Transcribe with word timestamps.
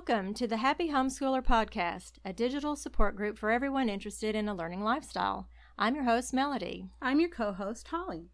Welcome 0.00 0.32
to 0.34 0.46
the 0.46 0.56
Happy 0.56 0.88
Homeschooler 0.88 1.44
Podcast, 1.44 2.12
a 2.24 2.32
digital 2.32 2.74
support 2.74 3.16
group 3.16 3.36
for 3.36 3.50
everyone 3.50 3.90
interested 3.90 4.34
in 4.34 4.48
a 4.48 4.54
learning 4.54 4.82
lifestyle. 4.82 5.46
I'm 5.78 5.94
your 5.94 6.04
host, 6.04 6.32
Melody. 6.32 6.86
I'm 7.02 7.20
your 7.20 7.28
co 7.28 7.52
host, 7.52 7.86
Holly. 7.88 8.30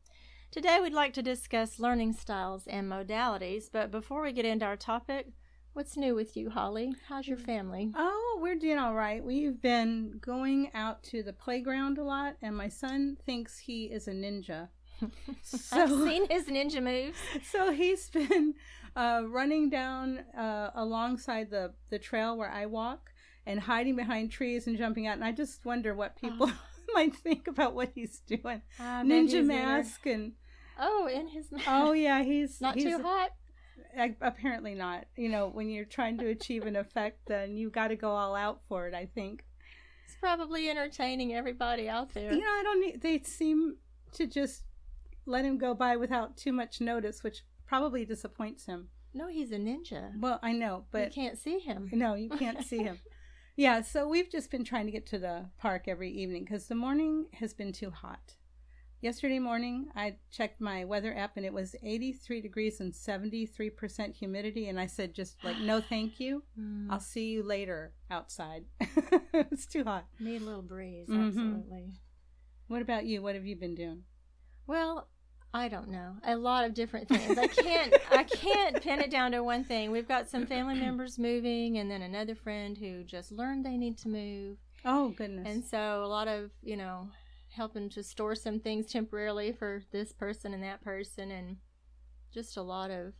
Today, 0.52 0.78
we'd 0.80 0.92
like 0.92 1.12
to 1.14 1.22
discuss 1.22 1.80
learning 1.80 2.12
styles 2.12 2.68
and 2.68 2.88
modalities, 2.88 3.64
but 3.70 3.90
before 3.90 4.22
we 4.22 4.30
get 4.30 4.44
into 4.44 4.64
our 4.64 4.76
topic, 4.76 5.32
what's 5.72 5.96
new 5.96 6.14
with 6.14 6.36
you, 6.36 6.50
Holly? 6.50 6.94
How's 7.08 7.26
your 7.26 7.36
family? 7.36 7.90
Oh, 7.96 8.38
we're 8.40 8.54
doing 8.54 8.78
all 8.78 8.94
right. 8.94 9.22
We've 9.22 9.60
been 9.60 10.20
going 10.20 10.70
out 10.72 11.02
to 11.04 11.24
the 11.24 11.32
playground 11.32 11.98
a 11.98 12.04
lot, 12.04 12.36
and 12.42 12.56
my 12.56 12.68
son 12.68 13.16
thinks 13.26 13.58
he 13.58 13.86
is 13.86 14.06
a 14.06 14.12
ninja. 14.12 14.68
So, 15.42 15.82
I've 15.82 15.90
seen 15.90 16.26
his 16.30 16.44
ninja 16.46 16.82
moves. 16.82 17.18
So 17.52 17.72
he's 17.72 18.08
been 18.08 18.54
uh, 18.96 19.22
running 19.28 19.68
down 19.68 20.20
uh, 20.36 20.70
alongside 20.74 21.50
the, 21.50 21.72
the 21.90 21.98
trail 21.98 22.36
where 22.36 22.50
I 22.50 22.66
walk 22.66 23.10
and 23.44 23.60
hiding 23.60 23.94
behind 23.94 24.32
trees 24.32 24.66
and 24.66 24.76
jumping 24.76 25.06
out. 25.06 25.14
And 25.14 25.24
I 25.24 25.32
just 25.32 25.64
wonder 25.64 25.94
what 25.94 26.16
people 26.16 26.50
oh. 26.50 26.58
might 26.94 27.14
think 27.14 27.46
about 27.46 27.74
what 27.74 27.90
he's 27.94 28.20
doing. 28.20 28.62
Uh, 28.80 29.02
Ninja 29.02 29.44
mask 29.44 30.04
there. 30.04 30.14
and. 30.14 30.32
Oh, 30.78 31.08
in 31.12 31.28
his 31.28 31.52
mask. 31.52 31.66
Oh, 31.68 31.92
yeah. 31.92 32.22
He's 32.22 32.60
not 32.60 32.74
he's, 32.74 32.84
too 32.84 33.02
hot. 33.02 33.30
apparently 34.20 34.74
not. 34.74 35.04
You 35.16 35.28
know, 35.28 35.48
when 35.48 35.68
you're 35.68 35.84
trying 35.84 36.18
to 36.18 36.28
achieve 36.28 36.66
an 36.66 36.76
effect, 36.76 37.20
then 37.26 37.56
you 37.56 37.70
got 37.70 37.88
to 37.88 37.96
go 37.96 38.10
all 38.10 38.34
out 38.34 38.60
for 38.68 38.88
it, 38.88 38.94
I 38.94 39.06
think. 39.14 39.44
It's 40.06 40.16
probably 40.16 40.70
entertaining 40.70 41.34
everybody 41.34 41.88
out 41.88 42.14
there. 42.14 42.32
You 42.32 42.40
know, 42.40 42.46
I 42.46 42.62
don't 42.62 42.80
need, 42.80 43.02
they 43.02 43.20
seem 43.24 43.76
to 44.12 44.26
just 44.26 44.62
let 45.26 45.44
him 45.44 45.58
go 45.58 45.74
by 45.74 45.96
without 45.96 46.36
too 46.36 46.52
much 46.52 46.80
notice, 46.80 47.22
which 47.22 47.42
probably 47.66 48.04
disappoints 48.04 48.66
him. 48.66 48.88
No, 49.16 49.28
he's 49.28 49.50
a 49.50 49.56
ninja. 49.56 50.12
Well, 50.20 50.38
I 50.42 50.52
know, 50.52 50.84
but 50.90 51.16
you 51.16 51.22
can't 51.22 51.38
see 51.38 51.58
him. 51.58 51.88
No, 51.92 52.14
you 52.14 52.28
can't 52.28 52.62
see 52.62 52.78
him. 52.78 52.98
Yeah, 53.58 53.80
so 53.80 54.06
we've 54.06 54.30
just 54.30 54.50
been 54.50 54.64
trying 54.64 54.84
to 54.84 54.92
get 54.92 55.06
to 55.06 55.18
the 55.18 55.46
park 55.56 55.88
every 55.88 56.10
evening 56.10 56.44
because 56.44 56.66
the 56.66 56.74
morning 56.74 57.24
has 57.32 57.54
been 57.54 57.72
too 57.72 57.90
hot. 57.90 58.34
Yesterday 59.00 59.38
morning, 59.38 59.86
I 59.96 60.16
checked 60.30 60.60
my 60.60 60.84
weather 60.84 61.16
app 61.16 61.38
and 61.38 61.46
it 61.46 61.54
was 61.54 61.74
83 61.82 62.42
degrees 62.42 62.80
and 62.80 62.92
73% 62.92 64.14
humidity. 64.14 64.68
And 64.68 64.78
I 64.78 64.84
said, 64.84 65.14
just 65.14 65.42
like, 65.42 65.58
no, 65.58 65.80
thank 65.88 66.20
you. 66.20 66.42
Mm. 66.60 66.88
I'll 66.90 67.00
see 67.00 67.28
you 67.28 67.42
later 67.42 67.94
outside. 68.10 68.66
it's 69.32 69.64
too 69.64 69.84
hot. 69.84 70.04
Need 70.20 70.42
a 70.42 70.44
little 70.44 70.60
breeze, 70.60 71.08
mm-hmm. 71.08 71.28
absolutely. 71.28 71.92
What 72.68 72.82
about 72.82 73.06
you? 73.06 73.22
What 73.22 73.36
have 73.36 73.46
you 73.46 73.56
been 73.56 73.74
doing? 73.74 74.02
Well, 74.66 75.08
I 75.56 75.68
don't 75.68 75.88
know. 75.88 76.12
A 76.22 76.36
lot 76.36 76.66
of 76.66 76.74
different 76.74 77.08
things. 77.08 77.38
I 77.38 77.46
can't 77.62 77.94
I 78.10 78.24
can't 78.24 78.82
pin 78.82 79.00
it 79.00 79.10
down 79.10 79.32
to 79.32 79.42
one 79.42 79.64
thing. 79.64 79.90
We've 79.90 80.06
got 80.06 80.28
some 80.28 80.46
family 80.46 80.74
members 80.80 81.18
moving 81.18 81.78
and 81.78 81.90
then 81.90 82.02
another 82.02 82.34
friend 82.34 82.76
who 82.76 83.02
just 83.04 83.32
learned 83.32 83.64
they 83.64 83.78
need 83.78 83.96
to 83.98 84.08
move. 84.08 84.58
Oh 84.84 85.14
goodness. 85.16 85.48
And 85.48 85.64
so 85.64 86.04
a 86.04 86.08
lot 86.08 86.28
of, 86.28 86.50
you 86.62 86.76
know, 86.76 87.08
helping 87.48 87.88
to 87.88 88.02
store 88.02 88.34
some 88.34 88.60
things 88.60 88.84
temporarily 88.92 89.50
for 89.50 89.82
this 89.92 90.12
person 90.12 90.52
and 90.52 90.62
that 90.62 90.84
person 90.84 91.30
and 91.30 91.56
just 92.34 92.58
a 92.58 92.62
lot 92.62 92.90
of 92.90 93.14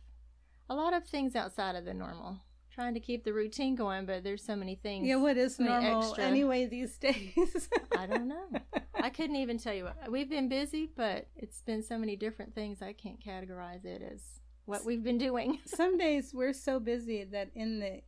a 0.69 0.75
lot 0.75 0.93
of 0.93 1.05
things 1.05 1.35
outside 1.35 1.75
of 1.75 1.85
the 1.85 1.93
normal 1.93 2.37
trying 2.77 2.93
to 2.93 2.99
keep 2.99 3.23
the 3.23 3.33
routine 3.33 3.73
going, 3.73 4.05
but 4.05 4.23
there's 4.23 4.43
so 4.43 4.55
many 4.55 4.75
things. 4.75 5.07
Yeah, 5.07 5.15
what 5.15 5.35
is 5.35 5.57
normal 5.59 6.03
extra. 6.03 6.23
anyway 6.23 6.67
these 6.67 6.95
days? 6.99 7.69
I 7.97 8.05
don't 8.05 8.27
know. 8.27 8.45
I 8.93 9.09
couldn't 9.09 9.37
even 9.37 9.57
tell 9.57 9.73
you. 9.73 9.89
We've 10.07 10.29
been 10.29 10.47
busy, 10.47 10.87
but 10.95 11.27
it's 11.35 11.61
been 11.61 11.81
so 11.81 11.97
many 11.97 12.15
different 12.15 12.53
things. 12.53 12.83
I 12.83 12.93
can't 12.93 13.19
categorize 13.19 13.83
it 13.83 14.03
as 14.03 14.21
what 14.65 14.85
we've 14.85 15.03
been 15.03 15.17
doing. 15.17 15.57
Some 15.65 15.97
days 15.97 16.35
we're 16.35 16.53
so 16.53 16.79
busy 16.79 17.23
that 17.23 17.49
in 17.55 17.79
the 17.79 18.01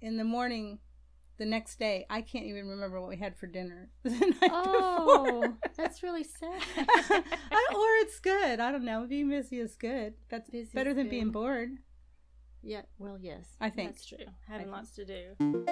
in 0.00 0.16
the 0.16 0.24
morning 0.24 0.80
the 1.38 1.46
next 1.46 1.78
day 1.78 2.04
I 2.10 2.22
can't 2.22 2.46
even 2.46 2.66
remember 2.66 3.00
what 3.00 3.08
we 3.08 3.18
had 3.18 3.36
for 3.36 3.46
dinner 3.46 3.88
the 4.02 4.10
night 4.10 4.50
oh, 4.50 5.42
before. 5.42 5.58
that's 5.76 6.02
really 6.02 6.24
sad. 6.24 6.60
or 7.10 7.88
it's 8.02 8.18
good. 8.18 8.58
I 8.58 8.72
don't 8.72 8.84
know. 8.84 9.06
Being 9.08 9.28
busy 9.28 9.60
is 9.60 9.76
good. 9.76 10.14
That's 10.28 10.50
busy 10.50 10.70
better 10.74 10.92
than 10.92 11.04
good. 11.04 11.10
being 11.10 11.30
bored. 11.30 11.78
Yeah, 12.62 12.82
well, 12.98 13.18
yes. 13.20 13.56
I 13.60 13.70
think 13.70 13.90
that's 13.90 14.06
true. 14.06 14.18
Having 14.48 14.70
lots 14.70 14.90
to 14.92 15.04
do. 15.04 15.66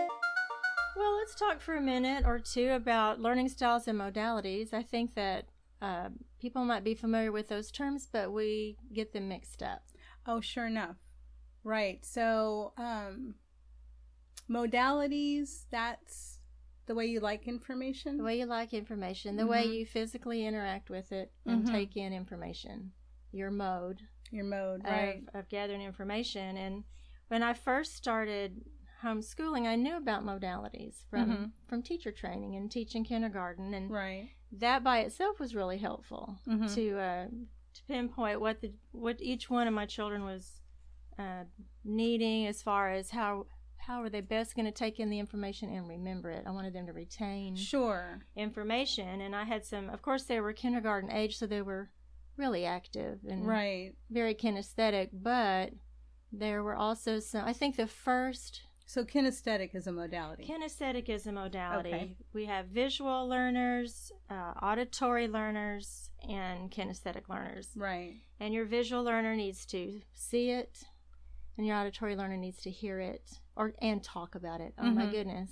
Well, 0.96 1.16
let's 1.18 1.34
talk 1.34 1.60
for 1.60 1.76
a 1.76 1.80
minute 1.80 2.24
or 2.26 2.38
two 2.38 2.70
about 2.70 3.20
learning 3.20 3.48
styles 3.48 3.86
and 3.86 3.98
modalities. 3.98 4.74
I 4.74 4.82
think 4.82 5.14
that 5.14 5.46
uh, 5.80 6.08
people 6.40 6.64
might 6.64 6.84
be 6.84 6.94
familiar 6.94 7.32
with 7.32 7.48
those 7.48 7.70
terms, 7.70 8.08
but 8.10 8.32
we 8.32 8.76
get 8.92 9.12
them 9.12 9.28
mixed 9.28 9.62
up. 9.62 9.84
Oh, 10.26 10.40
sure 10.40 10.66
enough. 10.66 10.96
Right. 11.62 12.04
So, 12.04 12.72
um, 12.76 13.36
modalities, 14.50 15.64
that's 15.70 16.40
the 16.86 16.94
way 16.94 17.06
you 17.06 17.20
like 17.20 17.46
information? 17.46 18.18
The 18.18 18.24
way 18.24 18.38
you 18.40 18.46
like 18.46 18.74
information, 18.74 19.36
the 19.36 19.44
mm-hmm. 19.44 19.52
way 19.52 19.64
you 19.64 19.86
physically 19.86 20.44
interact 20.44 20.90
with 20.90 21.12
it 21.12 21.30
and 21.46 21.62
mm-hmm. 21.62 21.72
take 21.72 21.96
in 21.96 22.12
information, 22.12 22.90
your 23.30 23.50
mode 23.50 24.02
your 24.30 24.44
mode 24.44 24.82
right 24.84 25.22
of, 25.34 25.40
of 25.40 25.48
gathering 25.48 25.82
information 25.82 26.56
and 26.56 26.84
when 27.28 27.42
i 27.42 27.52
first 27.52 27.96
started 27.96 28.60
homeschooling 29.02 29.66
i 29.66 29.74
knew 29.74 29.96
about 29.96 30.24
modalities 30.24 31.06
from 31.08 31.30
mm-hmm. 31.30 31.44
from 31.68 31.82
teacher 31.82 32.12
training 32.12 32.56
and 32.56 32.70
teaching 32.70 33.04
kindergarten 33.04 33.74
and 33.74 33.90
right 33.90 34.30
that 34.52 34.82
by 34.82 34.98
itself 34.98 35.38
was 35.38 35.54
really 35.54 35.78
helpful 35.78 36.36
mm-hmm. 36.48 36.66
to 36.66 36.98
uh, 36.98 37.26
to 37.72 37.82
pinpoint 37.86 38.40
what 38.40 38.60
the 38.60 38.72
what 38.92 39.16
each 39.20 39.48
one 39.48 39.66
of 39.66 39.74
my 39.74 39.86
children 39.86 40.24
was 40.24 40.60
uh, 41.18 41.44
needing 41.84 42.46
as 42.46 42.62
far 42.62 42.90
as 42.90 43.10
how 43.10 43.46
how 43.78 44.02
are 44.02 44.10
they 44.10 44.20
best 44.20 44.54
going 44.54 44.66
to 44.66 44.72
take 44.72 45.00
in 45.00 45.10
the 45.10 45.18
information 45.18 45.74
and 45.74 45.88
remember 45.88 46.30
it? 46.30 46.44
I 46.46 46.50
wanted 46.50 46.74
them 46.74 46.86
to 46.86 46.92
retain 46.92 47.56
sure 47.56 48.20
information, 48.36 49.20
and 49.20 49.34
I 49.34 49.44
had 49.44 49.64
some. 49.64 49.88
Of 49.88 50.02
course, 50.02 50.24
they 50.24 50.40
were 50.40 50.52
kindergarten 50.52 51.10
age, 51.10 51.38
so 51.38 51.46
they 51.46 51.62
were 51.62 51.90
really 52.36 52.64
active 52.64 53.20
and 53.28 53.46
right. 53.46 53.92
very 54.10 54.34
kinesthetic, 54.34 55.10
but 55.12 55.70
there 56.32 56.62
were 56.62 56.76
also 56.76 57.20
some. 57.20 57.44
I 57.44 57.52
think 57.52 57.76
the 57.76 57.86
first. 57.86 58.62
So 58.86 59.04
kinesthetic 59.04 59.76
is 59.76 59.86
a 59.86 59.92
modality. 59.92 60.44
Kinesthetic 60.50 61.08
is 61.08 61.24
a 61.28 61.30
modality. 61.32 61.90
Okay. 61.90 62.16
We 62.32 62.46
have 62.46 62.66
visual 62.66 63.28
learners, 63.28 64.10
uh, 64.28 64.54
auditory 64.60 65.28
learners, 65.28 66.10
and 66.28 66.72
kinesthetic 66.72 67.28
learners. 67.28 67.68
Right. 67.76 68.14
And 68.40 68.52
your 68.52 68.64
visual 68.64 69.04
learner 69.04 69.36
needs 69.36 69.64
to 69.66 70.00
see 70.12 70.50
it, 70.50 70.82
and 71.56 71.64
your 71.64 71.76
auditory 71.76 72.16
learner 72.16 72.36
needs 72.36 72.62
to 72.62 72.70
hear 72.70 72.98
it 72.98 73.30
or 73.54 73.74
and 73.80 74.02
talk 74.02 74.34
about 74.34 74.60
it. 74.60 74.74
Oh 74.76 74.82
mm-hmm. 74.82 74.98
my 74.98 75.06
goodness 75.06 75.50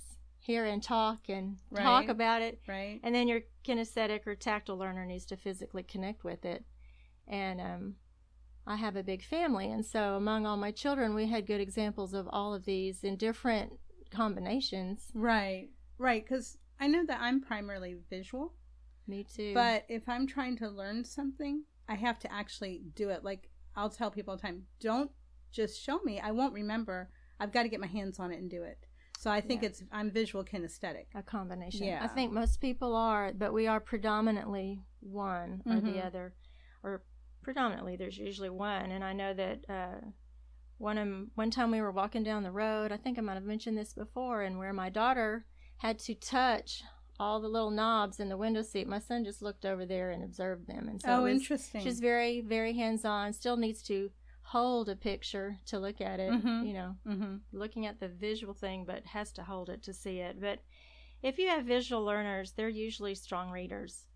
hear 0.49 0.65
and 0.65 0.81
talk 0.81 1.29
and 1.29 1.57
right. 1.69 1.83
talk 1.83 2.07
about 2.07 2.41
it. 2.41 2.59
Right. 2.67 2.99
And 3.03 3.13
then 3.13 3.27
your 3.27 3.41
kinesthetic 3.63 4.25
or 4.25 4.33
tactile 4.33 4.77
learner 4.77 5.05
needs 5.05 5.25
to 5.25 5.37
physically 5.37 5.83
connect 5.83 6.23
with 6.23 6.43
it. 6.43 6.65
And 7.27 7.61
um, 7.61 7.95
I 8.65 8.75
have 8.75 8.95
a 8.95 9.03
big 9.03 9.23
family, 9.23 9.71
and 9.71 9.85
so 9.85 10.15
among 10.15 10.47
all 10.47 10.57
my 10.57 10.71
children, 10.71 11.13
we 11.13 11.27
had 11.27 11.45
good 11.45 11.61
examples 11.61 12.15
of 12.15 12.27
all 12.31 12.55
of 12.55 12.65
these 12.65 13.03
in 13.03 13.15
different 13.15 13.73
combinations. 14.09 15.11
Right, 15.13 15.69
right. 15.99 16.25
Because 16.27 16.57
I 16.79 16.87
know 16.87 17.05
that 17.05 17.19
I'm 17.21 17.41
primarily 17.41 17.97
visual. 18.09 18.53
Me 19.07 19.23
too. 19.23 19.53
But 19.53 19.85
if 19.87 20.09
I'm 20.09 20.25
trying 20.25 20.57
to 20.57 20.67
learn 20.69 21.05
something, 21.05 21.63
I 21.87 21.93
have 21.93 22.17
to 22.19 22.33
actually 22.33 22.81
do 22.95 23.09
it. 23.09 23.23
Like 23.23 23.51
I'll 23.75 23.91
tell 23.91 24.09
people 24.09 24.31
all 24.31 24.37
the 24.37 24.41
time, 24.41 24.63
don't 24.79 25.11
just 25.51 25.79
show 25.79 25.99
me. 26.03 26.19
I 26.19 26.31
won't 26.31 26.53
remember. 26.53 27.11
I've 27.39 27.51
got 27.51 27.63
to 27.63 27.69
get 27.69 27.79
my 27.79 27.87
hands 27.87 28.19
on 28.19 28.31
it 28.31 28.39
and 28.39 28.49
do 28.49 28.63
it. 28.63 28.87
So 29.19 29.29
I 29.29 29.41
think 29.41 29.63
yeah. 29.63 29.67
it's 29.67 29.83
I'm 29.91 30.11
visual 30.11 30.45
kinesthetic. 30.45 31.07
A 31.13 31.21
combination. 31.21 31.85
Yeah. 31.87 31.99
I 32.01 32.07
think 32.07 32.31
most 32.31 32.61
people 32.61 32.95
are, 32.95 33.33
but 33.33 33.51
we 33.51 33.67
are 33.67 33.81
predominantly 33.81 34.79
one 35.01 35.61
or 35.65 35.73
mm-hmm. 35.73 35.91
the 35.91 36.05
other, 36.05 36.35
or 36.83 37.03
predominantly 37.43 37.97
there's 37.97 38.17
usually 38.17 38.49
one. 38.49 38.91
And 38.91 39.03
I 39.03 39.11
know 39.11 39.33
that 39.33 39.59
uh, 39.67 40.05
one 40.77 41.31
one 41.35 41.51
time 41.51 41.69
we 41.69 41.81
were 41.81 41.91
walking 41.91 42.23
down 42.23 42.43
the 42.43 42.51
road. 42.51 42.93
I 42.93 42.97
think 42.97 43.17
I 43.17 43.21
might 43.21 43.33
have 43.33 43.43
mentioned 43.43 43.77
this 43.77 43.91
before, 43.91 44.43
and 44.43 44.57
where 44.57 44.71
my 44.71 44.89
daughter 44.89 45.45
had 45.79 45.99
to 45.99 46.15
touch 46.15 46.81
all 47.19 47.41
the 47.41 47.49
little 47.49 47.71
knobs 47.71 48.21
in 48.21 48.29
the 48.29 48.37
window 48.37 48.61
seat. 48.61 48.87
My 48.87 48.99
son 48.99 49.25
just 49.25 49.41
looked 49.41 49.65
over 49.65 49.85
there 49.85 50.11
and 50.11 50.23
observed 50.23 50.65
them, 50.65 50.87
and 50.87 51.01
so 51.01 51.09
oh, 51.09 51.23
was, 51.23 51.41
interesting. 51.41 51.81
She's 51.81 51.99
very 51.99 52.39
very 52.39 52.71
hands 52.71 53.03
on. 53.03 53.33
Still 53.33 53.57
needs 53.57 53.81
to 53.83 54.11
hold 54.51 54.89
a 54.89 54.95
picture 54.95 55.57
to 55.67 55.77
look 55.77 56.01
at 56.01 56.19
it, 56.19 56.31
mm-hmm. 56.31 56.65
you 56.65 56.73
know, 56.73 56.95
mm-hmm. 57.07 57.35
looking 57.51 57.85
at 57.85 57.99
the 57.99 58.07
visual 58.07 58.53
thing, 58.53 58.83
but 58.83 59.05
has 59.05 59.31
to 59.31 59.43
hold 59.43 59.69
it 59.69 59.83
to 59.83 59.93
see 59.93 60.17
it. 60.17 60.41
But 60.41 60.59
if 61.21 61.37
you 61.37 61.47
have 61.49 61.65
visual 61.65 62.03
learners, 62.03 62.53
they're 62.53 62.67
usually 62.67 63.13
strong 63.13 63.51
readers. 63.51 64.07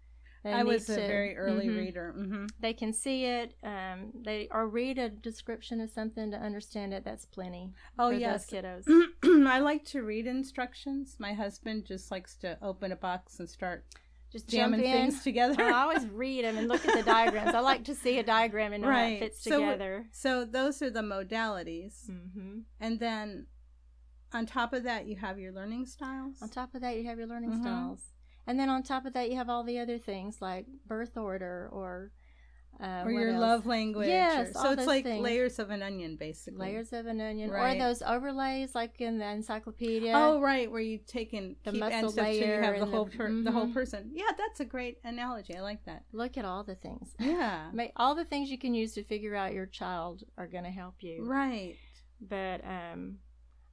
They 0.44 0.52
I 0.52 0.64
was 0.64 0.90
a 0.90 0.96
to, 0.96 1.08
very 1.08 1.38
early 1.38 1.68
mm-hmm. 1.68 1.78
reader. 1.78 2.16
Mm-hmm. 2.18 2.46
They 2.60 2.74
can 2.74 2.94
see 2.94 3.26
it. 3.26 3.54
Um, 3.64 4.12
they 4.26 4.48
or 4.52 4.68
read 4.68 4.98
a 4.98 5.08
description 5.08 5.80
of 5.80 5.92
something 5.92 6.32
to 6.32 6.38
understand 6.38 6.94
it. 6.94 7.06
That's 7.06 7.26
plenty. 7.26 7.70
Oh 8.00 8.10
yes, 8.10 8.48
kiddos. 8.50 8.86
I 9.48 9.60
like 9.60 9.86
to 9.86 10.02
read 10.02 10.26
instructions. 10.26 11.16
My 11.20 11.34
husband 11.34 11.86
just 11.86 12.10
likes 12.12 12.36
to 12.38 12.58
open 12.62 12.92
a 12.92 12.98
box 12.98 13.40
and 13.40 13.48
start 13.48 13.86
just 14.34 14.50
jamming 14.50 14.82
things 14.82 15.24
together. 15.24 15.64
I 15.64 15.84
always 15.84 16.06
read 16.08 16.44
them 16.44 16.58
and 16.58 16.68
look 16.68 16.86
at 16.86 16.94
the 16.94 17.04
diagrams. 17.04 17.56
I 17.56 17.60
like 17.60 17.86
to 17.86 17.96
see 17.96 18.20
a 18.20 18.24
diagram 18.24 18.74
and 18.74 18.84
know 18.84 18.90
right. 18.90 19.02
how 19.02 19.16
it 19.16 19.20
fits 19.20 19.44
so, 19.44 19.60
together. 19.60 20.08
So 20.12 20.44
those 20.44 20.82
are 20.82 20.90
the 20.90 21.02
modalities, 21.02 22.10
mm-hmm. 22.10 22.60
and 22.82 23.00
then 23.00 23.46
on 24.34 24.46
top 24.46 24.74
of 24.74 24.84
that, 24.84 25.06
you 25.06 25.16
have 25.18 25.40
your 25.40 25.54
learning 25.54 25.86
styles. 25.86 26.42
On 26.42 26.50
top 26.50 26.74
of 26.74 26.82
that, 26.82 26.98
you 26.98 27.06
have 27.06 27.20
your 27.20 27.28
learning 27.28 27.52
Mhm. 27.52 27.62
styles. 27.62 28.10
And 28.46 28.60
then 28.60 28.68
on 28.68 28.84
top 28.84 29.06
of 29.06 29.14
that, 29.14 29.30
you 29.30 29.38
have 29.38 29.48
all 29.48 29.64
the 29.64 29.80
other 29.80 29.98
things 29.98 30.42
like 30.42 30.66
birth 30.86 31.16
order 31.16 31.70
or 31.72 32.12
uh, 32.82 33.04
or 33.06 33.12
your 33.12 33.30
else? 33.30 33.40
love 33.42 33.66
language. 33.66 34.08
Yes, 34.08 34.50
or- 34.56 34.62
so 34.62 34.72
it's 34.72 34.86
like 34.88 35.04
things. 35.04 35.22
layers 35.24 35.60
of 35.60 35.70
an 35.70 35.82
onion, 35.84 36.16
basically. 36.18 36.60
layers 36.68 36.92
of 36.94 37.06
an 37.06 37.22
onion 37.22 37.50
Right. 37.50 37.76
or 37.78 37.80
those 37.80 38.02
overlays 38.02 38.74
like 38.76 39.00
in 39.02 39.18
the 39.20 39.26
encyclopedia. 39.28 40.12
Oh, 40.16 40.40
right, 40.42 40.70
where 40.72 40.82
you 40.82 41.00
take 41.06 41.34
and 41.34 41.56
The 41.64 41.72
keep 41.72 41.80
muscle 41.80 42.00
and 42.00 42.12
stuff 42.12 42.34
you 42.34 42.46
have 42.46 42.62
the 42.62 42.68
and 42.74 42.82
the- 42.82 42.86
whole 42.96 43.06
per- 43.06 43.32
the 43.44 43.52
whole 43.52 43.68
mhm. 43.68 43.74
person. 43.74 44.12
Yeah, 44.14 44.32
that's 44.38 44.60
a 44.60 44.66
great 44.66 44.98
analogy. 45.04 45.56
I 45.56 45.62
like 45.62 45.86
that. 45.86 46.04
Look 46.12 46.38
at 46.38 46.46
all 46.46 46.64
the 46.64 46.76
things. 46.76 47.14
Yeah, 47.20 47.72
all 47.96 48.16
the 48.16 48.26
things 48.26 48.50
you 48.50 48.58
can 48.58 48.74
use 48.74 48.94
to 48.96 49.04
figure 49.04 49.36
out 49.36 49.54
your 49.54 49.66
child 49.66 50.24
are 50.38 50.48
going 50.48 50.64
to 50.66 50.72
help 50.72 50.96
you. 51.02 51.24
right. 51.26 51.76
But 52.22 52.62
um, 52.66 53.18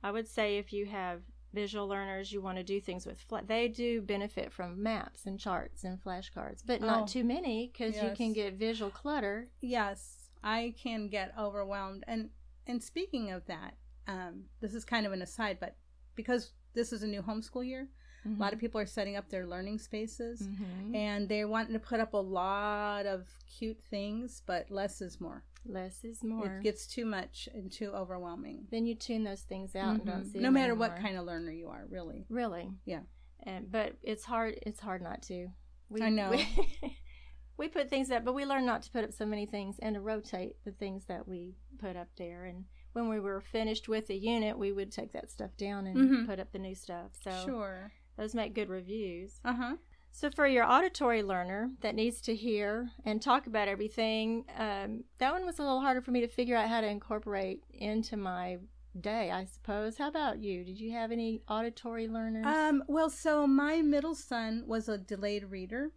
I 0.02 0.10
would 0.10 0.26
say 0.26 0.58
if 0.58 0.72
you 0.72 0.86
have 0.86 1.20
visual 1.52 1.86
learners, 1.88 2.32
you 2.32 2.40
want 2.40 2.58
to 2.58 2.64
do 2.64 2.80
things 2.80 3.06
with 3.06 3.20
fla- 3.20 3.42
they 3.46 3.68
do 3.68 4.00
benefit 4.02 4.52
from 4.52 4.82
maps 4.82 5.26
and 5.26 5.38
charts 5.38 5.84
and 5.84 6.00
flashcards, 6.02 6.62
but 6.64 6.80
not 6.80 7.02
Oh. 7.02 7.06
too 7.06 7.24
many 7.24 7.70
because 7.72 8.00
you 8.02 8.10
can 8.16 8.32
get 8.32 8.54
visual 8.54 8.90
clutter. 8.90 9.48
Yes, 9.60 10.30
I 10.42 10.74
can 10.82 11.08
get 11.08 11.32
overwhelmed. 11.38 12.04
And 12.06 12.30
and 12.66 12.82
speaking 12.82 13.30
of 13.32 13.46
that, 13.46 13.74
um, 14.06 14.44
this 14.60 14.74
is 14.74 14.84
kind 14.84 15.06
of 15.06 15.12
an 15.12 15.22
aside, 15.22 15.58
but 15.58 15.76
because 16.14 16.52
this 16.74 16.92
is 16.92 17.02
a 17.02 17.06
new 17.06 17.20
homeschool 17.22 17.66
year, 17.66 17.88
a 18.24 18.28
lot 18.38 18.52
of 18.52 18.58
people 18.60 18.78
are 18.80 18.86
setting 18.86 19.16
up 19.16 19.28
their 19.30 19.46
learning 19.46 19.78
spaces. 19.78 20.42
Mhm. 20.46 20.94
And 20.94 21.28
they're 21.28 21.48
wanting 21.48 21.72
to 21.72 21.78
put 21.80 21.98
up 22.00 22.12
a 22.12 22.18
lot 22.18 23.06
of 23.06 23.26
cute 23.48 23.82
things, 23.82 24.42
but 24.46 24.70
less 24.70 25.00
is 25.00 25.20
more. 25.20 25.42
Less 25.64 26.04
is 26.04 26.22
more. 26.24 26.56
It 26.58 26.62
gets 26.62 26.86
too 26.86 27.04
much 27.04 27.48
and 27.54 27.70
too 27.70 27.90
overwhelming. 27.92 28.66
then 28.70 28.86
you 28.86 28.94
tune 28.94 29.24
those 29.24 29.42
things 29.42 29.76
out 29.76 29.96
and 29.96 30.06
don't 30.06 30.24
Mhm. 30.24 30.32
see 30.32 30.38
no 30.40 30.50
matter 30.50 30.74
what 30.74 30.96
kind 30.96 31.16
of 31.16 31.24
learner 31.26 31.52
you 31.52 31.68
are, 31.68 31.86
really. 31.88 32.26
Really. 32.28 32.70
Yeah. 32.84 33.02
And 33.44 33.70
but 33.70 33.96
it's 34.02 34.24
hard. 34.24 34.58
It's 34.62 34.80
hard 34.80 35.02
not 35.02 35.22
to. 35.24 35.48
We, 35.88 36.02
I 36.02 36.08
know. 36.10 36.30
We, 36.30 36.46
we 37.56 37.68
put 37.68 37.90
things 37.90 38.10
up, 38.10 38.24
but 38.24 38.34
we 38.34 38.44
learn 38.44 38.64
not 38.66 38.82
to 38.82 38.90
put 38.90 39.04
up 39.04 39.12
so 39.12 39.26
many 39.26 39.46
things 39.46 39.78
and 39.80 39.94
to 39.94 40.00
rotate 40.00 40.56
the 40.64 40.72
things 40.72 41.04
that 41.06 41.26
we 41.26 41.56
put 41.78 41.96
up 41.96 42.08
there. 42.16 42.44
And 42.44 42.64
when 42.92 43.08
we 43.08 43.20
were 43.20 43.40
finished 43.40 43.88
with 43.88 44.06
the 44.06 44.16
unit, 44.16 44.58
we 44.58 44.72
would 44.72 44.90
take 44.92 45.12
that 45.12 45.30
stuff 45.30 45.56
down 45.56 45.86
and 45.86 45.96
Mhm. 45.96 46.26
put 46.26 46.40
up 46.40 46.52
the 46.52 46.58
new 46.58 46.74
stuff. 46.74 47.12
So 47.22 47.30
Sure. 47.44 47.92
those 48.16 48.34
make 48.34 48.54
good 48.54 48.68
reviews. 48.68 49.40
Uh 49.44 49.52
huh. 49.54 49.76
So 50.12 50.30
for 50.30 50.46
your 50.46 50.64
auditory 50.64 51.22
learner 51.22 51.70
that 51.80 51.94
needs 51.94 52.20
to 52.22 52.34
hear 52.34 52.90
and 53.04 53.22
talk 53.22 53.46
about 53.46 53.68
everything, 53.68 54.44
um, 54.58 55.04
that 55.18 55.32
one 55.32 55.46
was 55.46 55.58
a 55.58 55.62
little 55.62 55.80
harder 55.80 56.02
for 56.02 56.10
me 56.10 56.20
to 56.20 56.28
figure 56.28 56.56
out 56.56 56.68
how 56.68 56.80
to 56.80 56.86
incorporate 56.86 57.62
into 57.72 58.16
my 58.16 58.58
day. 59.00 59.30
I 59.30 59.44
suppose. 59.44 59.96
How 59.98 60.08
about 60.08 60.40
you? 60.40 60.64
Did 60.64 60.78
you 60.80 60.90
have 60.92 61.12
any 61.12 61.42
auditory 61.48 62.08
learners? 62.08 62.44
Um, 62.46 62.82
well, 62.88 63.08
so 63.08 63.46
my 63.46 63.82
middle 63.82 64.14
son 64.14 64.64
was 64.66 64.88
a 64.88 64.98
delayed 64.98 65.44
reader, 65.44 65.92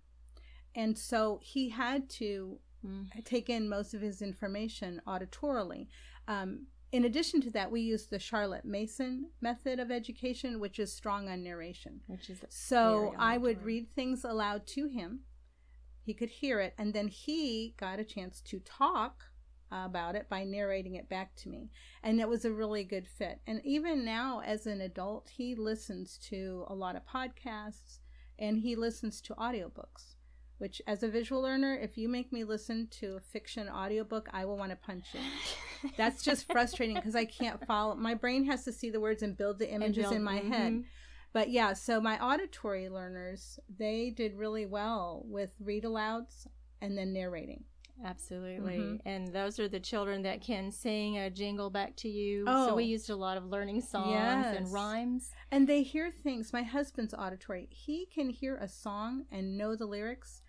and 0.76 0.98
so 0.98 1.40
he 1.42 1.70
had 1.70 2.10
to 2.12 2.60
Mm. 2.86 3.24
take 3.24 3.50
in 3.50 3.70
most 3.70 3.94
of 3.94 4.02
his 4.02 4.22
information 4.22 5.02
auditorily. 5.08 5.88
Um, 6.28 6.68
in 6.94 7.06
addition 7.06 7.42
to 7.42 7.50
that, 7.50 7.72
we 7.72 7.82
use 7.82 8.06
the 8.06 8.20
Charlotte 8.20 8.66
Mason 8.66 9.32
method 9.42 9.80
of 9.80 9.90
education, 9.90 10.60
which 10.60 10.78
is 10.78 10.94
strong 10.94 11.28
on 11.28 11.44
narration. 11.44 12.02
which 12.06 12.30
is 12.30 12.46
So 12.50 13.16
I 13.18 13.40
would 13.40 13.66
read 13.66 13.88
things 13.96 14.24
aloud 14.24 14.68
to 14.68 14.88
him. 14.88 15.22
He 16.04 16.14
could 16.14 16.30
hear 16.30 16.60
it, 16.60 16.76
and 16.78 16.94
then 16.94 17.08
he 17.08 17.74
got 17.78 18.00
a 18.00 18.04
chance 18.04 18.42
to 18.42 18.60
talk 18.60 19.24
about 19.72 20.14
it 20.14 20.30
by 20.30 20.44
narrating 20.44 20.94
it 20.94 21.10
back 21.10 21.36
to 21.38 21.50
me. 21.50 21.72
And 22.04 22.22
it 22.22 22.30
was 22.30 22.46
a 22.46 22.54
really 22.54 22.84
good 22.84 23.08
fit. 23.08 23.40
And 23.48 23.60
even 23.66 24.06
now, 24.06 24.44
as 24.46 24.68
an 24.68 24.80
adult, 24.80 25.30
he 25.36 25.56
listens 25.56 26.20
to 26.30 26.64
a 26.68 26.76
lot 26.76 26.96
of 26.96 27.08
podcasts 27.08 28.02
and 28.38 28.60
he 28.60 28.76
listens 28.76 29.20
to 29.22 29.34
audiobooks. 29.34 30.16
Which, 30.60 30.82
as 30.88 31.04
a 31.04 31.10
visual 31.10 31.42
learner, 31.42 31.74
if 31.76 31.98
you 31.98 32.08
make 32.08 32.32
me 32.32 32.44
listen 32.44 32.88
to 33.00 33.18
a 33.18 33.20
fiction 33.20 33.68
audiobook, 33.68 34.30
I 34.32 34.46
will 34.46 34.56
want 34.58 34.72
to 34.72 34.78
punch 34.78 35.06
you. 35.14 35.20
That's 35.98 36.24
just 36.24 36.50
frustrating 36.50 36.96
because 36.96 37.16
I 37.16 37.26
can't 37.26 37.66
follow. 37.66 37.96
My 37.96 38.14
brain 38.14 38.46
has 38.46 38.64
to 38.66 38.72
see 38.72 38.90
the 38.90 39.00
words 39.02 39.24
and 39.24 39.36
build 39.36 39.60
the 39.60 39.70
images 39.70 40.04
build- 40.04 40.14
in 40.16 40.24
my 40.24 40.38
head. 40.38 40.74
mhm. 40.74 40.84
But 41.34 41.50
yeah, 41.50 41.74
so 41.74 42.00
my 42.00 42.24
auditory 42.24 42.88
learners, 42.90 43.60
they 43.68 44.12
did 44.12 44.36
really 44.36 44.68
well 44.68 45.24
with 45.26 45.52
read 45.60 45.84
alouds 45.84 46.46
and 46.80 46.96
then 46.96 47.12
narrating. 47.12 47.64
Absolutely. 48.06 48.78
Mhm. 48.78 49.00
And 49.06 49.28
those 49.30 49.60
are 49.60 49.68
the 49.68 49.80
children 49.80 50.22
that 50.24 50.42
can 50.42 50.72
sing 50.72 51.18
a 51.18 51.30
jingle 51.32 51.72
back 51.72 51.96
to 51.98 52.10
you. 52.10 52.46
Oh. 52.48 52.68
So 52.70 52.76
we 52.76 52.84
used 52.84 53.10
a 53.10 53.16
lot 53.16 53.38
of 53.38 53.46
learning 53.48 53.82
songs 53.82 54.12
Yes. 54.12 54.56
and 54.56 54.72
rhymes. 54.72 55.32
And 55.52 55.68
they 55.68 55.82
hear 55.82 56.12
things. 56.12 56.54
My 56.54 56.62
husband's 56.64 57.14
auditory, 57.16 57.68
he 57.72 58.06
can 58.06 58.30
hear 58.30 58.56
a 58.58 58.68
song 58.68 59.26
and 59.32 59.58
know 59.58 59.76
the 59.76 59.86
lyrics 59.88 60.43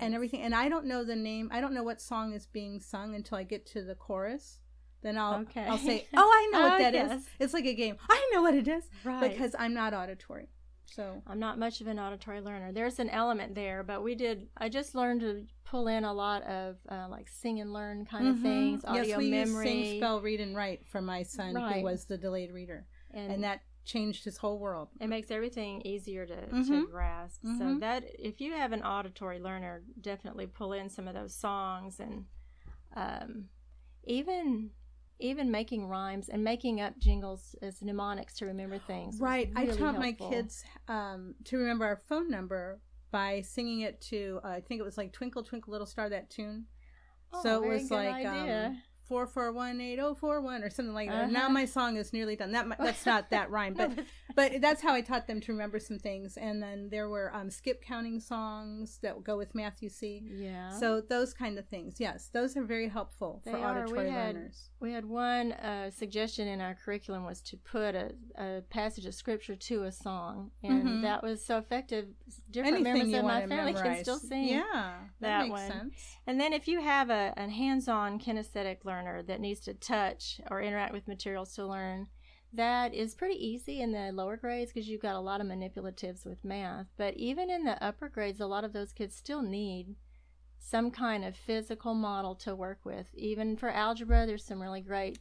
and 0.00 0.14
everything. 0.14 0.42
And 0.42 0.54
I 0.54 0.68
don't 0.68 0.86
know 0.86 1.04
the 1.04 1.16
name, 1.16 1.48
I 1.52 1.60
don't 1.60 1.74
know 1.74 1.82
what 1.84 2.00
song 2.00 2.32
is 2.32 2.46
being 2.46 2.80
sung 2.80 3.14
until 3.14 3.38
I 3.38 3.42
get 3.44 3.66
to 3.66 3.82
the 3.82 3.94
chorus. 3.94 4.60
Then 5.02 5.16
I'll 5.18 5.40
Okay. 5.42 5.64
I'll 5.66 5.78
say, 5.78 6.06
"Oh, 6.16 6.30
I 6.32 6.50
know 6.52 6.66
Oh, 6.66 6.68
what 6.70 6.78
that 6.78 6.94
is." 6.94 7.10
yes. 7.10 7.24
It's 7.38 7.54
like 7.54 7.66
a 7.66 7.74
game. 7.74 7.96
I 8.10 8.30
know 8.32 8.42
what 8.42 8.54
it 8.54 8.66
is 8.66 8.84
Right. 9.04 9.30
because 9.30 9.54
I'm 9.58 9.74
not 9.74 9.94
auditory. 9.94 10.48
So 10.86 11.20
I'm 11.26 11.38
not 11.40 11.58
much 11.58 11.80
of 11.80 11.88
an 11.88 11.98
auditory 11.98 12.40
learner. 12.40 12.72
There's 12.72 12.98
an 13.00 13.10
element 13.10 13.54
there, 13.54 13.82
but 13.82 14.02
we 14.02 14.14
did. 14.14 14.48
I 14.56 14.68
just 14.68 14.94
learned 14.94 15.20
to 15.22 15.44
pull 15.64 15.88
in 15.88 16.04
a 16.04 16.12
lot 16.12 16.42
of 16.44 16.76
uh, 16.88 17.08
like 17.10 17.28
sing 17.28 17.60
and 17.60 17.72
learn 17.72 18.04
kind 18.06 18.28
of 18.28 18.36
Mhm. 18.36 18.42
things, 18.42 18.84
audio 18.84 19.02
yes, 19.04 19.18
we 19.18 19.30
memory, 19.30 19.66
sing, 19.66 19.98
spell, 19.98 20.20
read, 20.20 20.40
and 20.40 20.56
write 20.56 20.86
for 20.86 21.02
my 21.02 21.22
son 21.24 21.54
Right. 21.54 21.76
who 21.78 21.82
was 21.82 22.04
the 22.06 22.16
delayed 22.16 22.52
reader, 22.52 22.86
and, 23.10 23.32
and 23.32 23.44
that 23.44 23.60
changed 23.86 24.24
his 24.24 24.36
whole 24.36 24.58
world. 24.58 24.88
it 25.00 25.08
makes 25.08 25.30
everything 25.30 25.80
easier 25.82 26.26
to, 26.26 26.46
to 26.46 26.52
Mhm. 26.52 26.90
grasp. 26.90 27.40
So 27.42 27.64
Mhm. 27.64 27.80
that 27.80 28.04
if 28.18 28.40
you 28.40 28.52
have 28.52 28.72
an 28.72 28.82
auditory 28.82 29.38
learner, 29.38 29.82
definitely 30.00 30.46
pull 30.46 30.72
in 30.74 30.90
some 30.90 31.08
of 31.08 31.14
those 31.14 31.34
songs 31.34 32.00
and 32.00 32.26
um, 32.94 33.48
even 34.04 34.70
even 35.18 35.50
making 35.50 35.86
rhymes 35.86 36.28
and 36.28 36.44
making 36.44 36.82
up 36.82 36.98
jingles 36.98 37.54
as 37.62 37.80
mnemonics 37.80 38.36
to 38.36 38.44
remember 38.44 38.78
things. 38.78 39.14
was 39.18 39.22
Right. 39.22 39.50
I 39.56 39.62
really 39.64 39.78
taught 39.78 39.98
my 39.98 40.12
kids 40.12 40.62
um, 40.88 41.34
to 41.44 41.56
remember 41.56 41.86
our 41.86 41.96
phone 41.96 42.28
number 42.30 42.80
by 43.10 43.40
singing 43.40 43.80
it 43.80 43.98
to, 44.02 44.40
uh, 44.44 44.48
I 44.48 44.60
think 44.60 44.78
it 44.78 44.84
was 44.84 44.98
like 44.98 45.12
Twinkle, 45.12 45.42
Twinkle, 45.42 45.70
Little 45.72 45.86
Star, 45.86 46.10
that 46.10 46.28
tune. 46.28 46.66
Oh, 47.32 47.42
so 47.42 47.62
it 47.62 47.88
very 49.08 49.20
was 49.20 49.32
good 49.34 49.50
like 49.54 49.70
idea. 49.80 50.04
um, 50.04 50.14
441841 50.14 50.62
or 50.64 50.70
something 50.70 50.94
like 50.94 51.08
that. 51.10 51.30
Now 51.30 51.44
Uh-huh. 51.44 51.48
my 51.50 51.64
song 51.64 51.96
is 51.96 52.12
nearly 52.12 52.36
done. 52.36 52.52
That 52.52 52.66
That's 52.78 53.06
not 53.06 53.30
that 53.30 53.50
rhyme, 53.50 53.74
but 53.74 53.90
but 54.36 54.60
that's 54.60 54.82
how 54.82 54.92
I 54.92 55.00
taught 55.00 55.26
them 55.26 55.40
to 55.42 55.52
remember 55.52 55.78
some 55.78 55.98
things. 55.98 56.36
And 56.36 56.62
then 56.62 56.88
there 56.90 57.08
were 57.08 57.34
um, 57.34 57.50
skip 57.50 57.82
counting 57.82 58.20
songs 58.20 58.98
that 59.02 59.22
go 59.24 59.36
with 59.36 59.54
Math-U-See 59.54 60.22
yeah. 60.36 60.70
So 60.70 61.00
those 61.00 61.32
kind 61.32 61.58
of 61.58 61.66
things, 61.68 61.96
yes, 62.00 62.28
those 62.32 62.56
are 62.56 62.64
very 62.64 62.88
helpful 62.88 63.40
for 63.44 63.52
They 63.52 63.62
are. 63.62 63.74
We 63.74 63.80
auditory 63.82 64.10
had- 64.10 64.34
learners. 64.36 64.70
We 64.80 64.92
had 64.92 65.04
one 65.06 65.52
uh, 65.52 65.90
suggestion 65.90 66.48
in 66.48 66.60
our 66.60 66.74
curriculum 66.74 67.24
was 67.24 67.40
to 67.42 67.56
put 67.56 67.94
a, 67.94 68.12
a 68.36 68.62
passage 68.70 69.06
of 69.06 69.14
scripture 69.14 69.56
to 69.56 69.84
a 69.84 69.92
song, 69.92 70.50
and 70.62 70.82
Mhm. 70.84 71.02
that 71.02 71.22
was 71.22 71.44
so 71.44 71.58
effective. 71.58 72.06
Different 72.50 72.76
Anything 72.86 73.10
members 73.10 73.18
of 73.18 73.24
my 73.24 73.40
family 73.46 73.72
memorize, 73.72 73.96
can 73.96 74.04
still 74.04 74.18
sing. 74.18 74.48
Yeah, 74.48 74.62
that, 74.62 75.00
that 75.20 75.38
makes 75.44 75.50
one. 75.52 75.70
sense. 75.70 75.94
And 76.26 76.40
then 76.40 76.52
if 76.52 76.68
you 76.68 76.80
have 76.80 77.10
a, 77.10 77.32
a 77.36 77.48
hands-on 77.48 78.18
kinesthetic 78.20 78.78
learner 78.96 79.22
that 79.22 79.40
needs 79.40 79.60
to 79.60 79.74
touch 79.74 80.40
or 80.50 80.60
interact 80.62 80.92
with 80.92 81.08
materials 81.08 81.54
to 81.54 81.66
learn, 81.66 82.06
that 82.52 82.94
is 82.94 83.14
pretty 83.14 83.34
easy 83.46 83.80
in 83.80 83.92
the 83.92 84.10
lower 84.12 84.36
grades 84.36 84.72
because 84.72 84.88
you've 84.88 85.02
got 85.02 85.14
a 85.14 85.20
lot 85.20 85.40
of 85.40 85.46
manipulatives 85.46 86.24
with 86.24 86.44
math. 86.44 86.86
But 86.96 87.14
even 87.16 87.50
in 87.50 87.64
the 87.64 87.82
upper 87.84 88.08
grades, 88.08 88.40
a 88.40 88.46
lot 88.46 88.64
of 88.64 88.72
those 88.72 88.92
kids 88.92 89.14
still 89.14 89.42
need 89.42 89.96
some 90.58 90.90
kind 90.90 91.24
of 91.24 91.36
physical 91.36 91.94
model 91.94 92.34
to 92.34 92.54
work 92.56 92.80
with. 92.84 93.06
Even 93.14 93.56
for 93.56 93.68
algebra, 93.68 94.26
there's 94.26 94.44
some 94.44 94.60
really 94.60 94.80
great 94.80 95.18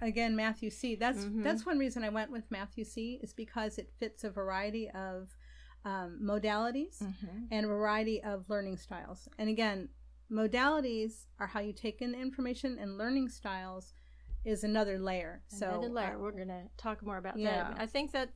again, 0.00 0.34
Math-U-See 0.34 0.96
That's 0.96 1.24
Mhm. 1.24 1.44
that's 1.44 1.66
one 1.66 1.78
reason 1.78 2.02
I 2.02 2.08
went 2.08 2.32
with 2.32 2.50
Math-U-See 2.50 3.20
is 3.22 3.32
because 3.34 3.78
it 3.78 3.92
fits 3.98 4.24
a 4.24 4.30
variety 4.30 4.88
of 4.90 5.36
um, 5.84 6.18
modalities 6.20 6.98
Mhm. 7.00 7.46
and 7.52 7.64
a 7.64 7.68
variety 7.68 8.20
of 8.22 8.50
learning 8.50 8.76
styles. 8.78 9.28
And 9.38 9.48
again, 9.48 9.88
modalities 10.30 11.26
are 11.38 11.46
how 11.46 11.60
you 11.60 11.72
take 11.72 12.00
in 12.02 12.12
the 12.12 12.18
information, 12.18 12.78
and 12.78 12.98
learning 12.98 13.28
styles 13.28 13.92
is 14.44 14.64
another 14.64 14.98
layer. 14.98 15.42
So 15.48 15.68
Another 15.68 15.88
layer. 15.88 16.16
uh, 16.16 16.20
We're 16.20 16.32
going 16.32 16.48
to 16.48 16.64
talk 16.76 17.04
more 17.04 17.18
about 17.18 17.38
Yeah. 17.38 17.70
that. 17.70 17.80
I 17.80 17.86
think 17.86 18.12
that 18.12 18.30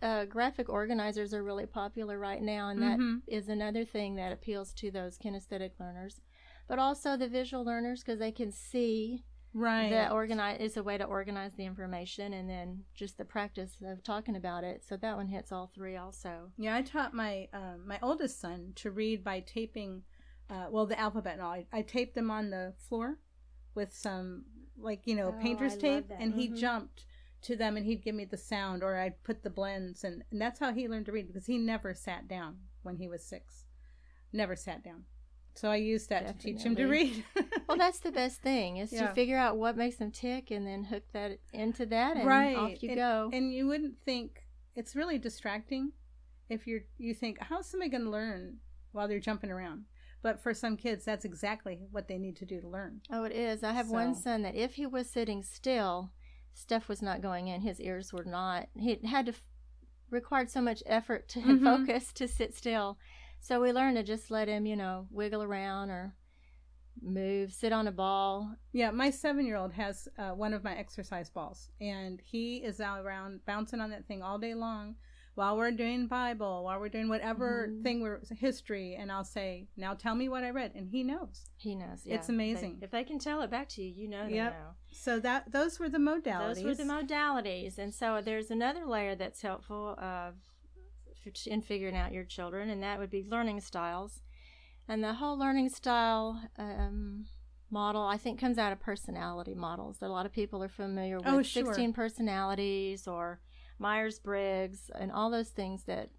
uh, 0.00 0.24
graphic 0.26 0.68
organizers 0.68 1.34
are 1.34 1.42
really 1.42 1.66
popular 1.66 2.18
right 2.18 2.40
now, 2.40 2.68
and 2.68 2.80
that 2.82 2.98
Mhm. 3.00 3.22
is 3.26 3.48
another 3.48 3.84
thing 3.84 4.14
that 4.14 4.32
appeals 4.32 4.72
to 4.74 4.90
those 4.92 5.18
kinesthetic 5.18 5.72
learners, 5.80 6.20
but 6.68 6.78
also 6.78 7.16
the 7.16 7.28
visual 7.28 7.64
learners 7.64 8.00
because 8.04 8.20
they 8.20 8.30
can 8.30 8.52
see 8.52 9.24
right. 9.52 9.90
that 9.90 10.12
organize 10.12 10.60
is 10.60 10.76
a 10.76 10.82
way 10.84 10.96
to 10.98 11.04
organize 11.04 11.54
the 11.56 11.64
information, 11.64 12.32
and 12.34 12.48
then 12.48 12.84
just 12.94 13.18
the 13.18 13.24
practice 13.24 13.76
of 13.82 14.04
talking 14.04 14.36
about 14.36 14.62
it. 14.62 14.84
So 14.84 14.96
that 14.98 15.16
one 15.16 15.26
hits 15.26 15.50
all 15.50 15.66
three 15.66 15.96
also. 15.96 16.52
Yeah, 16.56 16.76
I 16.76 16.82
taught 16.82 17.12
my 17.12 17.48
um, 17.52 17.84
my 17.84 17.98
oldest 18.00 18.38
son 18.38 18.74
to 18.76 18.92
read 18.92 19.24
by 19.24 19.40
taping, 19.40 20.04
uh, 20.50 20.66
well, 20.70 20.86
the 20.86 20.98
alphabet 20.98 21.34
and 21.34 21.42
all. 21.42 21.52
I, 21.52 21.66
I 21.72 21.82
taped 21.82 22.14
them 22.14 22.30
on 22.30 22.50
the 22.50 22.74
floor 22.88 23.18
with 23.74 23.94
some 23.94 24.44
like 24.80 25.06
you 25.06 25.14
know 25.14 25.34
Oh, 25.36 25.42
painter's 25.42 25.74
I 25.74 25.78
tape, 25.78 26.10
and 26.18 26.34
he 26.34 26.48
Mhm. 26.48 26.56
jumped 26.56 27.04
to 27.42 27.56
them 27.56 27.76
and 27.76 27.86
he'd 27.86 28.02
give 28.02 28.14
me 28.14 28.24
the 28.24 28.36
sound 28.36 28.82
or 28.82 28.96
I'd 28.96 29.22
put 29.22 29.42
the 29.42 29.50
blends 29.50 30.02
and, 30.02 30.24
and 30.30 30.40
that's 30.40 30.58
how 30.58 30.72
he 30.72 30.88
learned 30.88 31.06
to 31.06 31.12
read 31.12 31.28
because 31.28 31.46
he 31.46 31.56
never 31.56 31.94
sat 31.94 32.26
down 32.26 32.56
when 32.82 32.96
he 32.96 33.08
was 33.08 33.22
six. 33.22 33.64
Never 34.32 34.56
sat 34.56 34.82
down. 34.82 35.04
So 35.54 35.70
I 35.70 35.76
used 35.76 36.08
that 36.10 36.24
Definitely. 36.24 36.52
to 36.52 36.56
teach 36.58 36.66
him 36.66 36.76
to 36.76 36.86
read. 36.86 37.24
well, 37.68 37.78
that's 37.78 38.00
the 38.00 38.12
best 38.12 38.40
thing 38.42 38.76
is 38.76 38.92
yeah. 38.92 39.08
to 39.08 39.14
figure 39.14 39.36
out 39.38 39.56
what 39.56 39.76
makes 39.76 39.96
them 39.96 40.10
tick 40.10 40.50
and 40.50 40.66
then 40.66 40.84
hook 40.84 41.04
that 41.12 41.38
into 41.52 41.86
that 41.86 42.16
and 42.16 42.26
right. 42.26 42.56
off 42.56 42.82
you 42.82 42.90
and, 42.90 42.98
go. 42.98 43.30
And 43.32 43.52
you 43.52 43.66
wouldn't 43.66 44.00
think 44.04 44.44
it's 44.74 44.94
really 44.94 45.18
distracting 45.18 45.92
if 46.48 46.66
you're 46.66 46.82
you 46.96 47.12
think 47.14 47.38
how's 47.40 47.66
somebody 47.68 47.90
going 47.90 48.04
to 48.04 48.10
learn 48.10 48.58
while 48.92 49.08
they're 49.08 49.18
jumping 49.20 49.50
around. 49.50 49.84
But 50.22 50.42
for 50.42 50.52
some 50.52 50.76
kids, 50.76 51.04
that's 51.04 51.24
exactly 51.24 51.86
what 51.90 52.08
they 52.08 52.18
need 52.18 52.36
to 52.36 52.46
do 52.46 52.60
to 52.60 52.68
learn. 52.68 53.02
Oh, 53.10 53.24
it 53.24 53.32
is. 53.32 53.62
I 53.62 53.72
have 53.72 53.86
so. 53.86 53.92
one 53.92 54.14
son 54.14 54.42
that 54.42 54.56
if 54.56 54.74
he 54.74 54.86
was 54.86 55.08
sitting 55.08 55.42
still, 55.42 56.10
stuff 56.54 56.88
was 56.88 57.00
not 57.00 57.22
going 57.22 57.48
in. 57.48 57.60
His 57.60 57.80
ears 57.80 58.12
were 58.12 58.24
not. 58.24 58.68
He 58.76 58.98
had 59.04 59.26
to 59.26 59.34
required 60.10 60.50
so 60.50 60.60
much 60.60 60.82
effort 60.86 61.28
to 61.28 61.38
mm-hmm. 61.40 61.64
focus 61.64 62.12
to 62.14 62.26
sit 62.26 62.56
still 62.56 62.98
so 63.40 63.60
we 63.60 63.72
learned 63.72 63.96
to 63.96 64.02
just 64.02 64.30
let 64.30 64.48
him, 64.48 64.66
you 64.66 64.76
know, 64.76 65.06
wiggle 65.10 65.42
around 65.42 65.90
or 65.90 66.14
move, 67.00 67.52
sit 67.52 67.72
on 67.72 67.86
a 67.86 67.92
ball. 67.92 68.52
Yeah, 68.72 68.90
my 68.90 69.10
seven 69.10 69.46
year 69.46 69.56
old 69.56 69.72
has 69.72 70.08
uh, 70.18 70.30
one 70.30 70.52
of 70.52 70.64
my 70.64 70.76
exercise 70.76 71.30
balls, 71.30 71.70
and 71.80 72.20
he 72.24 72.56
is 72.56 72.80
out 72.80 73.04
around 73.04 73.40
bouncing 73.46 73.80
on 73.80 73.90
that 73.90 74.06
thing 74.06 74.22
all 74.22 74.38
day 74.38 74.54
long 74.54 74.96
while 75.38 75.56
we're 75.56 75.70
doing 75.70 76.08
Bible, 76.08 76.64
while 76.64 76.80
we're 76.80 76.88
doing 76.88 77.08
whatever 77.08 77.68
mm-hmm. 77.68 77.82
thing 77.84 78.00
we're 78.00 78.18
history, 78.40 78.96
and 78.96 79.12
I'll 79.12 79.22
say, 79.22 79.68
"Now 79.76 79.94
tell 79.94 80.16
me 80.16 80.28
what 80.28 80.42
I 80.42 80.50
read," 80.50 80.72
and 80.74 80.88
he 80.88 81.04
knows. 81.04 81.48
He 81.56 81.76
knows. 81.76 82.00
Yeah. 82.04 82.16
It's 82.16 82.28
amazing. 82.28 82.78
They, 82.80 82.86
if 82.86 82.90
they 82.90 83.04
can 83.04 83.20
tell 83.20 83.40
it 83.42 83.48
back 83.48 83.68
to 83.70 83.82
you, 83.82 84.02
you 84.02 84.08
know 84.08 84.26
they 84.26 84.34
yep. 84.34 84.52
know. 84.52 84.70
So 84.90 85.20
that 85.20 85.52
those 85.52 85.78
were 85.78 85.88
the 85.88 85.98
modalities. 85.98 86.56
Those 86.56 86.64
were 86.64 86.74
the 86.74 86.82
modalities, 86.82 87.78
and 87.78 87.94
so 87.94 88.20
there's 88.20 88.50
another 88.50 88.84
layer 88.84 89.14
that's 89.14 89.40
helpful 89.40 89.94
of 89.96 90.34
in 91.46 91.62
figuring 91.62 91.94
out 91.94 92.12
your 92.12 92.24
children, 92.24 92.68
and 92.68 92.82
that 92.82 92.98
would 92.98 93.10
be 93.10 93.22
learning 93.22 93.60
styles. 93.60 94.22
And 94.88 95.04
the 95.04 95.14
whole 95.14 95.38
learning 95.38 95.68
style 95.68 96.42
um, 96.58 97.26
model, 97.70 98.02
I 98.02 98.16
think, 98.16 98.40
comes 98.40 98.58
out 98.58 98.72
of 98.72 98.80
personality 98.80 99.54
models 99.54 99.98
that 99.98 100.06
a 100.06 100.12
lot 100.12 100.26
of 100.26 100.32
people 100.32 100.64
are 100.64 100.68
familiar 100.68 101.18
oh, 101.24 101.36
with. 101.36 101.40
Oh, 101.40 101.42
sure. 101.42 101.66
16 101.66 101.92
personalities 101.92 103.06
or 103.06 103.38
Myers 103.78 104.18
Briggs, 104.18 104.90
and 104.98 105.12
all 105.12 105.30
those 105.30 105.50
things 105.50 105.84
that 105.84 106.10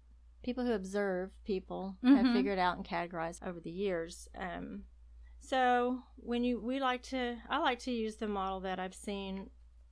people 0.42 0.64
who 0.64 0.72
observe 0.72 1.30
people 1.44 1.96
mm-hmm. 2.04 2.16
have 2.16 2.34
figured 2.34 2.58
out 2.58 2.76
and 2.76 2.86
categorized 2.86 3.46
over 3.46 3.60
the 3.60 3.70
years. 3.70 4.28
Um, 4.38 4.84
so 5.40 6.02
when 6.16 6.44
you 6.44 6.60
we 6.60 6.80
like 6.80 7.02
to 7.04 7.36
I 7.48 7.58
like 7.58 7.80
to 7.80 7.90
use 7.90 8.16
the 8.16 8.28
model 8.28 8.60
that 8.60 8.78
I've 8.78 8.94
seen 8.94 9.50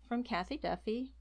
from 0.08 0.22
Cathy 0.22 0.56
Duffy 0.56 1.12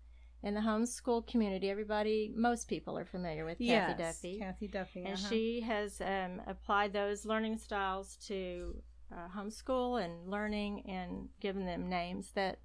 in 0.43 0.53
the 0.53 0.61
homeschool 0.61 1.27
community, 1.27 1.69
everybody, 1.69 2.31
most 2.35 2.67
people 2.67 2.97
are 2.97 3.05
familiar 3.05 3.43
with 3.43 3.59
yes, 3.59 3.87
Cathy 3.87 4.03
Duffy. 4.03 4.39
Cathy 4.39 4.67
Duffy, 4.67 5.03
and 5.03 5.15
uh-huh. 5.15 5.29
she 5.29 5.61
has 5.61 5.99
um, 6.01 6.41
applied 6.45 6.93
those 6.93 7.25
learning 7.25 7.57
styles 7.57 8.15
to 8.27 8.75
uh, 9.11 9.27
homeschool 9.35 10.03
and 10.03 10.29
learning, 10.29 10.83
and 10.87 11.29
given 11.39 11.65
them 11.65 11.89
names 11.89 12.31
that 12.35 12.59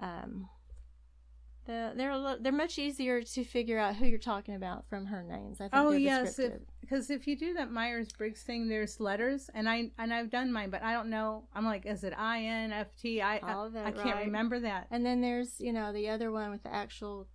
um, 0.00 0.48
the, 1.66 1.92
they're 1.96 2.36
they're 2.40 2.52
much 2.52 2.78
easier 2.78 3.22
to 3.22 3.44
figure 3.44 3.78
out 3.78 3.96
who 3.96 4.06
you're 4.06 4.18
talking 4.18 4.54
about 4.54 4.86
from 4.88 5.06
her 5.06 5.22
names. 5.22 5.60
I 5.60 5.64
think 5.64 5.72
oh 5.74 5.92
yes, 5.92 6.38
because 6.80 7.10
if, 7.10 7.22
if, 7.22 7.26
you 7.26 7.36
do 7.36 7.54
that 7.54 7.70
Myers 7.70 8.08
Briggs 8.12 8.42
thing, 8.42 8.68
there's 8.68 9.00
letters, 9.00 9.48
and 9.54 9.68
I 9.68 9.90
and 9.98 10.12
I've 10.12 10.30
done 10.30 10.52
mine, 10.52 10.70
but 10.70 10.82
I 10.82 10.92
don't 10.92 11.10
know. 11.10 11.48
I'm 11.54 11.64
like, 11.64 11.86
is 11.86 12.04
it 12.04 12.12
I 12.16 12.42
N 12.42 12.72
F 12.72 12.88
T? 13.00 13.22
I 13.22 13.38
All 13.38 13.70
that, 13.70 13.86
I, 13.86 13.88
I 13.88 13.92
can't 13.92 14.18
remember 14.18 14.60
that. 14.60 14.88
And 14.90 15.04
then 15.04 15.20
there's 15.20 15.58
you 15.58 15.72
know 15.72 15.92
the 15.92 16.08
other 16.08 16.30
one 16.30 16.50
with 16.50 16.62
the 16.62 16.74
actual 16.74 17.28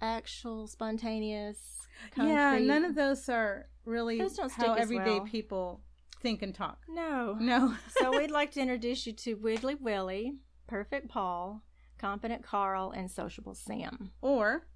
actual 0.00 0.66
spontaneous. 0.66 1.80
Concrete. 2.14 2.32
Yeah, 2.32 2.58
none 2.58 2.84
of 2.84 2.94
those 2.94 3.28
are 3.28 3.66
really 3.84 4.18
those 4.18 4.38
how 4.56 4.74
everyday 4.74 5.18
well. 5.18 5.26
people 5.26 5.80
think 6.20 6.42
and 6.42 6.54
talk. 6.54 6.78
No, 6.88 7.36
no. 7.40 7.74
so 8.00 8.16
we'd 8.18 8.30
like 8.30 8.52
to 8.52 8.60
introduce 8.60 9.06
you 9.06 9.12
to 9.12 9.34
Wiggly 9.34 9.74
Willie, 9.74 10.34
Perfect 10.66 11.08
Paul, 11.08 11.62
Competent 11.98 12.42
Carl, 12.42 12.90
and 12.90 13.10
Sociable 13.10 13.54
Sam. 13.54 14.12
Or 14.20 14.66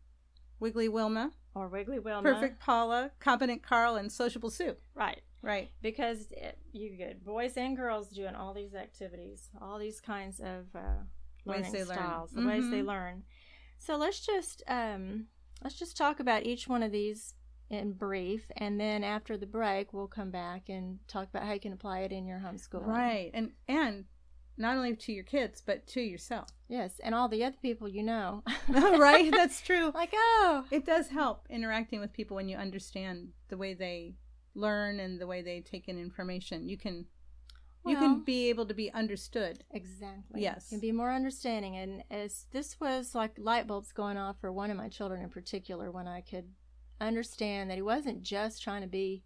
Wiggly 0.61 0.89
Wilma. 0.89 1.33
Or 1.55 1.69
Wiggly 1.69 1.99
Wilma. 1.99 2.35
Perfect 2.35 2.61
Paula, 2.61 3.11
Competent 3.21 3.63
Carl, 3.63 3.97
and 3.97 4.11
Sociable 4.11 4.51
Sue. 4.51 4.77
Right. 4.95 5.23
Right. 5.43 5.71
Because 5.83 6.27
it, 6.31 6.59
you 6.73 6.97
get 6.97 7.25
boys 7.25 7.57
and 7.57 7.77
girls 7.77 8.09
doing 8.09 8.35
all 8.35 8.55
these 8.55 8.75
activities, 8.75 9.49
all 9.61 9.79
these 9.79 10.01
kinds 10.01 10.41
of 10.41 10.67
uh, 10.75 11.03
learning 11.45 11.73
ways 11.73 11.87
styles, 11.87 12.33
learn. 12.33 12.47
the 12.47 12.51
mm-hmm. 12.53 12.63
ways 12.63 12.71
they 12.71 12.83
learn. 12.83 13.23
So 13.79 13.97
let's 13.97 14.21
just 14.21 14.63
um, 14.67 15.27
let's 15.63 15.79
just 15.79 15.97
talk 15.97 16.21
about 16.21 16.45
each 16.45 16.67
one 16.69 16.83
of 16.83 16.93
these 16.93 17.35
in 17.71 17.93
brief, 17.93 18.51
and 18.57 18.81
then 18.81 19.05
after 19.05 19.37
the 19.37 19.47
break, 19.47 19.93
we'll 19.93 20.09
come 20.09 20.31
back 20.31 20.69
and 20.69 20.99
talk 21.07 21.29
about 21.29 21.45
how 21.45 21.53
you 21.53 21.61
can 21.61 21.73
apply 21.73 22.01
it 22.01 22.13
in 22.13 22.27
your 22.27 22.39
homeschool. 22.39 22.87
Right, 22.87 23.31
and 23.35 23.53
and 23.69 24.05
not 24.59 24.77
only 24.77 24.95
to 24.95 25.13
your 25.13 25.25
kids 25.25 25.63
but 25.65 25.87
to 25.89 26.01
yourself. 26.01 26.49
Yes, 26.71 27.01
and 27.03 27.15
all 27.15 27.29
the 27.29 27.45
other 27.45 27.57
people 27.63 27.89
you 27.89 28.03
know. 28.03 28.43
right, 28.69 29.31
that's 29.31 29.63
true. 29.63 29.91
Like, 29.95 30.13
oh, 30.15 30.67
it 30.71 30.85
does 30.85 31.09
help 31.09 31.47
interacting 31.49 31.99
with 31.99 32.13
people 32.13 32.35
when 32.35 32.47
you 32.47 32.59
understand 32.59 33.29
the 33.49 33.57
way 33.57 33.73
they 33.73 34.17
learn 34.55 35.01
and 35.01 35.19
the 35.19 35.27
way 35.27 35.41
they 35.41 35.63
take 35.63 35.89
in 35.89 35.99
information. 35.99 36.69
You 36.69 36.77
can 36.77 37.07
well, 37.85 37.95
you 37.95 38.01
can 38.01 38.21
be 38.23 38.51
able 38.51 38.67
to 38.67 38.75
be 38.75 38.93
understood. 38.93 39.65
Exactly. 39.71 40.43
Yes. 40.43 40.67
You 40.71 40.77
can 40.77 40.81
be 40.81 40.93
more 40.93 41.11
understanding 41.11 41.77
and 41.77 42.05
as 42.11 42.47
this 42.53 42.79
was 42.79 43.15
like 43.15 43.39
light 43.39 43.67
bulbs 43.67 43.93
going 43.93 44.19
off 44.19 44.39
for 44.39 44.53
one 44.53 44.71
of 44.71 44.77
my 44.77 44.89
children 44.89 45.23
in 45.23 45.31
particular 45.31 45.91
when 45.91 46.07
I 46.07 46.21
could 46.21 46.49
understand 47.01 47.71
that 47.71 47.77
he 47.77 47.83
wasn't 47.83 48.23
just 48.23 48.63
trying 48.63 48.83
to 48.83 48.89
be 48.89 49.23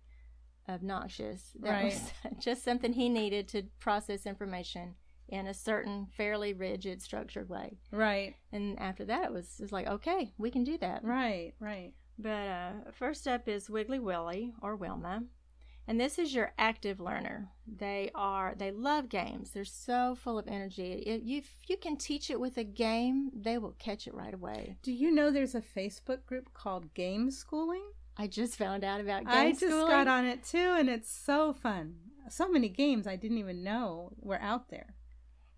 obnoxious. 0.69 1.53
That 1.61 1.71
right. 1.71 1.85
was 1.85 2.13
just 2.39 2.63
something 2.63 2.93
he 2.93 3.09
needed 3.09 3.49
to 3.49 3.65
process 3.81 4.27
information 4.27 4.95
in 5.33 5.47
a 5.47 5.55
certain 5.55 6.07
fairly 6.13 6.53
rigid 6.53 7.01
structured 7.01 7.49
way. 7.49 7.79
Right. 7.91 8.35
And 8.53 8.79
after 8.79 9.05
that 9.07 9.25
it 9.25 9.33
was, 9.33 9.57
it 9.59 9.63
was 9.63 9.73
like 9.73 9.89
okay 9.89 10.33
we 10.39 10.51
can 10.51 10.63
do 10.63 10.79
that. 10.79 11.03
Right 11.03 11.55
right. 11.59 11.93
But 12.19 12.29
uh, 12.49 12.71
first 12.93 13.27
up 13.27 13.49
is 13.49 13.71
wiggly 13.71 13.99
willie 13.99 14.53
or 14.61 14.77
wilma. 14.77 15.25
And 15.89 15.99
this 15.99 16.17
is 16.17 16.33
your 16.33 16.53
active 16.59 17.01
learner. 17.01 17.49
They 17.67 18.11
are 18.15 18.55
they 18.57 18.71
love 18.71 19.09
games. 19.09 19.51
They're 19.51 19.65
so 19.65 20.15
full 20.15 20.39
of 20.39 20.47
energy. 20.47 20.93
If 21.07 21.23
you, 21.25 21.39
if 21.39 21.51
you 21.67 21.77
can 21.79 21.97
teach 21.97 22.31
it 22.31 22.39
with 22.39 22.59
a 22.59 22.65
game 22.65 23.31
they 23.35 23.57
will 23.57 23.75
catch 23.79 24.07
it 24.07 24.15
right 24.15 24.35
away. 24.35 24.77
Do 24.83 24.93
you 24.93 25.11
know 25.11 25.31
there's 25.31 25.55
a 25.55 25.63
facebook 25.63 26.27
group 26.27 26.53
called 26.53 26.93
game 26.93 27.31
schooling? 27.31 27.85
I 28.19 28.27
just 28.27 28.59
found 28.59 28.85
out 28.85 29.01
about 29.01 29.25
game 29.25 29.35
i 29.35 29.51
just 29.53 29.63
schooling. 29.63 29.87
got 29.87 30.07
on 30.07 30.27
it 30.27 30.45
too 30.45 30.77
and 30.79 30.91
it's 30.91 31.11
so 31.11 31.55
fun. 31.55 31.95
So 32.29 32.49
many 32.51 32.69
games 32.69 33.07
i 33.07 33.17
didn't 33.17 33.39
even 33.39 33.65
know 33.65 34.13
were 34.21 34.41
out 34.41 34.69
there 34.69 34.95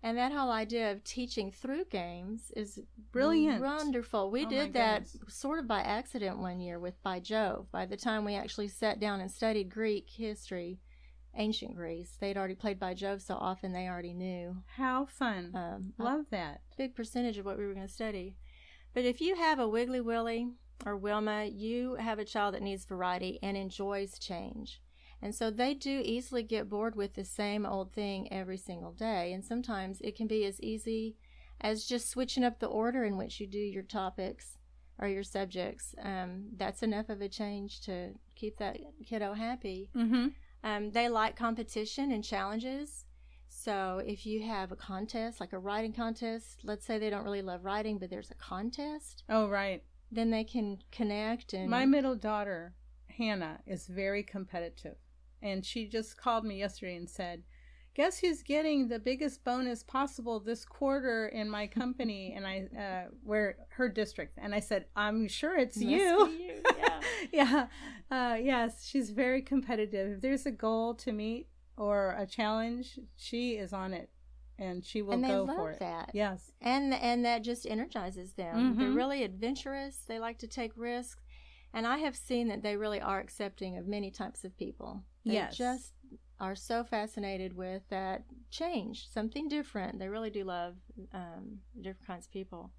and 0.05 0.19
that 0.19 0.31
whole 0.31 0.51
idea 0.51 0.91
of 0.91 1.03
teaching 1.03 1.51
through 1.51 1.85
games 1.85 2.51
is 2.55 2.79
brilliant, 3.11 3.59
wonderful. 3.59 4.29
We 4.29 4.45
oh 4.45 4.49
did 4.49 4.73
that 4.73 5.07
sort 5.27 5.57
of 5.57 5.67
by 5.67 5.79
accident 5.79 6.37
one 6.37 6.59
year 6.59 6.79
with 6.79 7.01
By 7.01 7.19
Jove. 7.19 7.71
By 7.71 7.87
the 7.87 7.97
time 7.97 8.23
we 8.23 8.35
actually 8.35 8.67
sat 8.67 8.99
down 8.99 9.19
and 9.19 9.31
studied 9.31 9.71
Greek 9.71 10.07
history, 10.07 10.77
ancient 11.35 11.75
Greece, 11.75 12.17
they'd 12.21 12.37
already 12.37 12.53
played 12.53 12.79
By 12.79 12.93
Jove 12.93 13.23
so 13.23 13.33
often 13.33 13.73
they 13.73 13.87
already 13.87 14.13
knew. 14.13 14.57
How 14.67 15.07
fun! 15.07 15.51
Um, 15.55 15.93
Love 15.97 16.25
that. 16.29 16.61
Big 16.77 16.93
percentage 16.93 17.39
of 17.39 17.45
what 17.45 17.57
we 17.57 17.65
were 17.65 17.73
going 17.73 17.87
to 17.87 17.91
study. 17.91 18.35
But 18.93 19.05
if 19.05 19.21
you 19.21 19.35
have 19.35 19.57
a 19.57 19.67
Wiggly 19.67 20.01
Willie 20.01 20.49
or 20.85 20.95
Wilma, 20.95 21.45
you 21.45 21.95
have 21.95 22.19
a 22.19 22.25
child 22.25 22.53
that 22.53 22.61
needs 22.61 22.85
variety 22.85 23.39
and 23.41 23.57
enjoys 23.57 24.19
change. 24.19 24.83
And 25.21 25.33
so 25.33 25.49
they 25.49 25.73
do 25.73 26.01
easily 26.03 26.43
get 26.43 26.69
bored 26.69 26.95
with 26.95 27.13
the 27.13 27.25
same 27.25 27.65
old 27.65 27.93
thing 27.93 28.31
every 28.31 28.57
single 28.57 28.91
day. 28.91 29.33
And 29.33 29.43
sometimes 29.43 30.01
it 30.01 30.15
can 30.15 30.27
be 30.27 30.45
as 30.45 30.61
easy 30.61 31.15
as 31.61 31.85
just 31.85 32.09
switching 32.09 32.43
up 32.43 32.59
the 32.59 32.67
order 32.67 33.03
in 33.05 33.17
which 33.17 33.39
you 33.39 33.47
do 33.47 33.57
your 33.57 33.83
topics 33.83 34.57
or 34.99 35.07
your 35.07 35.23
subjects. 35.23 35.95
Um, 36.01 36.47
that's 36.55 36.83
enough 36.83 37.09
of 37.09 37.21
a 37.21 37.29
change 37.29 37.81
to 37.81 38.11
keep 38.35 38.57
that 38.57 38.77
kiddo 39.05 39.33
happy. 39.33 39.89
Mm-hmm. 39.95 40.27
Um, 40.63 40.91
they 40.91 41.09
like 41.09 41.35
competition 41.35 42.11
and 42.11 42.23
challenges. 42.23 43.05
So 43.47 44.01
if 44.05 44.25
you 44.25 44.43
have 44.43 44.71
a 44.71 44.75
contest, 44.75 45.39
like 45.39 45.53
a 45.53 45.59
writing 45.59 45.93
contest, 45.93 46.59
let's 46.63 46.85
say 46.85 46.97
they 46.97 47.09
don't 47.09 47.23
really 47.23 47.41
love 47.41 47.63
writing, 47.63 47.97
but 47.97 48.09
there's 48.09 48.31
a 48.31 48.35
contest. 48.35 49.23
Oh, 49.29 49.47
right. 49.47 49.83
Then 50.11 50.29
they 50.29 50.43
can 50.43 50.79
connect 50.91 51.53
and. 51.53 51.69
My 51.69 51.85
middle 51.85 52.15
daughter, 52.15 52.73
Hannah, 53.17 53.59
is 53.65 53.87
very 53.87 54.23
competitive 54.23 54.97
and 55.45 55.65
she 55.65 55.87
just 55.87 56.17
called 56.17 56.43
me 56.43 56.55
yesterday 56.59 56.95
and 56.95 57.09
said, 57.09 57.43
"Guess 57.93 58.19
who's 58.19 58.41
getting 58.43 58.87
the 58.87 58.99
biggest 58.99 59.43
bonus 59.43 59.83
possible 59.83 60.39
this 60.39 60.65
quarter 60.65 61.27
in 61.27 61.47
my 61.49 61.67
company?" 61.67 62.33
and 62.35 62.45
I, 62.53 62.57
uh, 62.85 63.11
where 63.23 63.49
her 63.77 63.87
district, 63.87 64.37
and 64.43 64.53
I 64.55 64.59
said, 64.59 64.85
"I'm 64.95 65.27
sure 65.27 65.55
it's 65.57 65.77
Must 65.77 65.89
you." 65.89 66.29
you. 66.29 66.61
Yeah, 66.77 66.99
yeah, 67.39 67.67
uh, 68.11 68.35
yes. 68.41 68.85
She's 68.89 69.11
very 69.11 69.41
competitive. 69.41 70.05
If 70.15 70.21
there's 70.21 70.45
a 70.45 70.51
goal 70.51 70.95
to 70.95 71.11
meet 71.11 71.47
or 71.77 72.15
a 72.17 72.25
challenge, 72.25 72.99
she 73.17 73.51
is 73.63 73.71
on 73.73 73.93
it 73.93 74.09
and 74.57 74.85
she 74.85 75.01
will 75.01 75.15
and 75.15 75.23
they 75.23 75.27
go 75.27 75.43
love 75.43 75.57
for 75.57 75.71
it. 75.71 75.79
that. 75.79 76.09
Yes. 76.13 76.53
and 76.61 76.93
and 76.93 77.25
that 77.25 77.43
just 77.43 77.67
energizes 77.67 78.33
them. 78.35 78.77
They're 78.77 78.87
Mhm. 78.89 78.95
really 78.95 79.21
adventurous. 79.23 79.97
They 80.07 80.17
like 80.17 80.37
to 80.39 80.47
take 80.47 80.71
risks, 80.77 81.21
and 81.73 81.85
I 81.85 81.97
have 81.97 82.15
seen 82.15 82.47
that 82.47 82.61
they 82.63 82.77
really 82.77 83.01
are 83.01 83.19
accepting 83.19 83.77
of 83.77 83.85
many 83.85 84.09
types 84.11 84.45
of 84.45 84.55
people. 84.57 85.03
They 85.25 85.33
Yes. 85.33 85.57
just 85.57 85.93
are 86.39 86.55
so 86.55 86.83
fascinated 86.83 87.55
with 87.55 87.81
that 87.89 88.23
change, 88.51 89.07
something 89.09 89.47
different. 89.47 89.99
They 89.99 90.07
really 90.09 90.29
do 90.29 90.43
love 90.43 90.75
um, 91.13 91.59
different 91.81 92.05
kinds 92.07 92.25
of 92.27 92.31
people. 92.31 92.71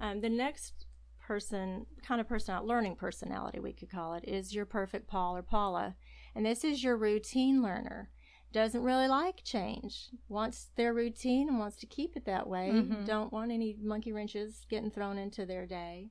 Um, 0.00 0.20
the 0.20 0.28
next 0.30 0.86
person, 1.20 1.86
kind 2.02 2.20
of 2.20 2.28
person, 2.28 2.58
learning 2.62 2.96
personality, 2.96 3.60
we 3.60 3.72
could 3.72 3.90
call 3.90 4.14
it, 4.14 4.24
is 4.26 4.54
your 4.54 4.64
perfect 4.66 5.06
Paul 5.08 5.36
or 5.36 5.42
Paula, 5.42 5.96
and 6.34 6.44
this 6.46 6.64
is 6.64 6.82
your 6.82 6.96
routine 6.96 7.62
learner 7.62 8.10
doesn't 8.50 8.82
really 8.82 9.06
like 9.08 9.44
change 9.44 10.08
wants 10.26 10.70
their 10.74 10.94
routine 10.94 11.50
and 11.50 11.58
wants 11.58 11.76
to 11.76 11.84
keep 11.84 12.16
it 12.16 12.24
that 12.24 12.48
way 12.48 12.70
Mhm. 12.72 13.04
don't 13.04 13.30
want 13.30 13.52
any 13.52 13.76
monkey 13.78 14.10
wrenches 14.10 14.64
getting 14.70 14.90
thrown 14.90 15.18
into 15.18 15.44
their 15.44 15.66
day 15.66 16.08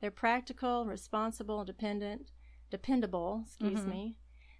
they're 0.00 0.12
practical 0.12 0.86
responsible 0.86 1.64
dependent 1.64 2.30
dependable 2.70 3.42
excuse 3.44 3.80
Mhm. 3.80 3.88
me 3.90 4.16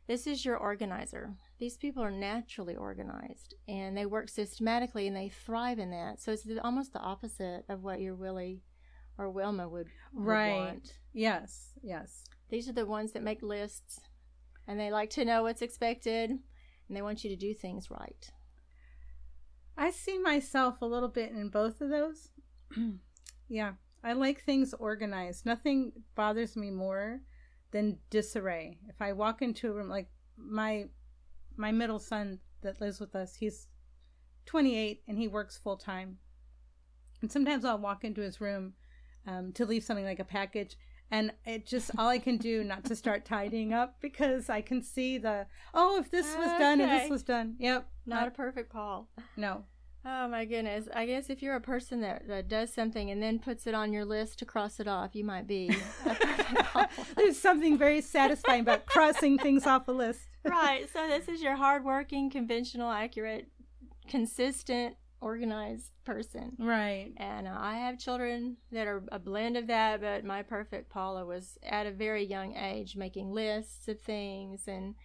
this 0.06 0.26
is 0.26 0.44
your 0.44 0.56
organizer 0.56 1.34
these 1.58 1.76
people 1.76 2.02
are 2.02 2.10
naturally 2.10 2.76
organized 2.76 3.54
and 3.68 3.96
they 3.96 4.06
work 4.06 4.28
systematically 4.28 5.06
and 5.06 5.16
they 5.16 5.28
thrive 5.28 5.78
in 5.78 5.90
that 5.90 6.20
so 6.20 6.32
it's 6.32 6.46
almost 6.62 6.92
the 6.92 7.00
opposite 7.00 7.64
of 7.68 7.82
what 7.82 8.00
your 8.00 8.14
willie 8.14 8.62
or 9.16 9.30
wilma 9.30 9.68
would, 9.68 9.86
would 10.12 10.26
Right. 10.26 10.50
want 10.50 10.92
Yes. 11.12 11.72
Yes. 11.82 12.24
these 12.50 12.68
are 12.68 12.72
the 12.72 12.86
ones 12.86 13.12
that 13.12 13.22
make 13.22 13.42
lists 13.42 14.00
and 14.66 14.78
they 14.78 14.90
like 14.90 15.10
to 15.10 15.24
know 15.24 15.42
what's 15.42 15.62
expected 15.62 16.30
and 16.30 16.96
they 16.96 17.02
want 17.02 17.24
you 17.24 17.30
to 17.30 17.36
do 17.36 17.54
things 17.54 17.90
right. 17.90 18.30
I 19.76 19.90
see 19.90 20.18
myself 20.18 20.82
a 20.82 20.86
little 20.86 21.08
bit 21.08 21.32
in 21.32 21.48
both 21.48 21.80
of 21.80 21.88
those. 21.90 22.28
yeah. 23.48 23.72
I 24.04 24.12
like 24.12 24.42
things 24.42 24.74
organized. 24.78 25.46
Nothing 25.46 25.92
bothers 26.14 26.56
me 26.56 26.70
more 26.70 27.20
than 27.74 27.98
disarray. 28.08 28.78
If 28.88 29.02
I 29.02 29.12
walk 29.12 29.42
into 29.42 29.68
a 29.68 29.72
room 29.72 29.88
like 29.88 30.06
my 30.38 30.84
my 31.56 31.72
middle 31.72 31.98
son 31.98 32.38
that 32.62 32.80
lives 32.80 33.00
with 33.00 33.14
us, 33.16 33.34
he's 33.34 33.66
28 34.46 35.02
and 35.08 35.18
he 35.18 35.26
works 35.26 35.58
full 35.58 35.76
time. 35.76 36.18
And 37.20 37.30
sometimes 37.30 37.64
I'll 37.64 37.78
walk 37.78 38.04
into 38.04 38.20
his 38.22 38.40
room 38.40 38.74
um, 39.26 39.52
to 39.54 39.66
leave 39.66 39.82
something 39.82 40.04
like 40.04 40.20
a 40.20 40.24
package 40.24 40.76
and 41.10 41.32
it 41.44 41.66
just 41.66 41.90
all 41.98 42.08
I 42.08 42.18
can 42.18 42.36
do 42.36 42.62
not 42.72 42.84
to 42.84 42.94
start 42.96 43.24
tidying 43.24 43.72
up 43.72 43.96
because 44.00 44.48
I 44.48 44.60
can 44.60 44.80
see 44.80 45.18
the 45.18 45.46
oh 45.74 45.98
if 45.98 46.10
this 46.12 46.26
was 46.36 46.46
done 46.46 46.80
and 46.80 46.90
Okay. 46.90 47.00
this 47.00 47.10
was 47.10 47.24
done. 47.24 47.56
Yep. 47.58 47.88
Not 48.06 48.28
a 48.28 48.30
perfect 48.30 48.72
Paul. 48.72 49.08
no. 49.36 49.64
Oh 50.06 50.28
my 50.28 50.44
goodness. 50.44 50.86
I 50.94 51.06
guess 51.06 51.30
if 51.30 51.42
you're 51.42 51.56
a 51.56 51.60
person 51.60 52.02
that, 52.02 52.28
that 52.28 52.48
does 52.48 52.72
something 52.72 53.10
and 53.10 53.22
then 53.22 53.38
puts 53.38 53.66
it 53.66 53.74
on 53.74 53.92
your 53.92 54.04
list 54.04 54.38
to 54.40 54.44
cross 54.44 54.78
it 54.78 54.86
off, 54.86 55.14
you 55.14 55.24
might 55.24 55.46
be 55.46 55.70
a 56.04 56.14
perfect 56.14 56.54
Paul. 56.66 56.86
There's 57.16 57.38
something 57.38 57.78
very 57.78 58.02
satisfying 58.02 58.60
about 58.60 58.84
crossing 58.84 59.38
things 59.38 59.66
off 59.66 59.88
a 59.88 59.92
list. 59.92 60.20
right. 60.44 60.86
So 60.92 61.08
this 61.08 61.28
is 61.28 61.42
your 61.42 61.56
hardworking, 61.56 62.28
conventional, 62.28 62.90
accurate, 62.90 63.48
consistent, 64.06 64.96
organized 65.22 65.90
person. 66.04 66.52
Right. 66.58 67.12
And 67.16 67.48
uh, 67.48 67.56
I 67.56 67.76
have 67.76 67.98
children 67.98 68.58
that 68.72 68.86
are 68.86 69.02
a 69.10 69.18
blend 69.18 69.56
of 69.56 69.68
that, 69.68 70.02
but 70.02 70.22
my 70.22 70.42
perfect 70.42 70.90
Paula 70.90 71.24
was 71.24 71.58
at 71.62 71.86
a 71.86 71.90
very 71.90 72.24
young 72.24 72.54
age 72.54 72.94
making 72.94 73.32
lists 73.32 73.88
of 73.88 74.00
things. 74.02 74.68
And 74.68 74.96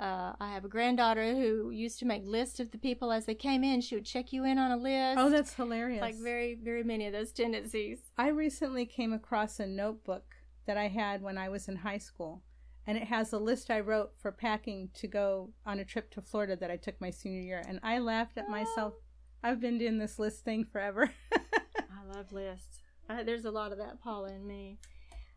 uh, 0.00 0.32
I 0.40 0.52
have 0.52 0.64
a 0.64 0.68
granddaughter 0.68 1.34
who 1.34 1.70
used 1.70 1.98
to 1.98 2.06
make 2.06 2.22
lists 2.24 2.58
of 2.58 2.70
the 2.70 2.78
people 2.78 3.12
as 3.12 3.26
they 3.26 3.34
came 3.34 3.62
in. 3.62 3.82
She 3.82 3.94
would 3.94 4.06
check 4.06 4.32
you 4.32 4.44
in 4.44 4.56
on 4.56 4.70
a 4.70 4.76
list. 4.78 5.18
Oh, 5.18 5.28
that's 5.28 5.52
hilarious. 5.52 6.00
like 6.00 6.14
very, 6.14 6.54
very 6.54 6.82
many 6.82 7.06
of 7.06 7.12
those 7.12 7.32
tendencies. 7.32 8.00
I 8.16 8.28
recently 8.28 8.86
came 8.86 9.12
across 9.12 9.60
a 9.60 9.66
notebook 9.66 10.24
that 10.66 10.78
I 10.78 10.88
had 10.88 11.20
when 11.20 11.36
I 11.36 11.50
was 11.50 11.68
in 11.68 11.76
high 11.76 11.98
school, 11.98 12.42
and 12.86 12.96
it 12.96 13.04
has 13.08 13.34
a 13.34 13.38
list 13.38 13.70
I 13.70 13.80
wrote 13.80 14.12
for 14.18 14.32
packing 14.32 14.88
to 14.94 15.06
go 15.06 15.50
on 15.66 15.78
a 15.78 15.84
trip 15.84 16.10
to 16.12 16.22
Florida 16.22 16.56
that 16.56 16.70
I 16.70 16.78
took 16.78 16.98
my 16.98 17.10
senior 17.10 17.42
year, 17.42 17.62
and 17.68 17.78
I 17.82 17.98
laughed 17.98 18.38
at 18.38 18.48
myself. 18.48 18.94
I've 19.42 19.60
been 19.60 19.76
doing 19.76 19.98
this 19.98 20.18
list 20.18 20.44
thing 20.44 20.64
forever. 20.64 21.10
I 21.32 22.16
love 22.16 22.32
lists. 22.32 22.78
Uh, 23.08 23.22
there's 23.22 23.44
a 23.44 23.50
lot 23.50 23.72
of 23.72 23.78
that 23.78 24.00
Paula 24.00 24.32
in 24.32 24.46
me. 24.46 24.78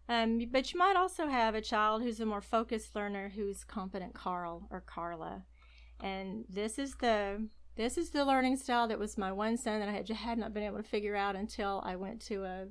Um, 0.10 0.40
but 0.52 0.74
you 0.74 0.80
might 0.80 0.96
also 0.98 1.28
have 1.28 1.56
a 1.56 1.62
child 1.62 2.02
who's 2.04 2.20
a 2.20 2.26
more 2.26 2.42
focused 2.42 2.96
learner 2.96 3.30
who's 3.30 3.64
competent 3.64 4.14
Carl 4.14 4.68
or 4.70 4.82
Carla. 4.82 5.44
And 6.02 6.46
this 6.50 6.78
is 6.78 6.96
the 6.96 7.48
this 7.76 7.98
is 7.98 8.12
the 8.12 8.26
learning 8.26 8.58
style 8.58 8.88
that 8.88 9.00
was 9.00 9.18
my 9.18 9.32
one 9.32 9.58
son 9.58 9.80
that 9.80 9.90
I 9.90 9.94
had, 9.94 10.08
had 10.10 10.38
not 10.38 10.54
been 10.54 10.64
able 10.64 10.78
to 10.78 10.84
figure 10.84 11.16
out 11.16 11.36
until 11.36 11.82
I 11.86 11.96
went 11.96 12.22
to 12.24 12.44
a 12.44 12.68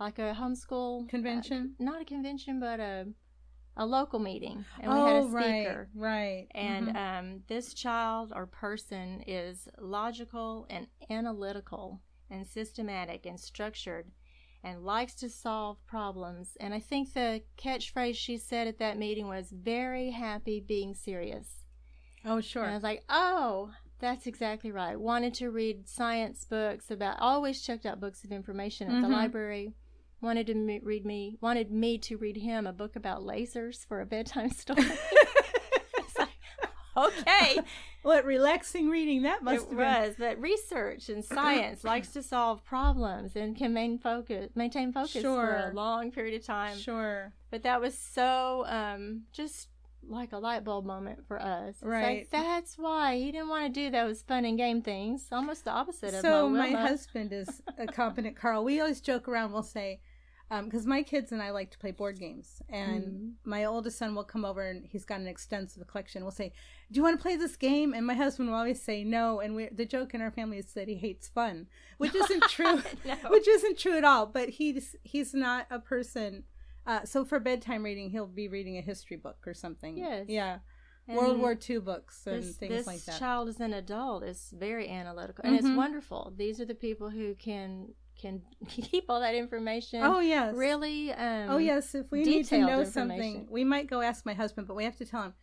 like 0.00 0.18
a 0.18 0.34
homeschool 0.38 1.08
Convention? 1.08 1.74
uh, 1.80 1.84
not 1.84 2.02
a 2.02 2.04
convention, 2.04 2.60
but 2.60 2.80
a 2.80 3.08
a 3.76 3.86
local 3.86 4.18
meeting, 4.18 4.64
and 4.80 4.92
we 4.92 4.98
oh, 4.98 5.06
had 5.06 5.16
a 5.16 5.28
speaker. 5.28 5.88
right. 5.94 6.46
right. 6.48 6.48
And 6.52 6.88
Mhm. 6.88 6.96
um, 6.96 7.42
this 7.46 7.74
child 7.74 8.32
or 8.34 8.46
person 8.46 9.22
is 9.26 9.68
logical 9.78 10.66
and 10.68 10.88
analytical 11.10 12.00
and 12.30 12.46
systematic 12.46 13.24
and 13.26 13.38
structured 13.38 14.10
and 14.64 14.84
likes 14.84 15.14
to 15.16 15.28
solve 15.30 15.78
problems. 15.86 16.56
And 16.60 16.74
I 16.74 16.80
think 16.80 17.12
the 17.14 17.42
catchphrase 17.56 18.16
she 18.16 18.36
said 18.36 18.66
at 18.66 18.78
that 18.78 18.98
meeting 18.98 19.28
was 19.28 19.50
very 19.50 20.10
happy 20.10 20.60
being 20.66 20.94
serious. 20.94 21.64
oh, 22.24 22.40
sure. 22.40 22.64
And 22.64 22.72
I 22.72 22.74
was 22.74 22.82
like, 22.82 23.04
oh, 23.08 23.70
that's 24.00 24.26
exactly 24.26 24.70
right. 24.72 24.98
Wanted 24.98 25.34
to 25.34 25.50
read 25.50 25.88
science 25.88 26.44
books 26.44 26.90
about, 26.90 27.18
always 27.20 27.62
checked 27.62 27.86
out 27.86 28.00
books 28.00 28.24
of 28.24 28.32
information 28.32 28.88
at 28.90 29.00
the 29.02 29.08
Mhm. 29.08 29.12
library. 29.12 29.74
Wanted 30.20 30.48
to 30.48 30.80
read 30.82 31.06
me, 31.06 31.36
wanted 31.40 31.70
me 31.70 31.96
to 31.98 32.16
read 32.16 32.36
him 32.38 32.66
a 32.66 32.72
book 32.72 32.96
about 32.96 33.22
lasers 33.22 33.86
for 33.86 34.00
a 34.00 34.06
bedtime 34.06 34.50
story. 34.50 34.82
Okay, 36.98 37.58
what 38.02 38.24
relaxing 38.24 38.88
reading 38.88 39.22
that 39.22 39.42
must 39.42 39.56
it 39.56 39.60
have 39.60 39.70
been. 39.70 39.78
was. 39.78 40.14
But 40.18 40.40
research 40.40 41.08
and 41.08 41.24
science 41.24 41.84
likes 41.84 42.08
to 42.08 42.22
solve 42.22 42.64
problems 42.64 43.36
and 43.36 43.56
can 43.56 43.72
main 43.72 43.98
focus, 43.98 44.50
maintain 44.54 44.92
focus 44.92 45.22
for 45.22 45.70
a 45.70 45.74
long 45.74 46.10
period 46.10 46.34
of 46.40 46.44
time. 46.44 46.76
Sure. 46.78 47.32
But 47.50 47.62
that 47.62 47.80
was 47.80 47.96
so 47.96 48.64
um, 48.66 49.22
just 49.32 49.68
like 50.08 50.32
a 50.32 50.38
light 50.38 50.64
bulb 50.64 50.86
moment 50.86 51.26
for 51.26 51.40
us. 51.40 51.76
Right. 51.82 52.18
Like, 52.18 52.30
that's 52.30 52.76
why 52.78 53.18
he 53.18 53.30
didn't 53.32 53.48
want 53.48 53.72
to 53.72 53.80
do 53.80 53.90
those 53.90 54.22
fun 54.22 54.44
and 54.44 54.56
game 54.56 54.82
things. 54.82 55.26
Almost 55.30 55.64
the 55.64 55.70
opposite 55.70 56.14
of 56.14 56.20
So 56.20 56.48
my 56.48 56.70
my 56.70 56.80
husband 56.80 57.32
is 57.32 57.62
a 57.76 57.86
competent 57.86 58.36
Carl. 58.36 58.64
We 58.64 58.80
always 58.80 59.00
joke 59.00 59.28
around. 59.28 59.52
We'll 59.52 59.62
say, 59.62 60.00
because 60.64 60.86
my 60.86 61.02
kids 61.02 61.30
and 61.32 61.42
I 61.42 61.50
like 61.50 61.70
to 61.72 61.78
play 61.78 61.90
board 61.90 62.18
games, 62.18 62.62
and 62.68 63.04
Mhm. 63.04 63.32
my 63.44 63.64
oldest 63.64 63.98
son 63.98 64.14
will 64.14 64.24
come 64.24 64.44
over 64.44 64.62
and 64.62 64.84
he's 64.86 65.04
got 65.04 65.20
an 65.20 65.26
extensive 65.26 65.86
collection. 65.86 66.22
We'll 66.22 66.30
say, 66.30 66.52
"Do 66.90 66.98
you 66.98 67.02
want 67.02 67.18
to 67.18 67.22
play 67.22 67.36
this 67.36 67.56
game?" 67.56 67.92
And 67.94 68.06
my 68.06 68.14
husband 68.14 68.48
will 68.48 68.56
always 68.56 68.80
say 68.82 69.04
no. 69.04 69.40
And 69.40 69.54
we 69.54 69.68
the 69.68 69.84
joke 69.84 70.14
in 70.14 70.20
our 70.22 70.30
family 70.30 70.58
is 70.58 70.72
that 70.74 70.88
he 70.88 70.94
hates 70.96 71.28
fun, 71.28 71.68
which 71.98 72.14
isn't 72.14 72.42
true. 72.48 72.82
No. 73.04 73.16
Which 73.28 73.46
isn't 73.48 73.78
true 73.78 73.96
at 73.98 74.04
all. 74.04 74.26
But 74.26 74.48
he's 74.50 74.96
he's 75.02 75.34
not 75.34 75.66
a 75.70 75.78
person. 75.78 76.44
Uh, 76.86 77.04
so 77.04 77.24
for 77.24 77.38
bedtime 77.38 77.82
reading, 77.84 78.08
he'll 78.10 78.26
be 78.26 78.48
reading 78.48 78.78
a 78.78 78.80
history 78.82 79.16
book 79.18 79.46
or 79.46 79.52
something. 79.52 79.98
Yes. 79.98 80.26
Yeah. 80.28 80.60
And 81.06 81.16
World 81.18 81.38
War 81.38 81.56
II 81.68 81.78
books 81.80 82.26
and 82.26 82.42
this, 82.42 82.56
things 82.56 82.70
this 82.72 82.86
like 82.86 83.00
that. 83.00 83.12
This 83.12 83.18
child 83.18 83.48
is 83.48 83.60
an 83.60 83.72
adult 83.74 84.24
is 84.24 84.50
very 84.56 84.88
analytical 84.88 85.42
and 85.44 85.54
it's 85.56 85.66
Mhm. 85.66 85.76
wonderful 85.76 86.34
these 86.36 86.60
are 86.60 86.66
the 86.66 86.74
people 86.74 87.08
who 87.08 87.34
can 87.34 87.94
can 88.18 88.42
keep 88.68 89.04
all 89.08 89.20
that 89.20 89.34
information 89.34 90.02
oh 90.02 90.20
yes. 90.20 90.54
really 90.54 91.12
um 91.12 91.50
Oh 91.50 91.58
yes, 91.58 91.94
if 91.94 92.10
we 92.10 92.24
need 92.24 92.46
to 92.46 92.58
know 92.58 92.84
something, 92.84 93.46
we 93.50 93.64
might 93.64 93.88
go 93.88 94.00
ask 94.00 94.26
my 94.26 94.34
husband, 94.34 94.66
but 94.66 94.74
we 94.74 94.84
have 94.84 94.96
to 94.96 95.04
tell 95.06 95.22
him. 95.22 95.34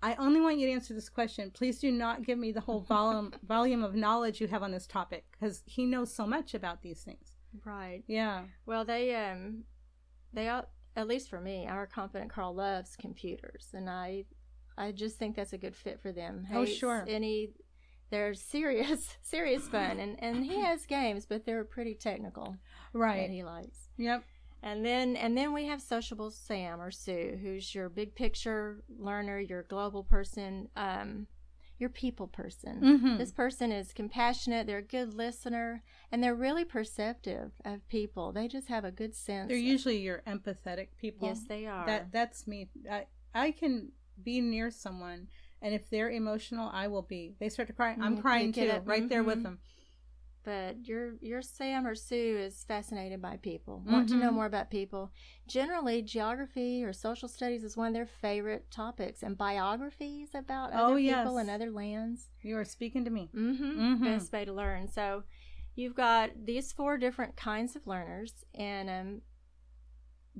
I 0.00 0.14
only 0.14 0.40
want 0.40 0.58
you 0.58 0.66
to 0.68 0.72
answer 0.72 0.94
this 0.94 1.08
question. 1.08 1.50
Please 1.50 1.80
do 1.80 1.90
not 1.90 2.24
give 2.24 2.38
me 2.38 2.52
the 2.52 2.60
whole 2.60 2.80
volume 2.96 3.32
volume 3.42 3.82
of 3.82 3.94
knowledge 3.96 4.40
you 4.40 4.46
have 4.46 4.62
on 4.62 4.70
this 4.70 4.86
topic 4.86 5.24
because 5.32 5.62
he 5.66 5.86
knows 5.86 6.14
so 6.14 6.26
much 6.26 6.54
about 6.54 6.82
these 6.82 7.00
things. 7.02 7.36
right 7.64 8.04
Yeah. 8.06 8.44
well 8.66 8.84
they 8.84 9.14
um 9.16 9.64
they 10.32 10.48
are 10.48 10.66
at 10.94 11.08
least 11.08 11.28
for 11.30 11.40
me 11.40 11.66
our 11.66 11.86
confident 11.86 12.30
carl 12.30 12.54
loves 12.54 12.96
computers 12.96 13.68
and 13.72 13.88
i 13.88 14.24
i 14.76 14.92
just 14.92 15.16
think 15.18 15.34
that's 15.36 15.52
a 15.52 15.58
good 15.58 15.74
fit 15.74 15.98
for 16.00 16.12
them 16.12 16.46
Oh, 16.52 16.64
sure. 16.64 17.04
any 17.08 17.50
they're 18.10 18.34
serious 18.34 19.16
serious 19.22 19.68
fun 19.68 19.98
and 19.98 20.16
and 20.22 20.44
he 20.44 20.60
has 20.60 20.86
games 20.86 21.26
but 21.26 21.44
they're 21.44 21.64
pretty 21.64 21.94
technical 21.94 22.56
Right. 22.92 23.28
he 23.30 23.42
likes 23.42 23.88
Yep. 23.98 24.24
And 24.62 24.84
then 24.84 25.14
and 25.16 25.36
then 25.36 25.52
we 25.52 25.66
have 25.66 25.80
sociable 25.80 26.30
Sam 26.30 26.80
or 26.80 26.90
Sue, 26.90 27.38
who's 27.40 27.74
your 27.76 27.88
big 27.88 28.14
picture 28.16 28.82
learner, 28.98 29.38
your 29.38 29.62
global 29.62 30.02
person, 30.02 30.68
um, 30.74 31.28
your 31.78 31.90
people 31.90 32.26
person. 32.26 32.80
Mhm. 32.80 33.18
This 33.18 33.30
person 33.30 33.70
is 33.70 33.92
compassionate, 33.92 34.66
they're 34.66 34.78
a 34.78 34.82
good 34.82 35.14
listener, 35.14 35.84
and 36.10 36.22
they're 36.24 36.34
really 36.34 36.64
perceptive 36.64 37.52
of 37.64 37.86
people. 37.88 38.32
They 38.32 38.48
just 38.48 38.66
have 38.66 38.84
a 38.84 38.90
good 38.90 39.14
sense. 39.14 39.46
They're 39.48 39.56
usually 39.56 39.98
your 39.98 40.22
empathetic 40.26 40.88
people. 41.00 41.28
Yes, 41.28 41.44
they 41.48 41.66
are. 41.66 41.86
That 41.86 42.10
that's 42.10 42.46
me. 42.48 42.68
I 42.90 43.06
I 43.32 43.52
can 43.52 43.92
be 44.20 44.40
near 44.40 44.72
someone 44.72 45.28
And 45.60 45.74
if 45.74 45.90
they're 45.90 46.10
emotional, 46.10 46.70
I 46.72 46.86
will 46.88 47.02
be. 47.02 47.34
They 47.40 47.48
start 47.48 47.68
to 47.68 47.74
cry. 47.74 47.96
I'm 48.00 48.16
Mhm, 48.16 48.20
crying 48.20 48.48
it 48.50 48.54
too, 48.54 48.70
up. 48.70 48.86
right 48.88 49.08
there 49.08 49.24
with 49.24 49.38
Mhm. 49.38 49.42
them. 49.42 49.58
But 50.44 50.86
your 50.86 51.16
your 51.20 51.42
Sam 51.42 51.86
or 51.86 51.94
Sue 51.94 52.38
is 52.38 52.64
fascinated 52.64 53.20
by 53.20 53.36
people, 53.38 53.82
want 53.84 54.08
to 54.08 54.16
know 54.16 54.30
Mhm. 54.30 54.34
more 54.34 54.46
about 54.46 54.70
people. 54.70 55.12
Generally, 55.46 56.02
geography 56.02 56.82
or 56.82 56.92
social 56.92 57.28
studies 57.28 57.64
is 57.64 57.76
one 57.76 57.88
of 57.88 57.92
their 57.94 58.06
favorite 58.06 58.70
topics, 58.70 59.22
and 59.22 59.36
biographies 59.36 60.34
about 60.34 60.70
Oh, 60.72 60.84
other 60.92 60.96
people 60.96 61.34
yes. 61.34 61.36
and 61.40 61.50
other 61.50 61.70
lands. 61.70 62.30
You 62.40 62.56
are 62.56 62.64
speaking 62.64 63.04
to 63.04 63.10
me. 63.10 63.30
Mm-hmm. 63.34 64.04
Best 64.04 64.32
way 64.32 64.44
to 64.46 64.52
learn. 64.52 64.88
So, 64.88 65.24
you've 65.74 65.94
got 65.96 66.30
these 66.46 66.72
four 66.72 66.96
different 66.96 67.36
kinds 67.36 67.76
of 67.76 67.86
learners, 67.86 68.44
and 68.54 68.88
um, 68.88 69.22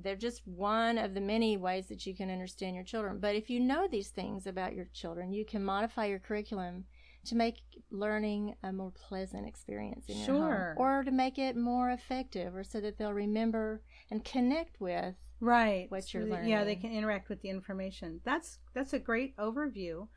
they're 0.01 0.15
just 0.15 0.41
one 0.45 0.97
of 0.97 1.13
the 1.13 1.21
many 1.21 1.57
ways 1.57 1.87
that 1.87 2.05
you 2.05 2.15
can 2.15 2.29
understand 2.29 2.75
your 2.75 2.83
children. 2.83 3.19
But 3.19 3.35
if 3.35 3.49
you 3.49 3.59
know 3.59 3.87
these 3.87 4.09
things 4.09 4.47
about 4.47 4.73
your 4.75 4.85
children, 4.93 5.31
you 5.33 5.45
can 5.45 5.63
modify 5.63 6.05
your 6.05 6.19
curriculum 6.19 6.85
to 7.25 7.35
make 7.35 7.57
learning 7.91 8.55
a 8.63 8.71
more 8.71 8.91
pleasant 8.91 9.45
experience 9.47 10.05
in 10.07 10.17
your 10.17 10.25
home, 10.25 10.41
or 10.77 11.03
to 11.03 11.11
make 11.11 11.37
it 11.37 11.55
more 11.57 11.89
effective, 11.91 12.55
or 12.55 12.63
so 12.63 12.79
that 12.79 12.97
they'll 12.97 13.13
remember 13.13 13.81
and 14.09 14.23
connect 14.23 14.79
with. 14.79 15.15
Right. 15.41 15.89
What 15.91 16.13
you're 16.13 16.23
that- 16.29 16.45
Yeah, 16.47 16.63
they 16.63 16.75
can 16.75 16.91
interact 16.93 17.29
with 17.29 17.41
the 17.41 17.49
information. 17.49 18.21
That's 18.23 18.59
that's 18.73 18.93
a 18.93 18.99
great 18.99 19.35
overview 19.37 20.07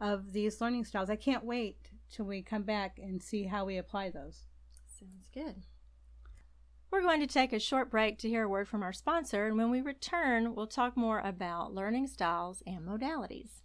of 0.00 0.32
these 0.32 0.60
learning 0.60 0.84
styles. 0.84 1.10
I 1.10 1.16
can't 1.16 1.44
wait 1.44 1.90
till 2.10 2.26
we 2.26 2.42
come 2.42 2.62
back 2.64 2.98
and 2.98 3.22
see 3.22 3.44
how 3.44 3.64
we 3.64 3.76
apply 3.76 4.10
those. 4.10 4.46
Sounds 4.86 5.28
good. 5.32 5.64
We're 6.92 7.00
going 7.00 7.20
to 7.20 7.26
take 7.26 7.54
a 7.54 7.58
short 7.58 7.90
break 7.90 8.18
to 8.18 8.28
hear 8.28 8.42
a 8.44 8.48
word 8.50 8.68
from 8.68 8.82
our 8.82 8.92
sponsor, 8.92 9.46
and 9.46 9.56
when 9.56 9.70
we 9.70 9.80
return, 9.80 10.54
we'll 10.54 10.66
talk 10.66 10.94
more 10.94 11.20
about 11.20 11.74
learning 11.74 12.06
styles 12.06 12.62
and 12.66 12.86
modalities. 12.86 13.62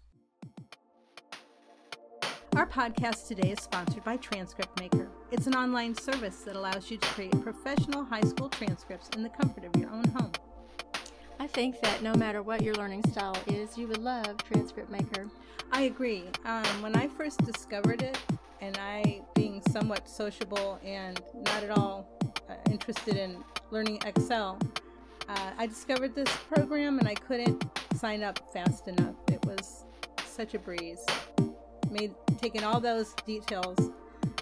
Our 2.56 2.66
podcast 2.66 3.28
today 3.28 3.52
is 3.52 3.60
sponsored 3.60 4.06
by 4.06 4.16
Transcript 4.16 4.80
Maker. 4.80 5.10
It's 5.30 5.46
an 5.46 5.56
online 5.56 5.94
service 5.94 6.38
that 6.44 6.56
allows 6.56 6.90
you 6.90 6.96
to 6.96 7.08
create 7.10 7.42
professional 7.42 8.06
high 8.06 8.22
school 8.22 8.48
transcripts 8.48 9.10
in 9.18 9.24
the 9.24 9.30
comfort 9.30 9.66
of 9.66 9.76
your 9.76 9.90
own 9.90 10.08
home. 10.18 10.32
I 11.38 11.48
think 11.48 11.82
that 11.82 12.02
no 12.02 12.14
matter 12.14 12.42
what 12.42 12.64
your 12.64 12.76
learning 12.76 13.04
style 13.12 13.36
is, 13.48 13.78
you 13.78 13.90
would 13.90 14.02
love 14.02 14.38
Transcript 14.46 14.90
Maker. 14.90 15.30
I 15.74 15.82
agree. 15.82 16.24
Um, 16.46 16.64
when 16.82 16.96
I 16.96 17.10
first 17.10 17.44
discovered 17.46 18.04
it, 18.04 18.18
and 18.62 18.78
I 18.78 19.22
being 19.36 19.62
somewhat 19.70 20.08
sociable 20.08 20.80
and 20.84 21.22
not 21.46 21.64
at 21.64 21.72
all 21.72 22.17
interested 22.70 23.18
in 23.18 23.44
learning 23.72 24.00
Excel, 24.06 24.60
uh, 25.30 25.52
I 25.58 25.68
discovered 25.68 26.16
this 26.16 26.30
program 26.54 27.00
and 27.00 27.08
I 27.08 27.16
couldn't 27.16 27.64
sign 27.96 28.24
up 28.24 28.40
fast 28.54 28.88
enough. 28.88 29.16
It 29.32 29.46
was 29.46 29.86
such 30.26 30.54
a 30.54 30.60
breeze. 30.60 31.06
Made 31.92 32.14
taking 32.42 32.64
all 32.64 32.80
those 32.80 33.14
details, 33.26 33.92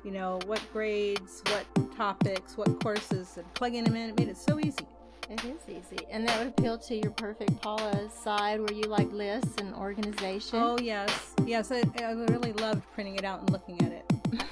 you 0.03 0.11
know, 0.11 0.39
what 0.45 0.61
grades, 0.73 1.41
what 1.45 1.95
topics, 1.95 2.57
what 2.57 2.79
courses, 2.83 3.37
and 3.37 3.51
plugging 3.53 3.83
them 3.83 3.95
in, 3.95 4.09
it 4.09 4.19
made 4.19 4.27
it 4.27 4.37
so 4.37 4.59
easy. 4.59 4.85
It 5.27 5.43
is 5.43 5.61
easy, 5.67 6.05
and 6.11 6.27
that 6.27 6.37
would 6.37 6.49
appeal 6.49 6.77
to 6.77 6.95
your 6.95 7.09
perfect 7.11 7.59
Paula 7.59 8.09
side 8.11 8.59
where 8.59 8.73
you 8.73 8.83
like 8.83 9.11
lists 9.11 9.55
and 9.59 9.73
organization. 9.73 10.59
Oh 10.61 10.77
yes, 10.79 11.33
yes. 11.47 11.71
I, 11.71 11.81
I 11.99 12.11
really 12.11 12.53
loved 12.53 12.83
printing 12.93 13.15
it 13.15 13.23
out 13.23 13.39
and 13.39 13.49
looking 13.49 13.81
at 13.81 13.91
it. 13.91 14.05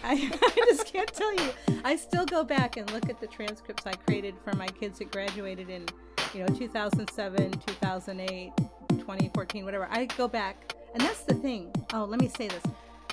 I, 0.04 0.14
I 0.42 0.66
just 0.70 0.86
can't 0.92 1.12
tell 1.12 1.34
you. 1.36 1.50
I 1.84 1.96
still 1.96 2.26
go 2.26 2.44
back 2.44 2.78
and 2.78 2.90
look 2.92 3.10
at 3.10 3.20
the 3.20 3.28
transcripts 3.28 3.86
I 3.86 3.94
created 3.94 4.36
for 4.44 4.56
my 4.56 4.68
kids 4.68 5.00
that 5.00 5.12
graduated 5.12 5.70
in, 5.70 5.86
you 6.34 6.42
know, 6.44 6.54
2007, 6.54 7.52
2008, 7.52 8.52
2014, 8.90 9.66
whatever. 9.66 9.88
I 9.92 10.06
go 10.06 10.28
back, 10.28 10.76
and 10.94 11.02
that's 11.02 11.24
the 11.24 11.36
thing. 11.36 11.72
Oh, 11.94 12.06
let 12.06 12.20
me 12.20 12.28
say 12.28 12.48
this. 12.48 12.64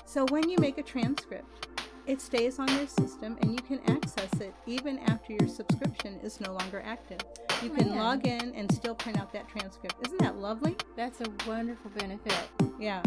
So 0.05 0.25
when 0.29 0.49
you 0.49 0.57
make 0.57 0.77
a 0.77 0.83
transcript, 0.83 1.67
it 2.07 2.19
stays 2.19 2.59
on 2.59 2.67
your 2.75 2.87
system, 2.87 3.37
and 3.41 3.51
you 3.51 3.59
can 3.59 3.79
access 3.89 4.33
it 4.39 4.53
even 4.65 4.99
after 5.07 5.33
your 5.33 5.47
subscription 5.47 6.19
is 6.23 6.41
no 6.41 6.51
longer 6.53 6.81
active. 6.85 7.19
You 7.61 7.69
can 7.69 7.89
Man. 7.89 7.97
log 7.97 8.27
in 8.27 8.53
and 8.55 8.71
still 8.73 8.95
print 8.95 9.19
out 9.19 9.31
that 9.33 9.47
transcript. 9.47 9.95
Isn't 10.05 10.19
that 10.19 10.37
lovely? 10.37 10.75
That's 10.95 11.21
a 11.21 11.25
wonderful 11.47 11.91
benefit. 11.91 12.49
Yeah, 12.79 13.03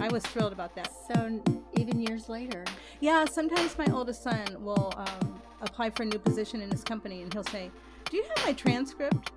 I 0.00 0.08
was 0.08 0.22
thrilled 0.24 0.52
about 0.52 0.74
that. 0.76 0.90
So 1.12 1.40
even 1.74 2.00
years 2.00 2.28
later, 2.28 2.64
Yeah, 3.00 3.24
sometimes 3.24 3.76
my 3.78 3.86
oldest 3.92 4.22
son 4.22 4.44
will 4.60 4.92
um, 4.96 5.40
apply 5.60 5.90
for 5.90 6.02
a 6.02 6.06
new 6.06 6.18
position 6.18 6.60
in 6.60 6.70
his 6.70 6.82
company 6.82 7.22
and 7.22 7.32
he'll 7.32 7.44
say, 7.44 7.70
Do 8.10 8.16
you 8.16 8.24
have 8.24 8.46
my 8.46 8.52
transcript? 8.52 9.32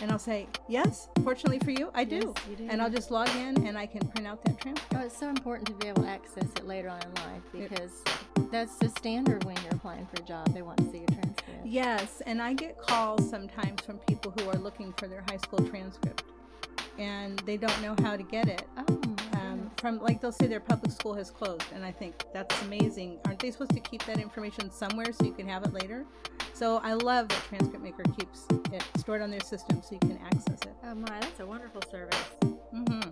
And 0.00 0.10
I'll 0.10 0.18
say, 0.18 0.46
Yes, 0.68 1.08
fortunately 1.22 1.58
for 1.60 1.70
you, 1.70 1.90
I 1.94 2.04
do. 2.04 2.16
Yes, 2.16 2.46
you 2.50 2.56
do. 2.56 2.66
And 2.68 2.82
I'll 2.82 2.90
just 2.90 3.10
log 3.10 3.28
in 3.36 3.66
and 3.66 3.78
I 3.78 3.86
can 3.86 4.06
print 4.08 4.26
out 4.26 4.44
that 4.44 4.60
transcript. 4.60 4.94
oh, 4.94 5.06
it's 5.06 5.16
so 5.16 5.28
important 5.28 5.66
to 5.68 5.74
be 5.74 5.88
able 5.88 6.02
to 6.02 6.08
access 6.08 6.44
it 6.56 6.66
later 6.66 6.88
on 6.90 7.00
in 7.02 7.14
life 7.14 7.42
It- 7.54 7.70
because 7.70 8.02
that's 8.50 8.76
the 8.76 8.88
standard 8.90 9.44
when 9.44 9.56
you're 9.62 9.74
applying 9.74 10.06
for 10.06 10.22
a 10.22 10.26
job. 10.26 10.52
They 10.54 10.62
want 10.62 10.78
to 10.78 10.90
see 10.90 10.98
your 10.98 11.06
transcript. 11.08 11.64
Yes, 11.64 12.20
and 12.26 12.42
I 12.42 12.52
get 12.52 12.76
calls 12.78 13.28
sometimes 13.28 13.80
from 13.82 13.98
people 14.00 14.32
who 14.38 14.48
are 14.50 14.56
looking 14.58 14.92
for 14.98 15.08
their 15.08 15.24
high 15.28 15.38
school 15.38 15.60
transcript 15.68 16.24
and 16.98 17.38
they 17.40 17.56
don't 17.56 17.80
know 17.82 17.96
how 18.02 18.16
to 18.16 18.22
get 18.22 18.48
it. 18.48 18.62
Oh. 18.76 19.00
From 19.84 20.00
like 20.00 20.20
they'll 20.22 20.32
say 20.32 20.46
their 20.46 20.60
public 20.60 20.90
school 20.90 21.12
has 21.12 21.30
closed, 21.30 21.66
and 21.74 21.84
I 21.84 21.92
think 21.92 22.24
that's 22.32 22.62
amazing. 22.62 23.18
Aren't 23.26 23.40
they 23.40 23.50
supposed 23.50 23.72
to 23.72 23.80
keep 23.80 24.02
that 24.06 24.18
information 24.18 24.70
somewhere 24.70 25.12
so 25.12 25.26
you 25.26 25.34
can 25.34 25.46
have 25.46 25.62
it 25.62 25.74
later? 25.74 26.06
So 26.54 26.78
I 26.78 26.94
love 26.94 27.28
that 27.28 27.42
Transcript 27.50 27.84
Maker 27.84 28.04
keeps 28.18 28.46
it 28.72 28.82
stored 28.96 29.20
on 29.20 29.30
their 29.30 29.40
system 29.40 29.82
so 29.82 29.90
you 29.92 29.98
can 29.98 30.18
access 30.24 30.58
it. 30.62 30.72
oh 30.84 30.94
my, 30.94 31.20
that's 31.20 31.40
a 31.40 31.46
wonderful 31.46 31.82
service. 31.90 32.16
Mm-hmm. 32.72 33.10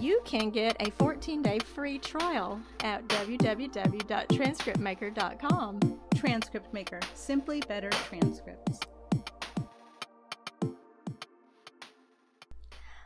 You 0.00 0.20
can 0.24 0.50
get 0.50 0.74
a 0.80 0.90
14 0.90 1.40
day 1.40 1.60
free 1.60 2.00
trial 2.00 2.60
at 2.82 3.06
www.transcriptmaker.com. 3.06 6.00
Transcript 6.16 6.74
Maker, 6.74 6.98
simply 7.14 7.60
better 7.68 7.90
transcripts. 7.90 8.80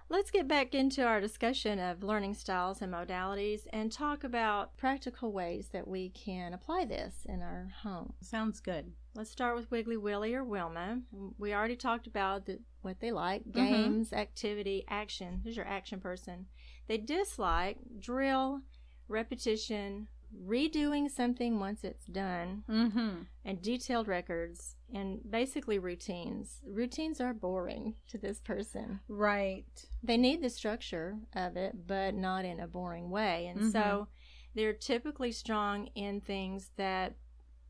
Let's 0.09 0.31
get 0.31 0.47
back 0.47 0.73
into 0.73 1.05
our 1.05 1.21
discussion 1.21 1.81
of 1.81 2.05
learning 2.05 2.35
styles 2.35 2.81
and 2.81 2.93
modalities 2.93 3.63
and 3.73 3.91
talk 3.91 4.23
about 4.23 4.77
practical 4.77 5.33
ways 5.33 5.69
that 5.73 5.89
we 5.89 6.11
can 6.11 6.53
apply 6.55 6.85
this 6.85 7.27
in 7.29 7.43
our 7.43 7.73
home. 7.83 8.13
Sounds 8.21 8.61
good. 8.61 8.93
Let's 9.17 9.31
start 9.31 9.57
with 9.57 9.69
Wiggly 9.73 9.97
Willie 9.97 10.35
or 10.35 10.45
Wilma. 10.45 11.01
We 11.39 11.53
already 11.53 11.75
talked 11.75 12.07
about 12.07 12.47
the, 12.47 12.61
what 12.83 13.01
they 13.01 13.11
like 13.11 13.47
Mhm. 13.47 13.53
games, 13.53 14.13
activity, 14.13 14.85
action. 14.89 15.41
Who's 15.43 15.57
your 15.57 15.67
action 15.67 16.01
person? 16.01 16.47
They 16.87 16.99
dislike 16.99 17.79
drill, 17.99 18.63
repetition, 19.09 20.07
redoing 20.47 21.11
something 21.11 21.59
once 21.59 21.83
it's 21.83 22.07
done, 22.07 22.63
Mm-hmm. 22.69 23.23
and 23.45 23.61
detailed 23.63 24.07
records, 24.07 24.76
and 24.93 25.21
basically 25.29 25.79
routines. 25.79 26.61
Routines 26.67 27.21
are 27.21 27.35
boring 27.35 27.95
to 28.09 28.19
this 28.19 28.41
person. 28.41 29.01
Right. 29.09 29.67
They 30.03 30.17
need 30.17 30.43
the 30.43 30.51
structure 30.51 31.19
of 31.35 31.57
it, 31.57 31.87
but 31.87 32.15
not 32.15 32.45
in 32.45 32.61
a 32.61 32.67
boring 32.69 33.11
way. 33.11 33.47
And 33.47 33.61
Mhm. 33.61 33.73
so 33.73 34.09
they're 34.55 34.73
typically 34.73 35.33
strong 35.33 35.89
in 35.95 36.21
things 36.21 36.71
that 36.77 37.17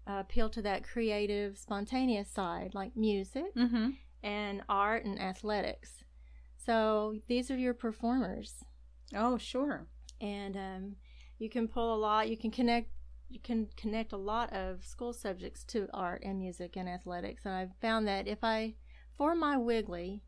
appeal 0.06 0.48
to 0.50 0.62
that 0.62 0.84
creative, 0.84 1.58
spontaneous 1.58 2.28
side, 2.30 2.74
like 2.74 2.94
music 2.96 3.52
Mm-hmm. 3.56 3.90
and 4.22 4.62
art 4.68 5.04
and 5.04 5.20
athletics. 5.20 6.04
So 6.56 7.20
these 7.26 7.50
are 7.50 7.56
your 7.58 7.74
performers, 7.74 8.64
Oh, 9.14 9.36
sure. 9.38 9.88
and 10.20 10.56
um, 10.56 10.96
you 11.38 11.48
can 11.48 11.66
pull 11.68 11.94
a 11.94 11.98
lot. 11.98 12.28
You 12.28 12.36
can 12.36 12.50
connect. 12.50 12.90
You 13.28 13.40
can 13.40 13.68
connect 13.76 14.12
a 14.12 14.16
lot 14.16 14.52
of 14.52 14.84
school 14.84 15.12
subjects 15.12 15.64
to 15.64 15.88
art 15.92 16.22
and 16.24 16.38
music 16.38 16.76
and 16.76 16.88
athletics. 16.88 17.44
And 17.44 17.54
I've 17.54 17.76
found 17.80 18.06
that 18.08 18.26
if 18.28 18.38
I, 18.42 18.74
for 19.16 19.34
my 19.34 19.56
Wiggly, 19.56 20.22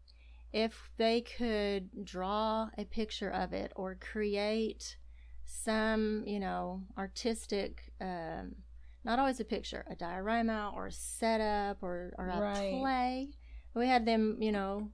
if 0.53 0.91
they 0.97 1.21
could 1.21 2.05
draw 2.05 2.71
a 2.77 2.85
picture 2.85 3.31
of 3.31 3.53
it 3.53 3.73
or 3.77 3.97
create 3.97 4.97
some, 5.45 6.25
you 6.27 6.41
know, 6.41 6.83
artistic, 6.97 7.93
um, 8.01 8.57
not 9.05 9.19
always 9.19 9.41
a 9.41 9.45
picture, 9.45 9.85
a 9.89 9.95
diorama 9.95 10.73
or 10.75 10.89
a 10.89 10.93
setup 10.93 11.83
or, 11.83 12.13
or 12.19 12.27
a 12.29 12.41
Right. 12.41 12.71
play. 12.71 13.29
We 13.75 13.87
had 13.87 14.07
them, 14.07 14.39
you 14.41 14.51
know, 14.53 14.91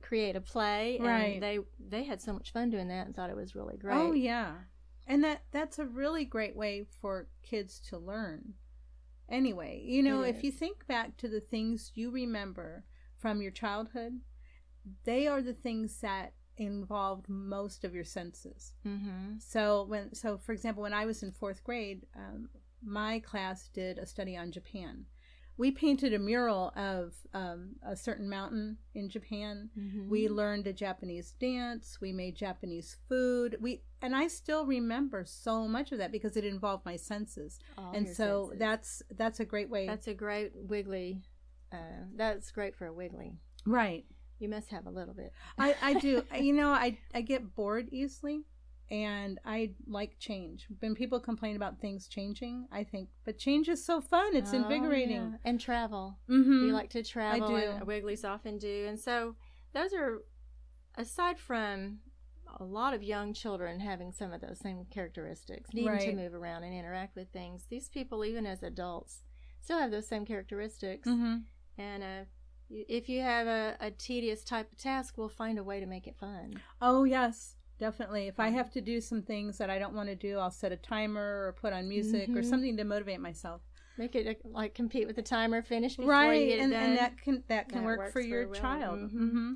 create 0.00 0.36
a 0.36 0.40
play, 0.40 0.98
and 0.98 1.06
Right. 1.06 1.40
they 1.40 1.58
they 1.78 2.04
had 2.04 2.20
so 2.20 2.32
much 2.32 2.52
fun 2.52 2.70
doing 2.70 2.88
that 2.88 3.06
and 3.06 3.14
thought 3.14 3.30
it 3.30 3.36
was 3.36 3.54
really 3.54 3.76
great. 3.76 3.96
Oh 3.96 4.12
yeah. 4.12 4.54
And 5.10 5.24
that 5.24 5.42
that's 5.50 5.80
a 5.80 5.86
really 5.86 6.24
great 6.24 6.54
way 6.54 6.86
for 7.00 7.26
kids 7.42 7.80
to 7.88 7.98
learn. 7.98 8.54
Anyway, 9.28 9.82
you 9.84 10.04
know, 10.04 10.22
if 10.22 10.44
you 10.44 10.52
think 10.52 10.86
back 10.86 11.16
to 11.16 11.28
the 11.28 11.40
things 11.40 11.90
you 11.96 12.12
remember 12.12 12.84
from 13.18 13.42
your 13.42 13.50
childhood, 13.50 14.20
they 15.02 15.26
are 15.26 15.42
the 15.42 15.52
things 15.52 16.00
that 16.00 16.34
involved 16.56 17.28
most 17.28 17.82
of 17.82 17.92
your 17.92 18.04
senses. 18.04 18.74
Mm-hmm. 18.86 19.38
So 19.40 19.84
when 19.88 20.14
so 20.14 20.38
for 20.38 20.52
example, 20.52 20.84
when 20.84 20.94
I 20.94 21.06
was 21.06 21.24
in 21.24 21.32
4th 21.32 21.64
grade, 21.64 22.06
um, 22.14 22.48
my 22.80 23.18
class 23.18 23.66
did 23.66 23.98
a 23.98 24.06
study 24.06 24.36
on 24.36 24.52
Japan. 24.52 25.06
We 25.60 25.70
painted 25.70 26.14
a 26.14 26.18
mural 26.18 26.72
of 26.74 27.12
um, 27.34 27.76
a 27.86 27.94
certain 27.94 28.30
mountain 28.30 28.78
in 28.94 29.10
Japan. 29.10 29.68
Mhm. 29.78 30.08
We 30.08 30.26
learned 30.26 30.66
a 30.66 30.72
Japanese 30.72 31.32
dance. 31.32 32.00
We 32.00 32.12
made 32.12 32.34
Japanese 32.34 32.96
food. 33.10 33.58
We 33.60 33.82
and 34.00 34.16
I 34.16 34.28
still 34.28 34.64
remember 34.64 35.26
so 35.26 35.68
much 35.68 35.92
of 35.92 35.98
that 35.98 36.12
because 36.12 36.38
it 36.38 36.46
involved 36.46 36.86
my 36.86 36.96
senses. 36.96 37.58
All 37.76 37.92
and 37.92 38.08
so 38.08 38.44
senses. 38.44 38.58
that's 38.58 39.02
that's 39.14 39.40
a 39.40 39.44
great 39.44 39.68
way. 39.68 39.86
that's 39.86 40.08
a 40.08 40.14
great 40.14 40.52
wiggly. 40.56 41.20
Uh, 41.70 42.04
that's 42.16 42.50
great 42.50 42.74
for 42.74 42.86
a 42.86 42.92
wiggly. 42.92 43.34
right. 43.66 44.06
You 44.38 44.48
must 44.48 44.70
have 44.70 44.86
a 44.86 44.90
little 44.90 45.12
bit. 45.12 45.30
I 45.58 45.76
I 45.82 45.92
do. 46.00 46.24
you 46.40 46.54
know, 46.54 46.70
I 46.70 46.96
I 47.14 47.20
get 47.20 47.54
bored 47.54 47.90
easily. 47.92 48.46
And 48.90 49.38
I 49.44 49.70
like 49.86 50.18
change. 50.18 50.66
When 50.80 50.94
people 50.96 51.20
complain 51.20 51.54
about 51.54 51.78
things 51.80 52.08
changing, 52.08 52.66
I 52.72 52.82
think, 52.82 53.08
but 53.24 53.38
change 53.38 53.68
is 53.68 53.84
so 53.84 54.00
fun. 54.00 54.34
It's 54.34 54.52
Oh, 54.52 54.56
invigorating. 54.56 55.16
yeah. 55.32 55.36
And 55.44 55.60
travel. 55.60 56.18
Mm-hmm. 56.28 56.66
We 56.66 56.72
like 56.72 56.90
to 56.90 57.04
travel, 57.04 57.54
I 57.54 57.60
do. 57.60 57.70
and 57.70 57.86
Wigglies 57.86 58.28
often 58.28 58.58
do. 58.58 58.86
And 58.88 58.98
so 58.98 59.36
those 59.72 59.92
are, 59.92 60.22
aside 60.96 61.38
from 61.38 62.00
a 62.58 62.64
lot 62.64 62.92
of 62.94 63.02
young 63.04 63.32
children 63.32 63.78
having 63.78 64.10
some 64.10 64.32
of 64.32 64.40
those 64.40 64.58
same 64.58 64.84
characteristics, 64.90 65.70
needing 65.72 65.98
to 66.00 66.12
move 66.16 66.34
around 66.34 66.64
and 66.64 66.74
interact 66.74 67.14
with 67.14 67.28
things, 67.32 67.66
these 67.70 67.88
people, 67.88 68.24
even 68.24 68.44
as 68.44 68.60
adults, 68.64 69.22
still 69.60 69.78
have 69.78 69.92
those 69.92 70.08
same 70.08 70.24
characteristics. 70.26 71.06
mm-hmm. 71.06 71.36
And 71.78 72.02
uh, 72.02 72.24
if 72.68 73.08
you 73.08 73.20
have 73.20 73.46
a, 73.46 73.76
a 73.80 73.92
tedious 73.92 74.42
type 74.42 74.72
of 74.72 74.78
task, 74.78 75.16
we'll 75.16 75.28
find 75.28 75.60
a 75.60 75.62
way 75.64 75.78
to 75.78 75.86
make 75.86 76.08
it 76.08 76.16
fun. 76.18 76.54
Oh 76.82 77.04
yes, 77.04 77.54
definitely. 77.80 78.28
If 78.28 78.38
I 78.38 78.50
have 78.50 78.70
to 78.72 78.80
do 78.80 79.00
some 79.00 79.22
things 79.22 79.58
that 79.58 79.70
I 79.70 79.78
don't 79.80 79.94
want 79.94 80.08
to 80.08 80.14
do, 80.14 80.38
I'll 80.38 80.50
set 80.52 80.70
a 80.70 80.76
timer 80.76 81.46
or 81.48 81.52
put 81.60 81.72
on 81.72 81.88
music 81.88 82.28
or 82.30 82.42
Mhm. 82.42 82.44
something 82.44 82.76
to 82.76 82.84
motivate 82.84 83.20
myself. 83.20 83.62
Make 83.98 84.14
it 84.14 84.40
like 84.44 84.74
compete 84.74 85.06
with 85.06 85.16
the 85.16 85.22
timer, 85.22 85.62
finish 85.62 85.96
before 85.96 86.12
you 86.12 86.18
right, 86.30 86.48
get 86.48 86.58
it 86.58 86.62
and, 86.62 86.72
done. 86.72 86.82
and 86.90 86.98
that 86.98 87.18
can 87.18 87.42
that 87.48 87.68
can 87.68 87.78
That 87.78 87.84
work 87.98 88.12
for 88.12 88.20
your 88.20 88.46
well. 88.48 88.60
child. 88.60 88.98
Mhm. 89.00 89.10
Mm-hmm. 89.12 89.52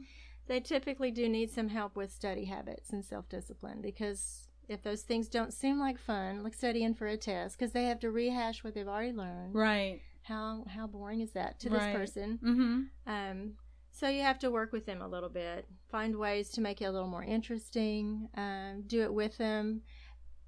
they 0.46 0.60
typically 0.60 1.10
do 1.10 1.26
need 1.28 1.50
some 1.50 1.68
help 1.68 1.96
with 1.96 2.10
study 2.12 2.44
habits 2.44 2.90
and 2.90 3.02
self 3.04 3.28
discipline 3.30 3.80
because 3.80 4.48
if 4.68 4.82
those 4.82 5.02
things 5.02 5.28
don't 5.28 5.52
seem 5.54 5.78
like 5.78 5.98
fun, 5.98 6.42
like 6.42 6.52
studying 6.54 6.92
for 6.94 7.06
a 7.06 7.16
test, 7.16 7.56
because 7.58 7.72
they 7.72 7.84
have 7.84 8.00
to 8.00 8.10
rehash 8.10 8.62
what 8.64 8.74
they've 8.74 8.88
already 8.88 9.12
learned. 9.12 9.54
Right. 9.54 10.00
How 10.22 10.64
how 10.68 10.86
boring 10.86 11.20
is 11.20 11.32
that 11.32 11.58
to 11.60 11.70
Right. 11.70 11.92
this 11.92 11.96
person? 11.96 12.38
Mm-hmm. 12.42 12.82
Um, 13.10 13.56
so 13.90 14.08
you 14.08 14.20
have 14.22 14.38
to 14.40 14.50
work 14.50 14.72
with 14.72 14.84
them 14.86 15.00
a 15.00 15.08
little 15.08 15.28
bit, 15.30 15.66
find 15.94 16.16
ways 16.16 16.50
to 16.50 16.60
make 16.60 16.82
it 16.82 16.86
a 16.86 16.90
little 16.90 17.06
more 17.06 17.22
interesting. 17.22 18.28
Um, 18.36 18.82
do 18.88 19.02
it 19.02 19.14
with 19.14 19.38
them. 19.38 19.82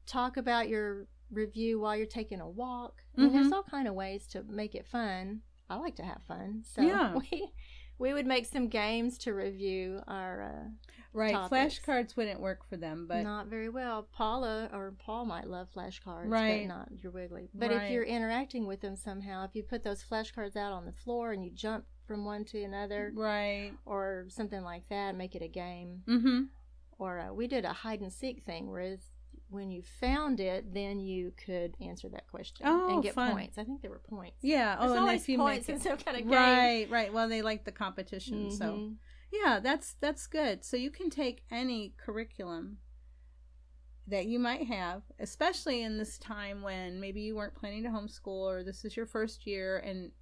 Talk 0.04 0.36
about 0.36 0.68
your 0.68 1.06
review 1.30 1.78
while 1.78 1.96
you're 1.96 2.04
taking 2.06 2.40
a 2.40 2.48
walk. 2.48 3.02
I 3.16 3.20
mean, 3.20 3.32
there's 3.32 3.46
Mhm. 3.46 3.52
all 3.52 3.62
kind 3.62 3.86
of 3.86 3.94
ways 3.94 4.26
to 4.28 4.42
make 4.42 4.74
it 4.74 4.86
fun. 4.88 5.42
I 5.70 5.76
like 5.76 5.94
to 5.96 6.02
have 6.04 6.22
fun, 6.24 6.64
so 6.64 6.82
Yeah. 6.82 7.14
we 7.30 7.52
we 7.98 8.12
would 8.12 8.26
make 8.26 8.44
some 8.44 8.68
games 8.68 9.16
to 9.18 9.32
review 9.32 10.02
our. 10.08 10.42
Uh, 10.42 10.68
Right. 11.12 11.32
Topics. 11.32 11.78
Flashcards 11.80 12.14
wouldn't 12.16 12.40
work 12.40 12.62
for 12.68 12.76
them, 12.76 13.06
but 13.06 13.22
not 13.22 13.46
very 13.46 13.70
well. 13.70 14.02
Paula 14.12 14.68
or 14.70 14.92
Paul 14.98 15.24
might 15.24 15.46
love 15.48 15.70
flashcards, 15.74 16.28
Right. 16.28 16.68
but 16.68 16.74
not 16.74 17.02
your 17.02 17.10
Wiggly. 17.10 17.48
But 17.54 17.72
if 17.72 17.90
you're 17.90 18.02
interacting 18.04 18.66
with 18.66 18.80
them 18.82 18.96
somehow, 18.96 19.44
if 19.44 19.54
you 19.56 19.62
put 19.62 19.82
those 19.82 20.04
flashcards 20.04 20.56
out 20.56 20.72
on 20.74 20.84
the 20.84 20.92
floor 20.92 21.32
and 21.32 21.42
you 21.42 21.50
jump 21.52 21.86
from 22.06 22.24
one 22.24 22.44
to 22.46 22.62
another, 22.62 23.12
right. 23.14 23.72
or 23.84 24.26
something 24.28 24.62
like 24.62 24.88
that, 24.88 25.16
make 25.16 25.34
it 25.34 25.42
a 25.42 25.48
game. 25.48 26.02
Mm-hmm. 26.06 26.40
Or 26.98 27.18
uh, 27.18 27.32
we 27.34 27.46
did 27.46 27.64
a 27.64 27.72
hide 27.72 28.00
and 28.00 28.12
seek 28.12 28.42
thing, 28.44 28.70
whereas 28.70 29.00
when 29.48 29.70
you 29.70 29.82
found 30.00 30.40
it, 30.40 30.72
then 30.74 30.98
you 30.98 31.32
could 31.44 31.74
answer 31.80 32.08
that 32.08 32.26
question 32.28 32.66
Oh, 32.66 32.94
and 32.94 33.02
get 33.02 33.14
fun. 33.14 33.32
points. 33.32 33.58
I 33.58 33.64
think 33.64 33.82
there 33.82 33.90
were 33.90 34.00
points. 34.08 34.38
Yeah. 34.42 34.76
There's 34.76 34.90
oh, 34.90 34.94
and 34.94 35.02
always 35.02 35.22
if 35.22 35.28
you 35.28 35.38
points 35.38 35.68
make 35.68 35.76
in 35.76 35.82
some 35.82 35.98
kind 35.98 36.16
of 36.16 36.22
game. 36.24 36.32
right, 36.32 36.90
right. 36.90 37.12
Well, 37.12 37.28
they 37.28 37.42
like 37.42 37.64
the 37.64 37.72
competition, 37.72 38.50
so 38.50 38.64
Mhm. 38.64 38.94
yeah, 39.32 39.60
that's 39.60 39.94
that's 40.00 40.26
good. 40.26 40.64
So 40.64 40.76
you 40.76 40.90
can 40.90 41.10
take 41.10 41.44
any 41.50 41.94
curriculum 41.96 42.78
that 44.08 44.26
you 44.26 44.38
might 44.38 44.66
have, 44.66 45.02
especially 45.18 45.82
in 45.82 45.98
this 45.98 46.16
time 46.18 46.62
when 46.62 47.00
maybe 47.00 47.20
you 47.20 47.34
weren't 47.36 47.54
planning 47.54 47.82
to 47.82 47.88
homeschool 47.88 48.26
or 48.26 48.62
this 48.62 48.84
is 48.84 48.96
your 48.96 49.06
first 49.06 49.46
year 49.46 49.78
and 49.78 50.12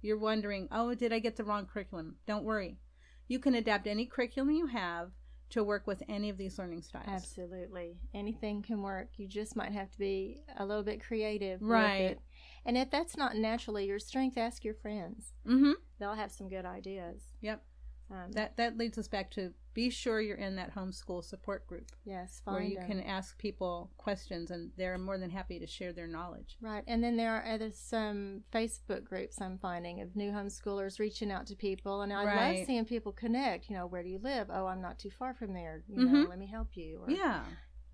you're 0.00 0.18
wondering, 0.18 0.68
"Oh, 0.70 0.94
did 0.94 1.12
I 1.12 1.18
get 1.18 1.36
the 1.36 1.44
wrong 1.44 1.66
curriculum?" 1.66 2.16
Don't 2.26 2.44
worry. 2.44 2.78
You 3.26 3.38
can 3.38 3.54
adapt 3.54 3.86
any 3.86 4.06
curriculum 4.06 4.50
you 4.50 4.66
have 4.66 5.10
to 5.50 5.64
work 5.64 5.86
with 5.86 6.02
any 6.08 6.28
of 6.28 6.36
these 6.36 6.58
learning 6.58 6.82
styles. 6.82 7.06
Absolutely. 7.08 7.98
Anything 8.14 8.62
can 8.62 8.82
work. 8.82 9.08
You 9.16 9.26
just 9.26 9.56
might 9.56 9.72
have 9.72 9.90
to 9.90 9.98
be 9.98 10.42
a 10.58 10.64
little 10.64 10.82
bit 10.82 11.02
creative. 11.02 11.60
with 11.60 11.70
Right. 11.70 12.18
And 12.66 12.76
if 12.76 12.90
that's 12.90 13.16
not 13.16 13.36
naturally 13.36 13.86
your 13.86 13.98
strength, 13.98 14.36
ask 14.36 14.64
your 14.64 14.74
friends. 14.74 15.32
Mm-hmm. 15.46 15.72
They'll 15.98 16.14
have 16.14 16.32
some 16.32 16.48
good 16.48 16.66
ideas. 16.66 17.22
Yep. 17.40 17.62
Um, 18.10 18.32
That 18.32 18.56
that 18.56 18.78
leads 18.78 18.96
us 18.96 19.06
back 19.08 19.30
to 19.32 19.52
be 19.74 19.90
sure 19.90 20.20
you're 20.20 20.36
in 20.38 20.56
that 20.56 20.74
homeschool 20.74 21.22
support 21.22 21.66
group 21.66 21.92
yes, 22.04 22.40
where 22.44 22.60
you 22.62 22.76
them. 22.76 22.86
can 22.88 23.00
ask 23.02 23.38
people 23.38 23.90
questions 23.98 24.50
and 24.50 24.72
they're 24.76 24.98
more 24.98 25.18
than 25.18 25.30
happy 25.30 25.58
to 25.60 25.66
share 25.66 25.92
their 25.92 26.06
knowledge. 26.08 26.56
Right, 26.60 26.82
and 26.88 27.04
then 27.04 27.16
there 27.16 27.32
are 27.36 27.44
other 27.46 27.70
some 27.70 28.42
Facebook 28.52 29.04
groups 29.04 29.40
I'm 29.40 29.58
finding 29.58 30.00
of 30.00 30.16
new 30.16 30.32
homeschoolers 30.32 30.98
reaching 30.98 31.30
out 31.30 31.46
to 31.48 31.54
people, 31.54 32.00
and 32.00 32.12
I 32.12 32.24
Right. 32.24 32.56
love 32.58 32.66
seeing 32.66 32.86
people 32.86 33.12
connect. 33.12 33.68
You 33.68 33.76
know, 33.76 33.86
where 33.86 34.02
do 34.02 34.08
you 34.08 34.18
live? 34.18 34.48
Oh, 34.50 34.66
I'm 34.66 34.80
not 34.80 34.98
too 34.98 35.10
far 35.10 35.34
from 35.34 35.52
there. 35.52 35.84
You 35.86 36.04
know, 36.06 36.24
Mhm. 36.24 36.28
let 36.28 36.38
me 36.38 36.46
help 36.46 36.76
you. 36.76 37.02
Or, 37.02 37.10
Yeah. 37.10 37.44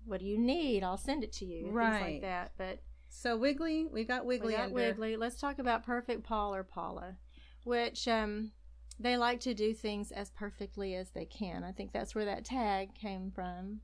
What 0.05 0.21
do 0.21 0.25
you 0.25 0.37
need? 0.37 0.83
I'll 0.83 0.97
send 0.97 1.23
it 1.23 1.33
to 1.33 1.45
you. 1.45 1.63
Things 1.63 1.73
Right. 1.75 2.13
like 2.13 2.21
that. 2.21 2.53
But 2.57 2.79
So 3.09 3.37
Wiggly, 3.37 3.85
we 3.85 4.03
got 4.05 4.25
Wiggly 4.25 4.47
we 4.47 4.53
got 4.53 4.63
under. 4.65 4.75
Wiggly. 4.75 5.15
Let's 5.17 5.39
talk 5.39 5.57
about 5.59 5.83
Perfect 5.83 6.23
Paul 6.23 6.53
or 6.55 6.63
Paula, 6.63 7.17
which 7.63 8.07
um, 8.07 8.51
they 8.99 9.17
like 9.17 9.39
to 9.41 9.53
do 9.53 9.73
things 9.73 10.11
as 10.11 10.29
perfectly 10.29 10.95
as 10.95 11.09
they 11.11 11.25
can. 11.25 11.63
I 11.63 11.71
think 11.71 11.91
that's 11.91 12.15
where 12.15 12.25
that 12.25 12.45
tag 12.45 12.95
came 12.95 13.31
from. 13.31 13.81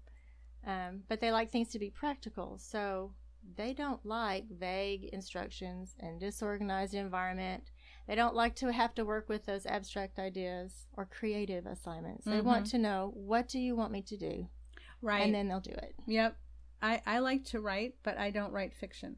Um, 0.66 1.04
but 1.10 1.20
they 1.20 1.32
like 1.32 1.50
things 1.52 1.70
to 1.70 1.80
be 1.80 1.90
practical, 1.90 2.58
so 2.60 3.14
they 3.58 3.74
don't 3.74 4.06
like 4.06 4.46
vague 4.50 5.06
instructions 5.06 5.96
and 6.00 6.20
disorganized 6.20 6.94
environment. 6.94 7.64
They 8.08 8.14
don't 8.16 8.36
like 8.36 8.56
to 8.58 8.72
have 8.72 8.94
to 8.96 9.06
work 9.06 9.28
with 9.28 9.46
those 9.46 9.66
abstract 9.66 10.20
ideas 10.20 10.86
or 10.94 11.06
creative 11.06 11.66
assignments. 11.66 12.26
They 12.26 12.42
want 12.42 12.68
to 12.68 12.78
know 12.78 13.12
what 13.16 13.48
do 13.48 13.60
you 13.60 13.76
want 13.76 13.92
me 13.92 14.02
to 14.04 14.18
do, 14.18 14.48
Right. 15.02 15.24
and 15.24 15.34
then 15.34 15.48
they'll 15.48 15.60
do 15.60 15.72
it. 15.72 15.96
yep. 16.06 16.38
I, 16.84 17.02
I 17.06 17.20
like 17.20 17.44
to 17.46 17.60
write, 17.60 17.96
but 18.04 18.18
I 18.18 18.30
don't 18.32 18.52
write 18.52 18.74
fiction. 18.74 19.18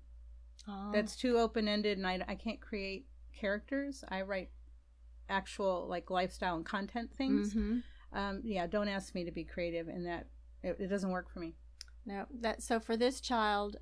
Oh, 0.68 0.92
That's 0.94 1.16
too 1.16 1.38
open 1.38 1.68
ended, 1.68 1.98
and 1.98 2.08
I, 2.08 2.22
I 2.28 2.36
can't 2.36 2.60
create 2.62 3.08
characters. 3.38 4.04
I 4.10 4.22
write 4.22 4.50
actual 5.30 5.88
like 5.88 6.10
lifestyle 6.10 6.56
and 6.56 6.66
content 6.66 7.12
things. 7.14 7.54
Mhm. 7.54 7.84
Um, 8.12 8.42
yeah, 8.44 8.68
don't 8.68 8.88
ask 8.88 9.16
me 9.16 9.24
to 9.26 9.32
be 9.32 9.44
creative 9.44 9.88
in 9.90 10.04
that. 10.04 10.28
It, 10.62 10.78
it 10.80 10.88
doesn't 10.88 11.10
work 11.12 11.30
for 11.32 11.40
me. 11.40 11.56
No, 12.06 12.26
that 12.42 12.62
so 12.62 12.80
for 12.80 12.96
this 12.98 13.20
child, 13.22 13.78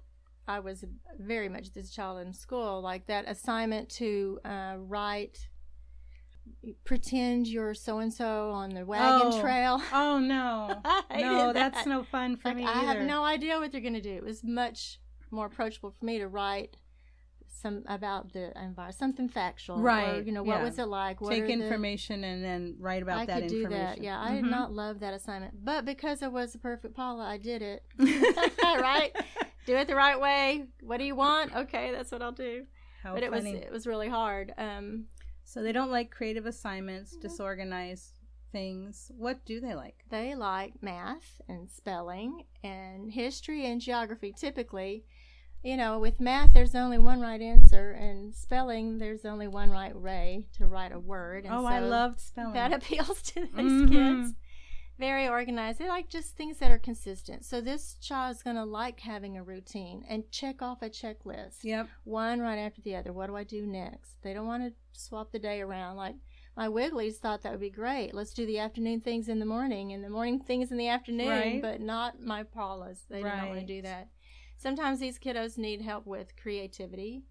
I 0.47 0.59
was 0.59 0.85
very 1.19 1.49
much 1.49 1.73
this 1.73 1.89
child 1.91 2.19
in 2.25 2.33
school 2.33 2.81
like 2.81 3.07
that 3.07 3.25
assignment 3.27 3.89
to 3.91 4.39
uh, 4.45 4.75
write. 4.79 5.47
Pretend 6.83 7.47
you're 7.47 7.73
so 7.73 7.99
and 7.99 8.13
so 8.13 8.51
on 8.51 8.69
the 8.69 8.85
wagon 8.85 9.27
Oh, 9.31 9.41
trail. 9.41 9.81
Oh 9.93 10.19
no, 10.19 10.81
no, 11.15 11.53
that's 11.53 11.83
that. 11.83 11.87
no 11.89 12.03
fun 12.03 12.37
for 12.37 12.49
Like, 12.49 12.57
me 12.57 12.65
I 12.65 12.83
have 12.83 13.01
no 13.05 13.23
idea 13.23 13.57
what 13.59 13.71
they're 13.71 13.81
going 13.81 13.93
to 13.93 14.01
do. 14.01 14.13
It 14.13 14.23
was 14.23 14.43
much 14.43 14.99
more 15.31 15.45
approachable 15.47 15.91
for 15.91 16.05
me 16.05 16.19
to 16.19 16.27
write 16.27 16.77
some 17.53 17.83
about 17.87 18.31
the 18.33 18.47
environment, 18.57 18.95
something 18.95 19.27
factual, 19.29 19.77
Or, 19.79 19.81
Right, 19.83 20.25
you 20.25 20.31
know, 20.31 20.41
what 20.43 20.57
yeah. 20.59 20.63
was 20.63 20.79
it 20.79 20.85
like? 20.85 21.19
What 21.21 21.31
Take 21.31 21.45
the- 21.47 21.51
information 21.53 22.23
and 22.23 22.43
then 22.43 22.75
write 22.79 23.03
about 23.03 23.19
I 23.19 23.25
that 23.25 23.41
could 23.41 23.49
do 23.49 23.63
information. 23.63 23.85
that. 23.97 24.03
Yeah, 24.03 24.19
I 24.19 24.35
did 24.35 24.45
Mhm. 24.45 24.49
not 24.49 24.71
love 24.73 24.99
that 25.01 25.13
assignment, 25.13 25.63
but 25.63 25.83
because 25.85 26.23
I 26.23 26.27
was 26.29 26.53
the 26.53 26.59
perfect 26.59 26.95
Paula, 26.95 27.23
I 27.25 27.37
did 27.37 27.61
it. 27.61 27.83
right? 28.63 29.11
Do 29.65 29.75
it 29.75 29.87
the 29.87 29.95
right 29.95 30.19
way. 30.19 30.65
What 30.81 30.97
do 30.97 31.03
you 31.03 31.15
want? 31.15 31.55
Okay, 31.55 31.91
that's 31.91 32.11
what 32.11 32.21
I'll 32.21 32.31
do. 32.31 32.65
How 33.03 33.13
but 33.13 33.23
it 33.23 33.31
was 33.31 33.45
it 33.45 33.71
was 33.71 33.85
really 33.87 34.09
hard. 34.09 34.53
Um, 34.57 35.07
So 35.43 35.61
they 35.61 35.71
don't 35.73 35.91
like 35.91 36.11
creative 36.11 36.45
assignments, 36.45 37.17
Mhm. 37.17 37.21
disorganized 37.21 38.19
things. 38.51 39.11
What 39.17 39.43
do 39.45 39.59
they 39.59 39.75
like? 39.75 40.05
they 40.09 40.35
like 40.35 40.81
math 40.81 41.41
and 41.47 41.69
spelling 41.69 42.45
and 42.63 43.11
history 43.11 43.65
and 43.65 43.81
geography. 43.81 44.33
Typically, 44.37 45.03
you 45.63 45.77
know, 45.77 45.99
with 45.99 46.19
math, 46.19 46.53
there's 46.53 46.75
only 46.75 46.97
one 46.97 47.19
right 47.21 47.41
answer, 47.41 47.91
and 47.91 48.33
spelling, 48.33 48.97
there's 48.97 49.25
only 49.25 49.47
one 49.47 49.69
right 49.69 49.95
way 49.95 50.47
to 50.57 50.65
write 50.67 50.91
a 50.91 50.99
word. 50.99 51.45
And 51.45 51.53
oh, 51.53 51.65
I 51.65 51.79
so 51.79 51.87
loved 51.87 52.19
spelling. 52.19 52.53
that 52.53 52.73
appeals 52.77 53.21
to 53.23 53.41
those 53.53 53.71
Mhm. 53.71 53.91
kids. 53.91 54.33
Very 54.99 55.27
organized. 55.27 55.79
They 55.79 55.87
like 55.87 56.09
just 56.09 56.35
things 56.35 56.57
that 56.59 56.69
are 56.69 56.77
consistent. 56.77 57.43
So 57.43 57.59
this 57.59 57.95
child's 57.95 58.43
going 58.43 58.55
to 58.57 58.65
like 58.65 58.99
having 58.99 59.35
a 59.35 59.43
routine 59.43 60.03
and 60.07 60.29
check 60.29 60.61
off 60.61 60.83
a 60.83 60.89
checklist. 60.89 61.63
Yep. 61.63 61.87
one 62.03 62.39
right 62.39 62.57
after 62.59 62.81
the 62.81 62.95
other. 62.95 63.11
What 63.11 63.27
do 63.27 63.35
I 63.35 63.43
do 63.43 63.65
next? 63.65 64.21
They 64.21 64.33
don't 64.33 64.45
want 64.45 64.63
to 64.63 64.73
swap 64.99 65.31
the 65.31 65.39
day 65.39 65.61
around. 65.61 65.95
Like 65.97 66.15
my 66.55 66.67
Wigglies 66.67 67.15
thought 67.15 67.41
that 67.41 67.51
would 67.51 67.61
be 67.61 67.71
great. 67.71 68.13
Let's 68.13 68.33
do 68.33 68.45
the 68.45 68.59
afternoon 68.59 69.01
things 69.01 69.27
in 69.27 69.39
the 69.39 69.45
morning 69.45 69.91
and 69.91 70.03
the 70.03 70.09
morning 70.09 70.39
things 70.39 70.69
in 70.71 70.77
the 70.77 70.89
afternoon, 70.89 71.29
Right. 71.29 71.61
but 71.61 71.81
not 71.81 72.19
my 72.21 72.43
Paulas. 72.43 72.99
They 73.09 73.23
do 73.23 73.27
not 73.27 73.47
want 73.47 73.61
to 73.61 73.65
do 73.65 73.81
that. 73.81 74.09
Sometimes 74.61 74.99
these 74.99 75.17
kiddos 75.17 75.57
need 75.57 75.81
help 75.81 76.05
with 76.05 76.35
creativity. 76.35 77.23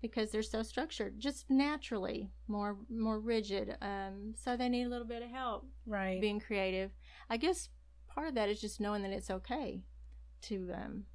because 0.00 0.30
they're 0.30 0.44
so 0.44 0.62
structured, 0.62 1.18
just 1.18 1.50
naturally 1.50 2.30
more 2.46 2.76
more 2.88 3.18
rigid. 3.18 3.76
Um, 3.82 4.32
so 4.36 4.56
they 4.56 4.68
need 4.68 4.84
a 4.84 4.88
little 4.88 5.04
bit 5.08 5.22
of 5.24 5.28
help 5.30 5.66
Right. 5.86 6.20
being 6.20 6.38
creative. 6.38 6.92
I 7.28 7.36
guess 7.36 7.68
part 8.06 8.28
of 8.28 8.34
that 8.36 8.48
is 8.48 8.60
just 8.60 8.78
knowing 8.80 9.02
that 9.02 9.10
it's 9.10 9.28
okay 9.28 9.82
to 10.42 10.70
um, 10.72 11.06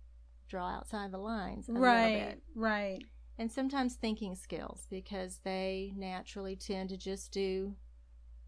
draw 0.49 0.67
outside 0.69 1.13
the 1.13 1.17
lines 1.17 1.69
a 1.69 1.71
little 1.71 1.85
Right. 1.87 2.27
bit. 2.27 2.43
Right. 2.55 3.05
And 3.37 3.49
sometimes 3.49 3.95
thinking 3.95 4.35
skills 4.35 4.85
because 4.89 5.39
they 5.45 5.93
naturally 5.95 6.57
tend 6.57 6.89
to 6.89 6.97
just 6.97 7.31
do 7.31 7.77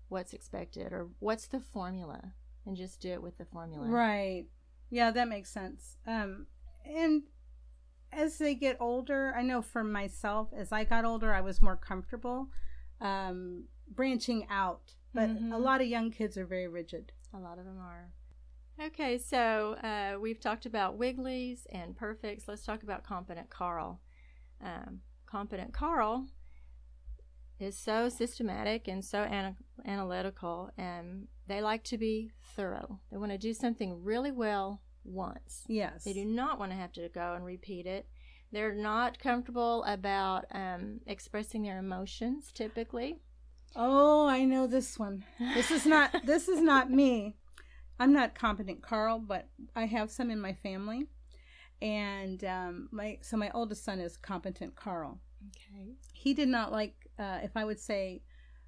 what's 0.10 0.34
expected 0.34 0.92
or 0.92 1.08
what's 1.20 1.48
the 1.48 1.62
formula 1.62 2.34
and 2.66 2.76
just 2.76 3.00
do 3.00 3.14
it 3.14 3.22
with 3.22 3.38
the 3.38 3.46
formula. 3.46 3.88
Right. 3.88 4.48
Yeah, 4.90 5.12
that 5.12 5.30
makes 5.30 5.50
sense. 5.50 5.96
Um, 6.06 6.48
and 6.86 7.24
as 8.12 8.38
they 8.38 8.56
get 8.56 8.78
older, 8.80 9.34
I 9.36 9.42
know 9.42 9.62
for 9.62 9.84
myself, 9.84 10.50
as 10.56 10.72
I 10.72 10.84
got 10.86 11.04
older, 11.06 11.34
I 11.34 11.42
was 11.42 11.62
more 11.62 11.76
comfortable 11.78 12.50
um, 13.02 13.66
branching 13.90 14.48
out. 14.50 14.96
But 15.14 15.30
Mhm. 15.30 15.54
a 15.54 15.58
lot 15.58 15.82
of 15.82 15.88
young 15.88 16.12
kids 16.12 16.38
are 16.38 16.46
very 16.46 16.68
rigid. 16.68 17.12
A 17.34 17.40
lot 17.40 17.60
of 17.60 17.66
them 17.66 17.78
are. 17.80 18.12
Okay, 18.80 19.18
so 19.18 19.74
uh, 19.84 20.18
we've 20.20 20.40
talked 20.40 20.66
about 20.66 20.98
Wigglies 21.00 21.66
and 21.70 21.96
Perfects. 21.96 22.48
Let's 22.48 22.64
talk 22.66 22.84
about 22.84 23.04
Competent 23.04 23.50
Carl. 23.50 24.02
Um, 24.62 25.02
Competent 25.26 25.74
Carl 25.74 26.28
is 27.60 27.78
so 27.78 28.10
systematic 28.10 28.88
and 28.88 29.04
so 29.04 29.20
ana- 29.24 29.56
analytical, 29.86 30.72
and 30.78 31.28
they 31.48 31.62
like 31.62 31.84
to 31.86 31.98
be 31.98 32.32
thorough. 32.56 33.00
They 33.12 33.18
want 33.18 33.32
to 33.32 33.38
do 33.38 33.54
something 33.54 34.04
really 34.04 34.32
well 34.32 34.82
once. 35.06 35.64
Yes. 35.68 36.04
They 36.04 36.14
do 36.14 36.26
not 36.26 36.60
want 36.60 36.72
to 36.72 36.78
have 36.78 36.92
to 36.94 37.08
go 37.10 37.34
and 37.34 37.46
repeat 37.46 37.86
it. 37.86 38.08
They're 38.52 38.74
not 38.74 39.20
comfortable 39.20 39.84
about 39.84 40.46
um, 40.52 41.02
expressing 41.08 41.64
their 41.64 41.80
emotions 41.80 42.52
typically. 42.54 43.20
Oh, 43.76 44.28
I 44.28 44.46
know 44.46 44.68
this 44.68 44.98
one. 44.98 45.26
This 45.54 45.72
is 45.72 45.86
not 45.86 46.16
this 46.26 46.48
is 46.48 46.62
not 46.62 46.90
me. 46.90 47.36
I'm 48.00 48.14
not 48.14 48.36
competent 48.36 48.82
Carl, 48.82 49.20
but 49.20 49.48
I 49.76 49.86
have 49.86 50.12
some 50.12 50.30
in 50.30 50.40
my 50.40 50.54
family. 50.54 51.08
And 51.82 52.44
um, 52.46 52.90
my 52.92 53.18
so 53.22 53.38
my 53.38 53.52
oldest 53.54 53.84
son 53.84 54.00
is 54.00 54.18
competent 54.18 54.76
Carl. 54.76 55.20
Okay. 55.50 55.92
he 56.12 56.34
did 56.34 56.48
not 56.48 56.72
like 56.72 56.96
uh, 57.20 57.40
if 57.44 57.56
I 57.56 57.66
would 57.66 57.80
say, 57.80 58.22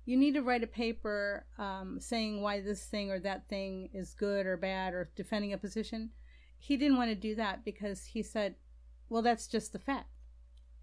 you 0.05 0.15
need 0.15 0.35
to 0.35 0.41
write 0.41 0.63
a 0.63 0.67
paper 0.67 1.45
um, 1.57 1.97
saying 1.99 2.41
why 2.41 2.61
this 2.61 2.85
thing 2.85 3.11
or 3.11 3.19
that 3.19 3.49
thing 3.49 3.89
is 3.93 4.13
good 4.13 4.45
or 4.45 4.57
bad 4.57 4.93
or 4.93 5.09
defending 5.15 5.53
a 5.53 5.57
position. 5.57 6.11
He 6.59 6.77
didn't 6.77 6.97
want 6.97 7.09
to 7.09 7.15
do 7.15 7.35
that 7.35 7.63
because 7.63 8.05
he 8.05 8.21
said, 8.23 8.55
well, 9.09 9.21
that's 9.21 9.47
just 9.47 9.73
the 9.73 9.79
fact. 9.79 10.09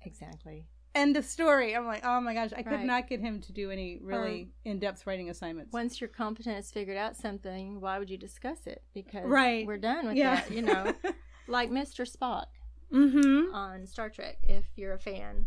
Exactly. 0.02 0.66
End 0.94 1.16
of 1.16 1.24
story. 1.24 1.74
I'm 1.74 1.86
like, 1.86 2.04
oh 2.04 2.20
my 2.20 2.34
gosh, 2.34 2.50
I 2.56 2.62
could 2.62 2.72
Right. 2.72 2.86
not 2.86 3.08
get 3.08 3.20
him 3.20 3.40
to 3.42 3.52
do 3.52 3.70
any 3.70 3.98
really 4.00 4.52
in 4.64 4.78
depth 4.78 5.06
writing 5.06 5.28
assignments. 5.28 5.72
once 5.72 6.00
your 6.00 6.08
competent 6.08 6.54
has 6.54 6.70
figured 6.70 6.96
out 6.96 7.16
something, 7.16 7.80
why 7.80 7.98
would 7.98 8.08
you 8.10 8.16
discuss 8.16 8.66
it? 8.66 8.82
Because 8.94 9.24
Right. 9.26 9.66
we're 9.66 9.76
done 9.76 10.06
with 10.06 10.16
yeah. 10.16 10.36
that, 10.36 10.50
you 10.52 10.62
know. 10.62 10.94
like 11.48 11.70
Mr. 11.70 12.08
Spock 12.10 12.46
mm-hmm. 12.92 13.52
on 13.54 13.86
Star 13.86 14.08
Trek, 14.08 14.38
if 14.44 14.64
you're 14.76 14.92
a 14.92 14.98
fan. 14.98 15.46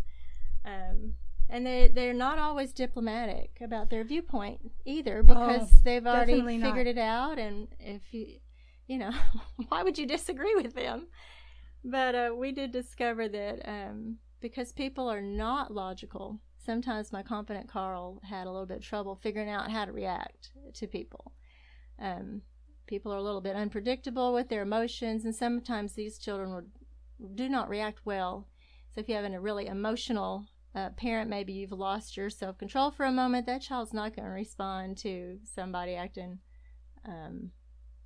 Um, 0.65 1.13
and 1.49 1.65
they 1.65 1.87
they're 1.87 2.13
not 2.13 2.37
always 2.39 2.73
diplomatic 2.73 3.57
about 3.61 3.89
their 3.89 4.03
viewpoint 4.03 4.59
either 4.83 5.23
because 5.23 5.81
they've 5.83 6.05
already 6.05 6.33
Oh, 6.33 6.35
definitely 6.35 6.57
not. 6.57 6.67
figured 6.75 6.87
it 6.87 6.97
out. 6.97 7.39
And 7.39 7.69
if 7.79 8.01
you, 8.13 8.39
you 8.87 8.97
know, 8.97 9.11
why 9.69 9.83
would 9.83 9.97
you 9.97 10.05
disagree 10.05 10.55
with 10.55 10.73
them? 10.73 11.07
But 11.83 12.15
uh, 12.15 12.29
we 12.35 12.51
did 12.51 12.71
discover 12.71 13.29
that 13.29 13.61
um, 13.65 14.17
because 14.41 14.71
people 14.71 15.09
are 15.09 15.21
not 15.21 15.73
logical, 15.73 16.39
sometimes 16.57 17.11
my 17.11 17.23
competent 17.23 17.69
Carl 17.69 18.21
had 18.23 18.47
a 18.47 18.51
little 18.51 18.65
bit 18.65 18.77
of 18.77 18.83
trouble 18.83 19.15
figuring 19.15 19.49
out 19.49 19.71
how 19.71 19.85
to 19.85 19.91
react 19.91 20.51
to 20.73 20.87
people. 20.87 21.33
Um, 21.99 22.41
people 22.87 23.13
are 23.13 23.17
a 23.17 23.23
little 23.23 23.41
bit 23.41 23.55
unpredictable 23.55 24.33
with 24.33 24.49
their 24.49 24.63
emotions, 24.63 25.25
and 25.25 25.35
sometimes 25.35 25.93
these 25.93 26.17
children 26.17 26.53
would 26.53 26.69
do 27.35 27.49
not 27.49 27.69
react 27.69 28.05
well. 28.05 28.47
So 28.93 29.01
if 29.01 29.09
you 29.09 29.15
have 29.15 29.25
a 29.25 29.39
really 29.39 29.67
emotional 29.67 30.45
uh, 30.75 30.89
parent, 30.91 31.29
maybe 31.29 31.53
you've 31.53 31.71
lost 31.71 32.17
your 32.17 32.29
self 32.29 32.57
control 32.57 32.91
for 32.91 33.05
a 33.05 33.11
moment, 33.11 33.45
that 33.45 33.61
child's 33.61 33.93
not 33.93 34.15
going 34.15 34.25
to 34.25 34.31
respond 34.31 34.97
to 34.99 35.39
somebody 35.43 35.95
acting 35.95 36.39
um, 37.05 37.51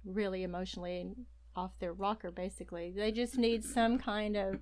really 0.05 0.43
emotionally 0.43 1.13
off 1.55 1.77
their 1.79 1.93
rocker. 1.93 2.31
Basically, 2.31 2.91
they 2.95 3.11
just 3.11 3.37
need 3.37 3.63
some 3.63 3.97
kind 3.99 4.35
of 4.37 4.59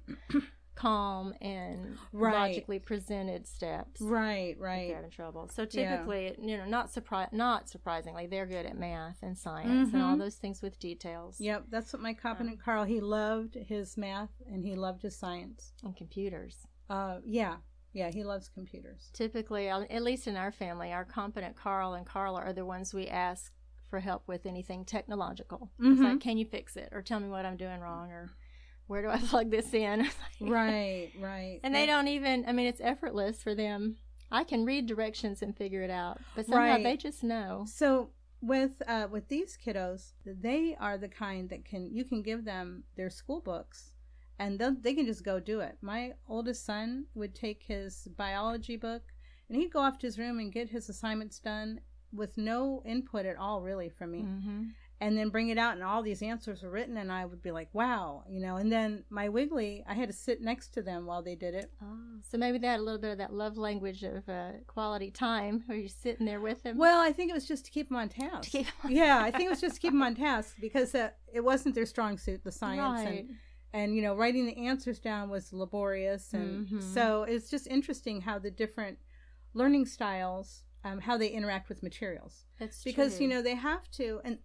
calm 0.76 1.34
and 1.42 1.98
Right. 2.14 2.34
logically 2.34 2.80
presented 2.80 3.46
steps. 3.46 4.00
Right, 4.00 4.52
if 4.52 4.58
They're 4.60 4.66
right. 4.68 4.96
having 4.96 5.10
trouble. 5.10 5.50
So 5.50 5.64
Yeah. 5.64 5.98
typically, 5.98 6.36
you 6.42 6.56
know, 6.58 6.66
not 6.66 6.88
surpri- 6.88 7.32
not 7.34 7.68
surprisingly, 7.68 8.28
they're 8.28 8.46
good 8.46 8.66
at 8.66 8.78
math 8.78 9.22
and 9.22 9.38
science 9.38 9.94
and 9.94 10.02
all 10.02 10.16
Mhm. 10.16 10.20
those 10.20 10.38
things 10.38 10.62
with 10.62 10.80
details 10.80 11.40
Yep, 11.42 11.66
that's 11.68 11.92
what 11.92 12.02
my 12.02 12.14
competent 12.14 12.62
Carl, 12.62 12.86
he 12.86 13.02
loved 13.02 13.56
his 13.56 13.98
math 13.98 14.32
and 14.48 14.64
he 14.64 14.76
loved 14.76 15.02
his 15.02 15.18
science. 15.18 15.74
and 15.84 15.96
computers. 15.98 16.66
Uh, 16.90 17.20
yeah, 17.26 17.58
yeah, 17.92 18.10
he 18.10 18.24
loves 18.24 18.48
computers. 18.48 19.10
Typically, 19.14 19.70
uh, 19.70 19.82
at 19.90 20.02
least 20.02 20.28
in 20.28 20.38
our 20.38 20.52
family, 20.52 20.94
our 20.94 21.04
competent 21.06 21.58
Carl 21.58 21.94
and 21.94 22.06
Carla 22.06 22.40
are 22.40 22.54
the 22.54 22.66
ones 22.66 22.94
we 22.94 23.08
ask 23.08 23.54
for 23.90 24.00
help 24.00 24.28
with 24.28 24.46
anything 24.46 24.86
technological. 24.86 25.70
It's 25.80 26.00
Mhm. 26.00 26.04
like, 26.04 26.20
can 26.20 26.38
you 26.38 26.46
fix 26.46 26.76
it, 26.78 26.90
or 26.92 27.02
tell 27.02 27.20
me 27.20 27.30
what 27.30 27.46
I'm 27.46 27.58
doing 27.58 27.80
wrong, 27.80 28.12
or 28.12 28.30
where 28.88 29.02
do 29.02 29.10
I 29.10 29.18
plug 29.20 29.50
this 29.52 29.74
in? 29.74 30.08
Right, 30.40 31.10
right. 31.16 31.60
And 31.64 31.76
they 31.76 31.86
don't 31.86 32.08
even. 32.08 32.46
I 32.48 32.54
mean, 32.54 32.68
it's 32.68 32.80
effortless 32.82 33.44
for 33.44 33.54
them. 33.54 33.98
I 34.32 34.44
can 34.44 34.64
read 34.66 34.86
directions 34.86 35.42
and 35.42 35.58
figure 35.58 35.82
it 35.82 35.90
out, 35.90 36.22
but 36.36 36.46
somehow 36.46 36.76
Right. 36.76 36.84
they 36.84 36.96
just 36.98 37.24
know. 37.24 37.66
So 37.68 38.12
with 38.42 38.82
uh, 38.88 39.08
with 39.12 39.28
these 39.28 39.58
kiddos, 39.58 40.14
they 40.26 40.76
are 40.80 40.98
the 40.98 41.10
kind 41.10 41.50
that 41.50 41.66
can 41.66 41.92
you 41.94 42.06
can 42.06 42.22
give 42.22 42.46
them 42.46 42.84
their 42.96 43.10
school 43.10 43.42
books, 43.42 43.92
and 44.38 44.58
they 44.60 44.70
they 44.80 44.94
can 44.94 45.06
just 45.06 45.26
go 45.26 45.40
do 45.40 45.60
it. 45.60 45.78
My 45.82 46.14
oldest 46.28 46.64
son 46.66 47.08
would 47.16 47.36
take 47.36 47.64
his 47.64 48.08
biology 48.16 48.78
book, 48.78 49.04
and 49.50 49.58
he'd 49.58 49.74
go 49.74 49.80
off 49.80 49.98
to 50.00 50.08
his 50.08 50.18
room 50.20 50.40
and 50.40 50.54
get 50.54 50.70
his 50.70 50.88
assignments 50.88 51.40
done 51.40 51.82
with 52.14 52.38
no 52.38 52.82
input 52.86 53.26
at 53.26 53.38
all, 53.38 53.62
really, 53.62 53.90
from 53.90 54.12
me. 54.12 54.22
hmm 54.22 54.64
and 55.02 55.18
then 55.18 55.30
bring 55.30 55.48
it 55.48 55.58
out 55.58 55.76
and 55.76 55.82
all 55.82 56.04
these 56.04 56.22
answers 56.22 56.62
were 56.62 56.70
written 56.70 56.98
and 56.98 57.10
i 57.10 57.24
would 57.24 57.42
be 57.42 57.52
like 57.52 57.70
wow 57.72 58.22
you 58.30 58.42
know 58.42 58.58
and 58.58 58.70
then 58.70 59.02
my 59.10 59.30
wiggly 59.30 59.82
i 59.88 59.94
had 59.94 60.10
to 60.10 60.14
sit 60.14 60.42
next 60.42 60.74
to 60.74 60.82
them 60.82 61.06
while 61.06 61.22
they 61.24 61.36
did 61.36 61.54
it 61.54 61.72
Oh, 61.82 62.20
so 62.30 62.38
maybe 62.38 62.58
they 62.58 62.68
had 62.68 62.82
a 62.82 62.84
little 62.84 63.00
bit 63.00 63.12
of 63.14 63.18
that 63.20 63.32
love 63.32 63.58
language 63.58 64.04
of 64.04 64.28
uh, 64.28 64.52
quality 64.68 65.10
time, 65.10 65.64
where 65.68 65.78
you're 65.78 65.88
sitting 65.88 66.26
there 66.26 66.42
with 66.42 66.64
them. 66.64 66.78
well 66.78 67.00
i 67.00 67.14
think 67.14 67.32
it 67.32 67.34
was 67.34 67.48
just 67.48 67.64
to 67.64 67.72
keep 67.72 67.88
them 67.88 67.96
on 67.96 68.10
task 68.10 68.44
To 68.44 68.58
keep- 68.58 68.68
yeah 68.90 69.22
i 69.24 69.32
think 69.32 69.46
it 69.46 69.50
was 69.50 69.62
just 69.68 69.76
to 69.76 69.80
keep 69.82 69.92
them 69.94 70.04
on 70.04 70.16
task 70.16 70.56
because 70.60 70.94
uh, 70.94 71.12
it 71.34 71.46
wasn't 71.46 71.76
their 71.76 71.86
strong 71.86 72.18
suit 72.18 72.44
the 72.44 72.52
science 72.52 73.06
right. 73.06 73.20
and 73.20 73.30
and 73.72 73.96
you 73.96 74.02
know 74.02 74.16
writing 74.18 74.48
the 74.48 74.58
answers 74.68 75.00
down 75.00 75.30
was 75.30 75.54
laborious 75.54 76.34
and 76.34 76.68
Mhm. 76.68 76.84
so 76.96 77.24
it's 77.24 77.50
just 77.50 77.68
interesting 77.68 78.20
how 78.20 78.38
the 78.38 78.52
different 78.52 78.98
learning 79.54 79.86
styles 79.86 80.64
um, 80.84 81.02
how 81.02 81.18
they 81.18 81.28
interact 81.28 81.70
with 81.70 81.84
materials 81.84 82.46
That's 82.60 82.84
because 82.84 83.18
true. 83.18 83.26
you 83.26 83.34
know 83.34 83.42
they 83.42 83.56
have 83.56 83.90
to 83.92 84.22
and 84.24 84.40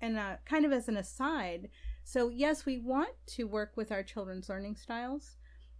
and 0.00 0.18
uh, 0.18 0.36
kind 0.44 0.64
of 0.64 0.72
as 0.72 0.88
an 0.88 0.96
aside 0.96 1.70
so 2.04 2.28
yes 2.28 2.66
we 2.66 2.78
want 2.78 3.14
to 3.26 3.44
work 3.44 3.72
with 3.76 3.90
our 3.90 4.02
children's 4.02 4.48
learning 4.48 4.76
styles 4.76 5.36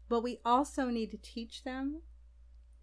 but 0.09 0.23
we 0.23 0.41
also 0.45 0.87
need 0.87 1.11
to 1.11 1.19
teach 1.19 1.65
them 1.65 2.03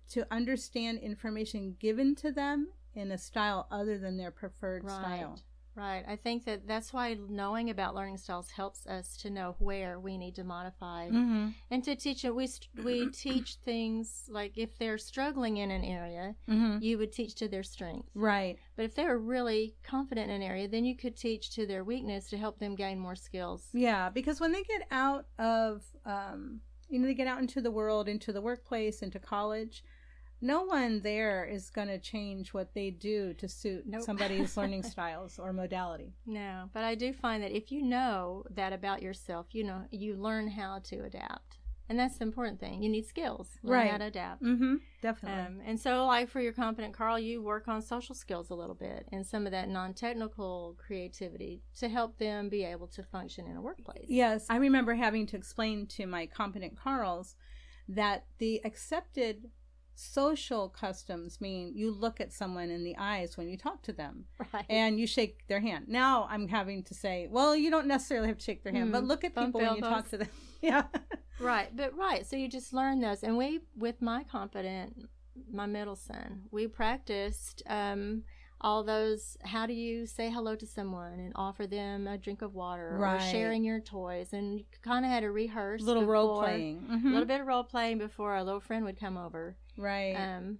to 0.09 0.27
understand 0.31 0.99
information 0.99 1.75
given 1.79 2.15
to 2.15 2.31
them 2.31 2.67
in 2.93 3.11
a 3.11 3.17
style 3.17 3.67
other 3.71 3.97
than 3.97 4.17
their 4.17 4.31
preferred 4.31 4.83
right. 4.83 4.91
style 4.91 5.39
Right. 5.75 6.03
I 6.07 6.15
think 6.15 6.45
that 6.45 6.67
that's 6.67 6.93
why 6.93 7.17
knowing 7.29 7.69
about 7.69 7.95
learning 7.95 8.17
styles 8.17 8.49
helps 8.51 8.85
us 8.87 9.17
to 9.17 9.29
know 9.29 9.55
where 9.59 9.99
we 9.99 10.17
need 10.17 10.35
to 10.35 10.43
modify 10.43 11.09
mm-hmm. 11.09 11.49
and 11.69 11.83
to 11.83 11.95
teach 11.95 12.23
it. 12.23 12.33
We 12.33 12.47
we 12.83 13.09
teach 13.11 13.55
things 13.55 14.25
like 14.29 14.57
if 14.57 14.77
they're 14.77 14.97
struggling 14.97 15.57
in 15.57 15.71
an 15.71 15.83
area, 15.83 16.35
Mm-hmm. 16.49 16.81
you 16.81 16.97
would 16.97 17.11
teach 17.11 17.35
to 17.35 17.47
their 17.47 17.63
strength. 17.63 18.09
right 18.13 18.57
But 18.75 18.85
if 18.85 18.95
they're 18.95 19.17
really 19.17 19.75
confident 19.83 20.29
in 20.29 20.37
an 20.37 20.41
area, 20.43 20.67
then 20.67 20.85
you 20.85 20.95
could 20.95 21.15
teach 21.17 21.49
to 21.55 21.65
their 21.65 21.83
weakness 21.83 22.29
to 22.29 22.37
help 22.37 22.59
them 22.59 22.75
gain 22.75 22.97
more 22.99 23.15
skills. 23.15 23.67
yeah 23.73 24.09
because 24.09 24.39
when 24.39 24.51
they 24.53 24.63
get 24.63 24.83
out 24.91 25.25
of 25.39 25.83
um, 26.05 26.61
you 26.87 26.99
know 26.99 27.07
they 27.07 27.13
get 27.13 27.27
out 27.27 27.39
into 27.39 27.61
the 27.61 27.71
world 27.71 28.07
into 28.07 28.31
the 28.31 28.41
workplace 28.41 29.01
into 29.01 29.19
college 29.19 29.83
no 30.45 30.61
one 30.63 31.01
there 31.01 31.43
is 31.45 31.69
going 31.69 31.87
to 31.87 31.97
change 31.97 32.53
what 32.53 32.73
they 32.73 32.89
do 32.91 33.33
to 33.33 33.47
suit 33.47 33.83
Nope. 33.85 34.03
somebody's 34.03 34.55
learning 34.59 34.83
styles 34.83 35.39
or 35.39 35.51
modality 35.53 36.13
No, 36.25 36.69
but 36.73 36.83
I 36.83 36.93
do 36.95 37.11
find 37.13 37.41
that 37.43 37.51
if 37.51 37.71
you 37.71 37.81
know 37.81 38.43
that 38.51 38.71
about 38.73 39.01
yourself, 39.01 39.47
you 39.51 39.63
know 39.63 39.85
you 39.91 40.15
learn 40.15 40.47
how 40.49 40.79
to 40.89 40.97
adapt, 41.03 41.57
and 41.89 41.97
that's 41.99 42.17
the 42.17 42.23
important 42.23 42.59
thing. 42.59 42.81
You 42.83 42.89
need 42.89 43.05
skills, 43.05 43.47
learn 43.63 43.87
how 43.87 43.91
Right. 43.93 43.99
to 44.01 44.05
adapt. 44.07 44.43
mm-hmm 44.43 44.75
definitely 45.01 45.41
Um, 45.45 45.61
and 45.69 45.79
so, 45.79 46.05
like 46.07 46.29
for 46.29 46.41
your 46.41 46.53
competent 46.53 46.93
Carl, 46.93 47.19
you 47.19 47.41
work 47.43 47.67
on 47.67 47.81
social 47.81 48.15
skills 48.15 48.49
a 48.49 48.55
little 48.55 48.73
bit 48.75 49.07
and 49.11 49.25
some 49.25 49.45
of 49.45 49.51
that 49.51 49.69
non-technical 49.69 50.75
creativity 50.85 51.61
to 51.79 51.89
help 51.89 52.17
them 52.17 52.49
be 52.49 52.63
able 52.63 52.87
to 52.87 53.03
function 53.03 53.45
in 53.47 53.55
a 53.57 53.61
workplace. 53.61 54.07
Yes, 54.07 54.45
I 54.49 54.57
remember 54.57 54.93
having 54.95 55.25
to 55.27 55.35
explain 55.37 55.85
to 55.97 56.05
my 56.07 56.25
competent 56.25 56.75
Carls 56.77 57.35
that 57.87 58.25
the 58.39 58.61
accepted 58.65 59.49
social 59.95 60.69
customs 60.69 61.39
mean 61.41 61.71
you 61.75 61.89
look 61.91 62.19
at 62.21 62.31
someone 62.33 62.69
in 62.69 62.83
the 62.83 62.95
eyes 62.97 63.37
when 63.37 63.47
you 63.49 63.57
talk 63.57 63.81
to 63.83 63.93
them 63.93 64.25
Right. 64.53 64.65
and 64.69 64.99
you 64.99 65.07
shake 65.07 65.47
their 65.47 65.59
hand. 65.61 65.85
Now 65.87 66.27
I'm 66.29 66.47
having 66.47 66.83
to 66.83 66.93
say, 66.93 67.27
well, 67.29 67.55
you 67.55 67.69
don't 67.71 67.87
necessarily 67.87 68.27
have 68.27 68.37
to 68.37 68.43
shake 68.43 68.63
their 68.63 68.73
hand, 68.73 68.91
but 68.91 69.01
Hmm. 69.01 69.07
look 69.07 69.23
at 69.23 69.35
people 69.35 69.61
when 69.61 69.75
you 69.75 69.81
talk 69.81 70.09
to 70.09 70.17
them. 70.17 70.29
yeah. 70.61 70.83
Right, 71.39 71.75
but 71.75 71.95
right. 71.97 72.25
So 72.25 72.35
you 72.35 72.47
just 72.47 72.73
learn 72.73 72.99
those, 72.99 73.23
and 73.23 73.37
we, 73.37 73.59
with 73.75 74.01
my 74.01 74.23
confident, 74.23 75.09
my 75.51 75.65
middle 75.65 75.95
son, 75.97 76.43
we 76.51 76.67
practiced 76.67 77.61
um, 77.67 78.23
all 78.65 78.83
those. 78.83 79.37
How 79.43 79.67
do 79.67 79.73
you 79.73 80.07
say 80.07 80.29
hello 80.31 80.55
to 80.55 80.65
someone 80.65 81.19
and 81.19 81.31
offer 81.35 81.67
them 81.67 82.07
a 82.07 82.17
drink 82.17 82.41
of 82.41 82.55
water, 82.55 82.97
Right. 82.99 83.17
or 83.17 83.19
sharing 83.31 83.63
your 83.63 83.79
toys, 83.79 84.33
and 84.33 84.63
kind 84.81 85.05
of 85.05 85.11
had 85.11 85.19
to 85.21 85.31
rehearse 85.31 85.83
Little 85.83 86.05
role 86.05 86.39
playing. 86.39 86.79
a 86.89 86.95
Mhm. 86.95 87.11
little 87.11 87.25
bit 87.25 87.39
of 87.41 87.47
role 87.47 87.63
playing 87.63 87.99
before 87.99 88.33
our 88.33 88.43
little 88.43 88.59
friend 88.59 88.83
would 88.83 88.97
come 88.97 89.17
over. 89.17 89.55
Right. 89.77 90.15
Um, 90.15 90.57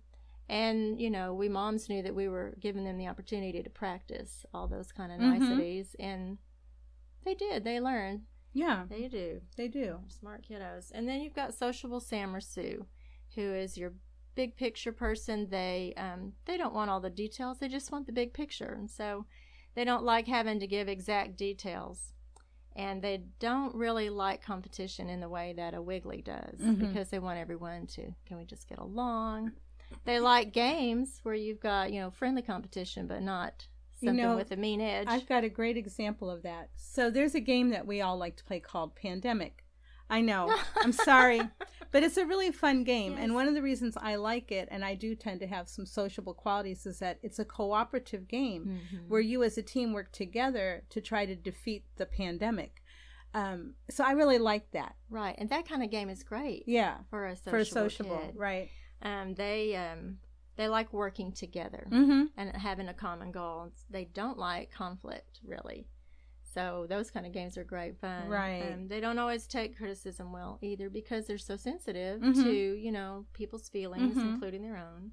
and 0.47 1.01
you 1.01 1.09
know, 1.09 1.33
we 1.33 1.49
moms 1.49 1.89
knew 1.89 2.03
that 2.03 2.13
we 2.13 2.27
were 2.29 2.53
giving 2.59 2.83
them 2.83 2.97
the 2.99 3.07
opportunity 3.07 3.63
to 3.63 3.69
practice 3.71 4.45
all 4.53 4.67
those 4.67 4.91
kind 4.91 5.11
of 5.11 5.19
Mhm. 5.19 5.39
niceties, 5.39 5.95
and 5.99 6.37
they 7.23 7.33
did. 7.33 7.63
They 7.63 7.79
learned. 7.81 8.27
yeah, 8.53 8.85
They 8.87 9.07
do. 9.07 9.41
they 9.57 9.67
do. 9.67 9.99
Smart 10.07 10.43
kiddos. 10.47 10.91
And 10.93 11.09
then 11.09 11.21
you've 11.21 11.33
got 11.33 11.53
sociable 11.55 11.99
Sam 11.99 12.35
or 12.35 12.39
Sue, 12.39 12.85
who 13.33 13.41
is 13.41 13.77
your 13.79 13.93
big 14.35 14.55
picture 14.55 14.91
person. 14.91 15.47
They 15.49 15.93
um, 15.97 16.33
they 16.45 16.57
don't 16.57 16.73
want 16.73 16.89
all 16.89 16.99
the 16.99 17.09
details. 17.09 17.59
They 17.59 17.67
just 17.67 17.91
want 17.91 18.05
the 18.05 18.11
big 18.11 18.33
picture, 18.33 18.75
and 18.77 18.89
so 18.89 19.25
they 19.73 19.83
don't 19.83 20.03
like 20.03 20.27
having 20.27 20.59
to 20.59 20.67
give 20.67 20.87
exact 20.87 21.35
details. 21.37 22.11
And 22.77 23.01
they 23.01 23.23
don't 23.39 23.73
really 23.73 24.09
like 24.09 24.41
competition 24.43 25.09
in 25.09 25.21
the 25.21 25.29
way 25.29 25.53
that 25.55 25.73
a 25.73 25.81
Wiggly 25.81 26.21
does 26.21 26.59
Mhm. 26.59 26.79
because 26.79 27.09
they 27.09 27.19
want 27.19 27.39
everyone 27.39 27.87
to 27.87 28.13
can 28.25 28.37
we 28.37 28.43
just 28.45 28.67
get 28.67 28.79
along. 28.79 29.53
They 30.03 30.19
like 30.19 30.51
games 30.51 31.19
where 31.23 31.35
you've 31.35 31.61
got 31.61 31.93
you 31.93 32.01
know 32.01 32.11
friendly 32.11 32.41
competition, 32.41 33.07
but 33.07 33.21
not 33.21 33.67
You 34.01 34.09
something 34.09 34.25
know, 34.25 34.35
with 34.35 34.51
a 34.51 34.57
mean 34.57 34.81
edge. 34.81 35.07
I've 35.07 35.25
got 35.27 35.45
a 35.45 35.49
great 35.49 35.77
example 35.77 36.29
of 36.29 36.41
that. 36.43 36.69
So 36.75 37.09
there's 37.09 37.33
a 37.35 37.39
game 37.39 37.69
that 37.69 37.87
we 37.87 38.01
all 38.01 38.17
like 38.17 38.35
to 38.37 38.43
play 38.43 38.59
called 38.59 38.93
Pandemic. 38.95 39.64
I 40.09 40.21
know. 40.21 40.53
I'm 40.77 40.91
sorry, 41.11 41.41
but 41.91 42.03
it's 42.03 42.17
a 42.17 42.25
really 42.25 42.51
fun 42.51 42.83
game. 42.83 43.13
Yes. 43.13 43.21
And 43.23 43.33
one 43.33 43.47
of 43.47 43.53
the 43.55 43.61
reasons 43.61 43.97
I 43.99 44.15
like 44.15 44.51
it, 44.51 44.67
and 44.71 44.85
I 44.85 44.93
do 44.95 45.15
tend 45.15 45.39
to 45.41 45.47
have 45.47 45.67
some 45.67 45.85
sociable 45.85 46.33
qualities, 46.33 46.85
is 46.85 46.99
that 46.99 47.17
it's 47.23 47.39
a 47.39 47.45
cooperative 47.45 48.27
game 48.27 48.81
Mhm. 48.93 49.07
where 49.09 49.21
you 49.21 49.43
as 49.43 49.57
a 49.57 49.63
team 49.63 49.93
work 49.93 50.11
together 50.11 50.83
to 50.89 51.01
try 51.01 51.25
to 51.25 51.35
defeat 51.35 51.85
the 51.97 52.05
pandemic. 52.05 52.83
Um, 53.33 53.73
so 53.89 54.03
I 54.03 54.11
really 54.11 54.37
like 54.37 54.71
that. 54.71 54.95
right, 55.09 55.35
and 55.37 55.49
that 55.49 55.67
kind 55.67 55.83
of 55.83 55.89
game 55.89 56.09
is 56.09 56.23
great 56.23 56.63
Yeah, 56.67 56.99
for 57.09 57.25
a 57.25 57.35
sociable 57.35 57.51
for 57.51 57.57
a 57.57 57.65
sociable, 57.65 58.17
kid. 58.19 58.35
right? 58.37 58.69
um, 59.01 59.33
they 59.35 59.75
um, 59.75 60.19
they 60.55 60.69
like 60.69 60.93
working 60.93 61.33
together 61.33 61.85
Mm-hmm. 61.91 62.25
and 62.37 62.55
having 62.55 62.87
a 62.87 62.93
common 62.93 63.31
goal. 63.31 63.71
They 63.89 64.05
don't 64.05 64.37
like 64.37 64.71
conflict 64.71 65.41
really. 65.43 65.87
So 66.55 66.85
those 66.89 67.11
kind 67.11 67.25
of 67.25 67.33
games 67.33 67.57
are 67.57 67.63
great 67.63 67.99
fun. 67.99 68.27
Right. 68.29 68.71
Um, 68.73 68.87
they 68.87 68.99
don't 69.01 69.19
always 69.19 69.45
take 69.45 69.77
criticism 69.77 70.31
well 70.31 70.57
either 70.61 70.89
because 70.89 71.27
they're 71.27 71.37
so 71.37 71.57
sensitive 71.57 72.21
Mhm. 72.21 72.43
to 72.43 72.49
you 72.79 72.91
know 72.91 73.25
people's 73.33 73.69
feelings, 73.69 74.15
Mhm. 74.17 74.33
including 74.33 74.61
their 74.63 74.77
own. 74.77 75.11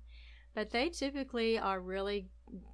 But 0.55 0.71
they 0.71 0.89
typically 0.89 1.59
are 1.59 1.81
really 1.81 2.29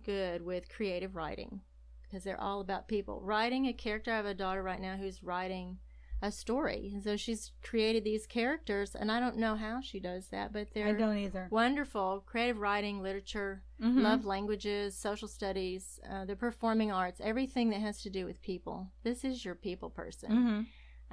good 0.05 0.43
with 0.43 0.69
creative 0.69 1.17
writing 1.17 1.63
because 2.03 2.25
they're 2.25 2.41
all 2.41 2.61
about 2.61 2.89
people. 2.89 3.21
Writing 3.23 3.67
a 3.67 3.73
character. 3.73 4.13
I 4.13 4.17
have 4.17 4.27
a 4.27 4.35
daughter 4.35 4.63
right 4.63 4.81
now 4.81 4.97
who's 4.97 5.23
writing 5.23 5.79
a 6.21 6.31
story, 6.33 6.91
and 6.93 7.03
so 7.03 7.17
she's 7.17 7.53
created 7.63 8.03
these 8.05 8.27
characters, 8.27 8.95
and 8.95 9.11
I 9.13 9.21
don't 9.21 9.37
know 9.37 9.55
how 9.57 9.81
she 9.81 10.01
does 10.01 10.29
that, 10.29 10.53
but 10.53 10.69
they're 10.75 10.89
I 10.89 10.93
don't 10.93 11.17
either. 11.19 11.47
wonderful 11.51 12.23
creative 12.27 12.59
writing 12.59 13.01
literature 13.03 13.63
Mhm. 13.81 14.03
love 14.03 14.25
languages 14.25 14.97
social 14.97 15.29
studies 15.29 16.01
uh, 16.11 16.25
the 16.25 16.35
performing 16.35 16.91
arts 16.91 17.21
everything 17.23 17.71
that 17.71 17.81
has 17.81 18.03
to 18.03 18.11
do 18.11 18.25
with 18.27 18.43
people 18.43 18.91
this 19.05 19.25
is 19.25 19.45
your 19.45 19.55
people 19.55 19.89
person 19.89 20.33
Mhm. 20.33 20.67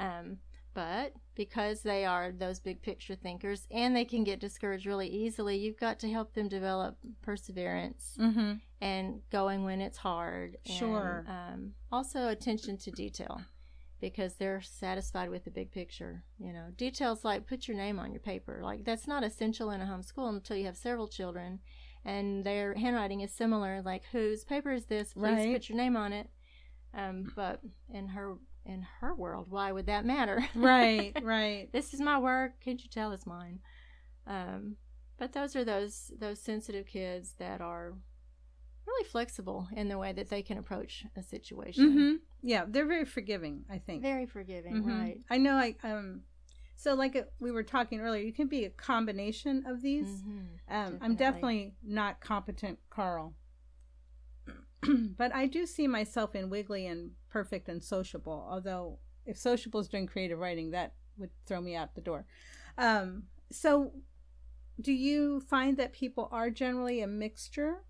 um, 0.03 0.39
but 0.74 1.14
because 1.36 1.84
they 1.84 2.03
are 2.06 2.32
those 2.32 2.60
big 2.60 2.82
picture 2.82 3.14
thinkers 3.16 3.68
and 3.70 3.95
they 3.95 4.03
can 4.06 4.24
get 4.24 4.39
discouraged 4.39 4.88
really 4.88 5.08
easily 5.08 5.56
you've 5.58 5.80
got 5.80 5.99
to 5.99 6.10
help 6.12 6.34
them 6.34 6.47
develop 6.49 6.97
perseverance 7.22 8.18
Mhm. 8.20 8.60
and 8.82 9.22
going 9.30 9.64
when 9.64 9.80
it's 9.80 9.97
hard 9.99 10.58
and, 10.66 10.74
Sure. 10.76 11.24
um, 11.28 11.76
also 11.91 12.30
attention 12.30 12.78
to 12.78 12.89
detail 12.91 13.41
because 14.02 14.36
they're 14.36 14.62
satisfied 14.62 15.30
with 15.30 15.43
the 15.46 15.52
big 15.52 15.72
picture 15.72 16.24
you 16.39 16.52
know. 16.54 16.68
Details 16.78 17.24
like 17.24 17.48
put 17.48 17.68
your 17.68 17.78
name 17.78 18.00
on 18.00 18.12
your 18.12 18.20
paper. 18.22 18.60
Like 18.64 18.84
that's 18.86 19.08
not 19.08 19.24
essential 19.24 19.72
in 19.72 19.82
a 19.82 19.86
homeschool 19.86 20.30
until 20.30 20.58
you 20.58 20.66
have 20.66 20.78
several 20.78 21.08
children 21.08 21.60
and 22.04 22.43
their 22.43 22.74
handwriting 22.76 23.22
is 23.22 23.32
similar 23.34 23.82
like 23.82 24.04
whose 24.12 24.43
paper 24.43 24.72
is 24.72 24.86
this? 24.86 25.14
Please 25.14 25.24
Right. 25.24 25.54
put 25.54 25.70
your 25.70 25.78
name 25.78 25.96
on 25.96 26.14
it. 26.14 26.30
Um, 26.93 27.32
but 27.36 27.62
in 27.93 28.08
her 28.10 28.36
in 28.66 28.86
her 29.00 29.14
world 29.14 29.48
why 29.50 29.72
would 29.72 29.86
that 29.88 30.06
matter? 30.06 30.43
Right, 30.56 31.14
right. 31.24 31.72
this 31.72 31.93
is 31.93 32.02
my 32.02 32.18
work. 32.20 32.60
Can't 32.64 32.82
you 32.84 32.89
tell 32.89 33.12
it's 33.12 33.26
mine? 33.28 33.60
Um, 34.28 34.76
but 35.18 35.34
those 35.34 35.56
are 35.56 35.64
those 35.64 36.12
those 36.20 36.41
sensitive 36.41 36.86
kids 36.88 37.34
that 37.39 37.62
are 37.62 37.93
really 38.88 39.07
flexible 39.09 39.67
in 39.75 39.88
the 39.89 39.97
way 39.97 40.13
that 40.13 40.29
they 40.29 40.41
can 40.41 40.57
approach 40.57 41.05
a 41.15 41.23
situation 41.23 41.91
hmm 41.91 42.15
Yeah, 42.41 42.65
they're 42.67 42.86
very 42.86 43.05
forgiving. 43.05 43.65
I 43.69 43.79
think. 43.79 44.01
very 44.01 44.25
forgiving 44.25 44.83
Mhm. 44.83 44.99
right 44.99 45.21
I 45.29 45.38
know. 45.38 45.55
I 45.55 45.75
um. 45.83 46.23
So, 46.77 46.93
like 46.93 47.15
uh, 47.15 47.23
we 47.39 47.51
were 47.51 47.63
talking 47.63 48.01
earlier, 48.01 48.21
you 48.21 48.33
can 48.33 48.47
be 48.47 48.65
a 48.65 48.69
combination 48.69 49.63
of 49.65 49.81
these. 49.81 50.23
Mhm. 50.23 50.59
Um, 50.67 50.99
I'm 51.01 51.15
Definitely. 51.15 51.15
definitely 51.15 51.75
not 51.83 52.19
competent, 52.19 52.79
Carl. 52.89 53.33
but 55.17 55.33
I 55.33 55.47
do 55.47 55.65
see 55.65 55.88
myself 55.88 56.36
in 56.36 56.49
Wiggly 56.49 56.86
and 56.86 57.11
perfect 57.29 57.69
and 57.69 57.83
sociable. 57.83 58.45
Although, 58.49 58.99
if 59.25 59.38
sociable 59.38 59.79
is 59.79 59.88
doing 59.88 60.05
creative 60.05 60.39
writing, 60.39 60.71
that 60.71 60.93
would 61.17 61.31
throw 61.45 61.61
me 61.61 61.75
out 61.75 61.95
the 61.95 62.01
door. 62.01 62.25
Um, 62.77 63.23
so, 63.51 63.93
do 64.79 64.91
you 64.91 65.39
find 65.39 65.77
that 65.77 65.93
people 65.93 66.27
are 66.31 66.49
generally 66.49 67.01
a 67.01 67.07
mixture 67.07 67.83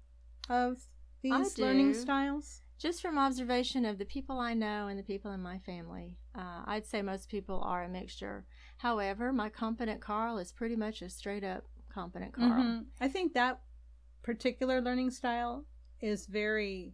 of 0.49 0.77
these 1.21 1.57
learning 1.57 1.93
styles? 1.93 2.61
just 2.77 3.01
from 3.01 3.17
observation 3.17 3.85
of 3.85 3.97
the 3.97 4.05
people 4.05 4.39
I 4.39 4.53
know 4.53 4.87
and 4.87 4.99
the 4.99 5.03
people 5.03 5.31
in 5.31 5.41
my 5.41 5.59
family, 5.59 6.17
uh, 6.35 6.63
I'd 6.65 6.85
say 6.85 7.01
most 7.01 7.29
people 7.29 7.61
are 7.61 7.83
a 7.83 7.89
mixture. 7.89 8.45
However, 8.77 9.31
my 9.31 9.49
competent 9.49 10.01
Carl 10.01 10.37
is 10.37 10.51
pretty 10.51 10.75
much 10.75 11.01
a 11.01 11.09
straight 11.09 11.43
up 11.43 11.63
competent 11.89 12.33
Carl. 12.33 12.63
Mhm. 12.63 12.85
I 12.99 13.07
think 13.07 13.33
that 13.33 13.61
particular 14.23 14.81
learning 14.81 15.11
style 15.11 15.65
is 16.01 16.25
very 16.25 16.93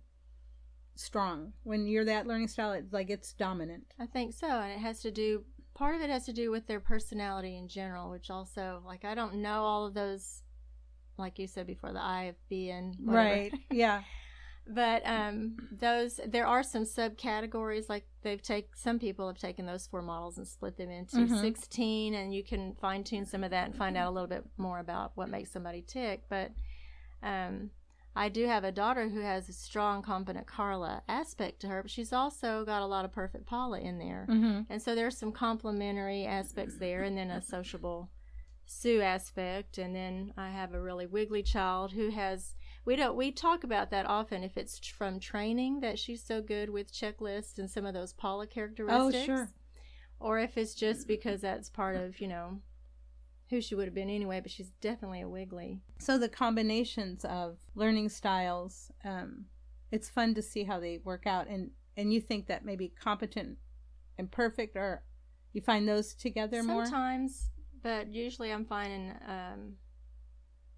strong. 0.96 1.54
When 1.64 1.88
you're 1.88 2.06
that 2.06 2.28
learning 2.28 2.50
style, 2.50 2.74
it's 2.74 2.94
like 2.94 3.10
it's 3.10 3.34
dominant. 3.34 3.86
I 3.98 4.06
think 4.06 4.34
so, 4.34 4.48
and 4.48 4.72
it 4.72 4.80
has 4.80 5.02
to 5.02 5.12
do. 5.12 5.46
Part 5.74 5.96
of 5.96 6.02
it 6.02 6.10
has 6.10 6.26
to 6.26 6.34
do 6.34 6.52
with 6.52 6.68
their 6.68 6.80
personality 6.80 7.58
in 7.58 7.68
general, 7.68 8.12
which 8.12 8.30
also, 8.30 8.84
like, 8.86 9.06
I 9.06 9.16
don't 9.16 9.36
know 9.36 9.64
all 9.64 9.86
of 9.88 9.94
those, 9.94 10.44
like 11.22 11.40
you 11.40 11.48
said 11.48 11.68
before, 11.68 11.94
the 11.94 12.00
IFB 12.00 12.72
and 12.72 12.96
whatever. 13.00 13.26
Right. 13.30 13.54
Yeah. 13.72 14.02
But 14.68 15.02
um, 15.06 15.58
those 15.72 16.20
there 16.26 16.46
are 16.46 16.62
some 16.62 16.84
subcategories 16.84 17.90
like 17.90 18.06
they've 18.22 18.42
take 18.42 18.76
some 18.76 19.00
people 19.00 19.26
have 19.28 19.40
taken 19.40 19.66
those 19.66 19.88
four 19.88 20.04
models 20.04 20.38
and 20.38 20.48
split 20.48 20.78
them 20.78 20.92
into 20.92 21.18
Mhm. 21.18 21.42
16 21.42 22.14
and 22.14 22.34
you 22.34 22.44
can 22.44 22.76
fine 22.76 23.04
tune 23.04 23.26
some 23.26 23.44
of 23.44 23.50
that 23.50 23.66
and 23.66 23.76
find 23.76 23.98
out 23.98 24.08
a 24.08 24.12
little 24.12 24.30
bit 24.30 24.46
more 24.58 24.78
about 24.80 25.14
what 25.16 25.30
makes 25.30 25.52
somebody 25.52 25.82
tick. 25.82 26.22
But 26.30 26.52
um, 27.24 27.72
I 28.16 28.30
do 28.30 28.46
have 28.46 28.64
a 28.64 28.72
daughter 28.72 29.10
who 29.10 29.22
has 29.22 29.50
a 29.50 29.54
strong, 29.54 30.04
competent 30.04 30.46
Carla 30.46 31.02
aspect 31.08 31.60
to 31.62 31.68
her, 31.68 31.82
but 31.82 31.92
she's 31.92 32.14
also 32.14 32.64
got 32.64 32.84
a 32.84 32.86
lot 32.86 33.04
of 33.04 33.12
perfect 33.12 33.48
Paula 33.48 33.80
in 33.80 33.98
there. 33.98 34.28
Mm-hmm. 34.30 34.62
And 34.72 34.82
so 34.82 34.94
there's 34.96 35.18
some 35.18 35.32
complementary 35.32 36.26
aspects 36.26 36.78
there, 36.78 37.02
and 37.04 37.18
then 37.18 37.32
a 37.32 37.42
sociable 37.42 38.10
Sue 38.66 39.02
aspect, 39.02 39.78
and 39.78 39.96
then 39.96 40.34
I 40.38 40.50
have 40.50 40.74
a 40.74 40.82
really 40.82 41.06
wiggly 41.06 41.44
child 41.44 41.92
who 41.92 42.10
has. 42.12 42.56
We 42.86 42.96
don't. 42.96 43.16
We 43.16 43.32
talk 43.32 43.64
about 43.64 43.92
that 43.92 44.06
often. 44.06 44.44
If 44.44 44.58
it's 44.58 44.80
from 44.88 45.20
training 45.20 45.82
that 45.82 46.00
she's 46.00 46.24
so 46.24 46.42
good 46.42 46.70
with 46.70 46.92
checklists 46.92 47.60
and 47.60 47.70
some 47.70 47.86
of 47.86 47.94
those 47.94 48.14
Paula 48.14 48.48
characteristics, 48.48 49.18
Oh, 49.24 49.26
sure. 49.26 49.52
or 50.20 50.40
if 50.40 50.58
it's 50.58 50.74
just 50.74 51.08
because 51.08 51.42
that's 51.42 51.70
part 51.70 51.96
of 51.96 52.20
you 52.20 52.28
know 52.28 52.60
who 53.50 53.62
she 53.62 53.76
would 53.76 53.86
have 53.86 53.94
been 53.94 54.10
anyway. 54.10 54.40
But 54.40 54.52
she's 54.52 54.72
definitely 54.82 55.22
a 55.22 55.30
wiggly. 55.30 55.82
So 56.00 56.18
the 56.18 56.30
combinations 56.30 57.24
of 57.26 57.58
learning 57.76 58.10
styles, 58.10 58.92
um, 59.04 59.46
it's 59.92 60.10
fun 60.10 60.34
to 60.36 60.42
see 60.42 60.64
how 60.64 60.80
they 60.80 61.00
work 61.04 61.28
out. 61.28 61.48
And 61.48 61.72
and 61.98 62.12
you 62.14 62.22
think 62.22 62.48
that 62.48 62.66
maybe 62.66 62.88
competent 63.00 63.58
and 64.18 64.32
perfect, 64.32 64.76
or 64.76 65.04
you 65.54 65.62
find 65.62 65.88
those 65.88 66.16
together 66.16 66.64
more? 66.64 66.86
Sometimes, 66.86 67.50
but 67.84 68.08
usually 68.08 68.52
I'm 68.52 68.66
finding 68.66 69.14
um, 69.28 69.74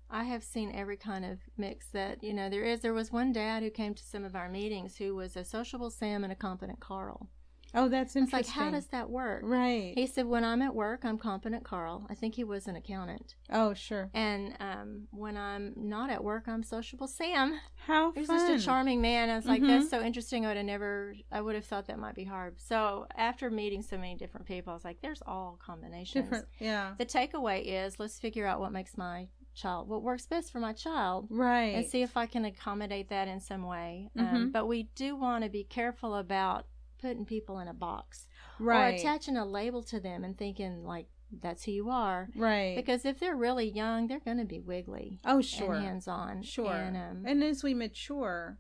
I 0.09 0.25
have 0.25 0.43
seen 0.43 0.71
every 0.73 0.97
kind 0.97 1.25
of 1.25 1.39
mix 1.57 1.87
that 1.87 2.23
you 2.23 2.33
know 2.33 2.49
there 2.49 2.63
is. 2.63 2.81
There 2.81 2.93
was 2.93 3.11
one 3.11 3.31
dad 3.33 3.63
who 3.63 3.69
came 3.69 3.93
to 3.93 4.03
some 4.03 4.23
of 4.23 4.35
our 4.35 4.49
meetings 4.49 4.97
who 4.97 5.15
was 5.15 5.35
a 5.35 5.43
sociable 5.43 5.89
Sam 5.89 6.23
and 6.23 6.31
a 6.31 6.35
competent 6.35 6.79
Carl, 6.79 7.29
Oh, 7.75 7.89
that's 7.89 8.15
I 8.15 8.19
was 8.21 8.31
like, 8.33 8.47
how 8.47 8.69
does 8.69 8.87
that 8.87 9.09
work? 9.09 9.41
right? 9.43 9.93
He 9.95 10.05
said, 10.07 10.25
when 10.27 10.43
I'm 10.43 10.61
at 10.61 10.75
work, 10.75 11.03
I'm 11.03 11.17
competent 11.17 11.63
Carl. 11.63 12.05
I 12.09 12.13
think 12.15 12.35
he 12.35 12.43
was 12.43 12.67
an 12.67 12.75
accountant. 12.75 13.35
oh, 13.51 13.73
sure. 13.73 14.09
And 14.13 14.55
um, 14.59 15.07
when 15.11 15.35
I'm 15.37 15.73
not 15.75 16.09
at 16.09 16.23
work, 16.23 16.43
I'm 16.47 16.63
sociable 16.63 17.07
Sam. 17.07 17.59
How 17.87 18.11
He's 18.13 18.27
fun. 18.27 18.37
just 18.51 18.63
a 18.63 18.65
charming 18.65 19.01
man. 19.01 19.29
I 19.29 19.35
was 19.35 19.45
like, 19.45 19.61
Mhm. 19.61 19.67
that's 19.67 19.89
so 19.89 20.01
interesting. 20.01 20.45
I 20.45 20.49
would 20.49 20.57
have 20.57 20.65
never, 20.65 21.15
I 21.31 21.41
would 21.41 21.55
have 21.55 21.65
thought 21.65 21.87
that 21.87 21.99
might 21.99 22.15
be 22.15 22.23
hard. 22.25 22.59
So 22.59 23.07
after 23.17 23.49
meeting 23.49 23.81
so 23.81 23.97
many 23.97 24.15
different 24.15 24.45
people, 24.45 24.71
I 24.71 24.75
was 24.75 24.85
like, 24.85 25.01
there's 25.01 25.21
all 25.25 25.59
combinations. 25.63 26.25
Different. 26.25 26.45
Yeah. 26.59 26.93
The 26.97 27.05
takeaway 27.05 27.63
is 27.65 27.99
let's 27.99 28.19
figure 28.19 28.45
out 28.45 28.59
what 28.59 28.71
makes 28.71 28.97
my 28.97 29.27
child, 29.55 29.87
what 29.87 30.01
works 30.01 30.25
best 30.25 30.51
for 30.51 30.59
my 30.59 30.73
child, 30.73 31.27
Right. 31.29 31.75
and 31.75 31.85
see 31.85 32.01
if 32.01 32.17
I 32.17 32.25
can 32.25 32.45
accommodate 32.45 33.09
that 33.09 33.27
in 33.27 33.39
some 33.39 33.63
way. 33.63 34.09
Um, 34.17 34.25
Mhm. 34.25 34.51
but 34.51 34.65
we 34.67 34.83
do 34.95 35.15
want 35.15 35.43
to 35.43 35.49
be 35.49 35.63
careful 35.63 36.15
about 36.15 36.65
putting 37.03 37.25
people 37.25 37.59
in 37.59 37.67
a 37.67 37.73
box 37.73 38.27
right. 38.59 38.93
or 38.93 38.95
attaching 38.95 39.35
a 39.35 39.45
label 39.45 39.83
to 39.83 39.99
them 39.99 40.23
and 40.23 40.37
thinking 40.37 40.83
like 40.83 41.07
that's 41.41 41.63
who 41.63 41.71
you 41.71 41.89
are. 41.89 42.29
right. 42.35 42.75
Because 42.75 43.05
if 43.05 43.19
they're 43.19 43.35
really 43.35 43.69
young, 43.69 44.07
they're 44.07 44.19
going 44.19 44.37
to 44.37 44.45
be 44.45 44.59
wiggly 44.59 45.19
oh, 45.25 45.41
sure. 45.41 45.75
hands 45.75 46.07
on. 46.07 46.43
Sure. 46.43 46.71
And, 46.71 46.95
um, 46.95 47.23
and 47.25 47.43
as 47.43 47.63
we 47.63 47.73
mature, 47.73 48.57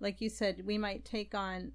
like 0.00 0.20
you 0.20 0.28
said, 0.28 0.62
we 0.64 0.78
might 0.78 1.04
take 1.04 1.34
on 1.34 1.72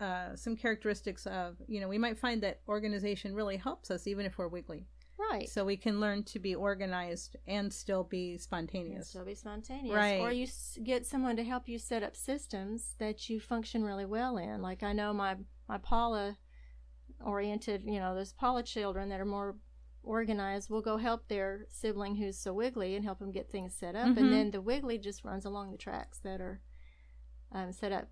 uh, 0.00 0.34
some 0.34 0.56
characteristics 0.56 1.26
of, 1.26 1.56
you 1.68 1.80
know, 1.80 1.88
we 1.88 1.98
might 1.98 2.18
find 2.18 2.42
that 2.42 2.60
organization 2.68 3.34
really 3.34 3.56
helps 3.56 3.90
us 3.90 4.06
even 4.06 4.26
if 4.26 4.38
we're 4.38 4.48
wiggly. 4.48 4.86
Right. 5.18 5.48
So 5.48 5.64
we 5.64 5.76
can 5.76 6.00
learn 6.00 6.22
to 6.24 6.38
be 6.38 6.54
organized 6.54 7.36
and 7.46 7.72
still 7.72 8.04
be 8.04 8.32
And 8.32 8.40
spontaneous. 8.40 9.08
still 9.08 9.24
be 9.24 9.34
spontaneous. 9.34 9.94
Right. 9.94 10.20
Or 10.20 10.32
you 10.32 10.44
s- 10.44 10.78
get 10.82 11.06
someone 11.06 11.36
to 11.36 11.44
help 11.44 11.68
you 11.68 11.78
set 11.78 12.02
up 12.02 12.14
systems 12.16 12.94
that 12.98 13.28
you 13.28 13.40
function 13.40 13.82
really 13.84 14.04
well 14.06 14.36
in. 14.36 14.62
Like 14.62 14.82
I 14.82 14.92
know 14.92 15.12
my 15.12 15.36
my 15.68 15.78
Paula 15.78 16.36
oriented, 17.24 17.82
you 17.84 17.98
know, 17.98 18.14
those 18.14 18.32
Paula 18.32 18.62
children 18.62 19.08
that 19.08 19.20
are 19.20 19.24
more 19.24 19.56
organized 20.02 20.70
will 20.70 20.82
go 20.82 20.96
help 20.98 21.26
their 21.28 21.66
sibling 21.68 22.14
who's 22.16 22.38
so 22.38 22.52
wiggly 22.52 22.94
and 22.94 23.04
help 23.04 23.18
them 23.18 23.32
get 23.32 23.50
things 23.50 23.74
set 23.74 23.96
up. 23.96 24.06
Mhm. 24.08 24.16
And 24.18 24.32
then 24.32 24.50
the 24.52 24.60
wiggly 24.60 24.98
just 24.98 25.24
runs 25.24 25.44
along 25.44 25.72
the 25.72 25.78
tracks 25.78 26.18
that 26.20 26.40
are 26.40 26.60
um, 27.56 27.72
set 27.72 27.90
up. 27.90 28.08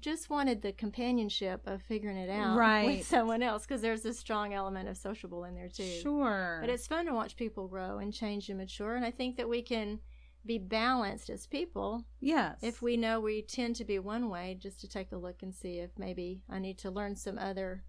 Just 0.00 0.28
wanted 0.28 0.60
the 0.60 0.72
companionship 0.72 1.62
of 1.66 1.80
figuring 1.82 2.18
it 2.18 2.28
out 2.28 2.56
Right. 2.58 2.84
with 2.98 3.06
someone 3.06 3.42
else 3.42 3.64
because 3.64 3.80
there's 3.80 4.04
a 4.04 4.12
strong 4.12 4.52
element 4.52 4.88
of 4.88 4.96
sociable 4.98 5.44
in 5.44 5.54
there 5.54 5.68
too. 5.68 6.00
Sure. 6.02 6.58
But 6.60 6.68
it's 6.68 6.86
fun 6.86 7.06
to 7.06 7.14
watch 7.14 7.36
people 7.36 7.68
grow 7.68 7.98
and 7.98 8.12
change 8.12 8.48
and 8.50 8.58
mature. 8.58 8.94
And 8.94 9.04
I 9.04 9.10
think 9.10 9.36
that 9.38 9.48
we 9.48 9.62
can 9.62 10.00
be 10.44 10.58
balanced 10.58 11.30
as 11.30 11.46
people 11.46 12.04
yes. 12.20 12.58
if 12.62 12.82
we 12.82 12.96
know 12.96 13.20
we 13.20 13.42
tend 13.42 13.76
to 13.76 13.84
be 13.84 13.98
one 13.98 14.28
way, 14.28 14.58
just 14.60 14.80
to 14.80 14.88
take 14.88 15.12
a 15.12 15.16
look 15.16 15.42
and 15.42 15.54
see 15.54 15.78
if 15.78 15.90
maybe 15.96 16.42
I 16.50 16.58
need 16.58 16.78
to 16.80 16.90
learn 16.90 17.16
some 17.16 17.38
other. 17.38 17.84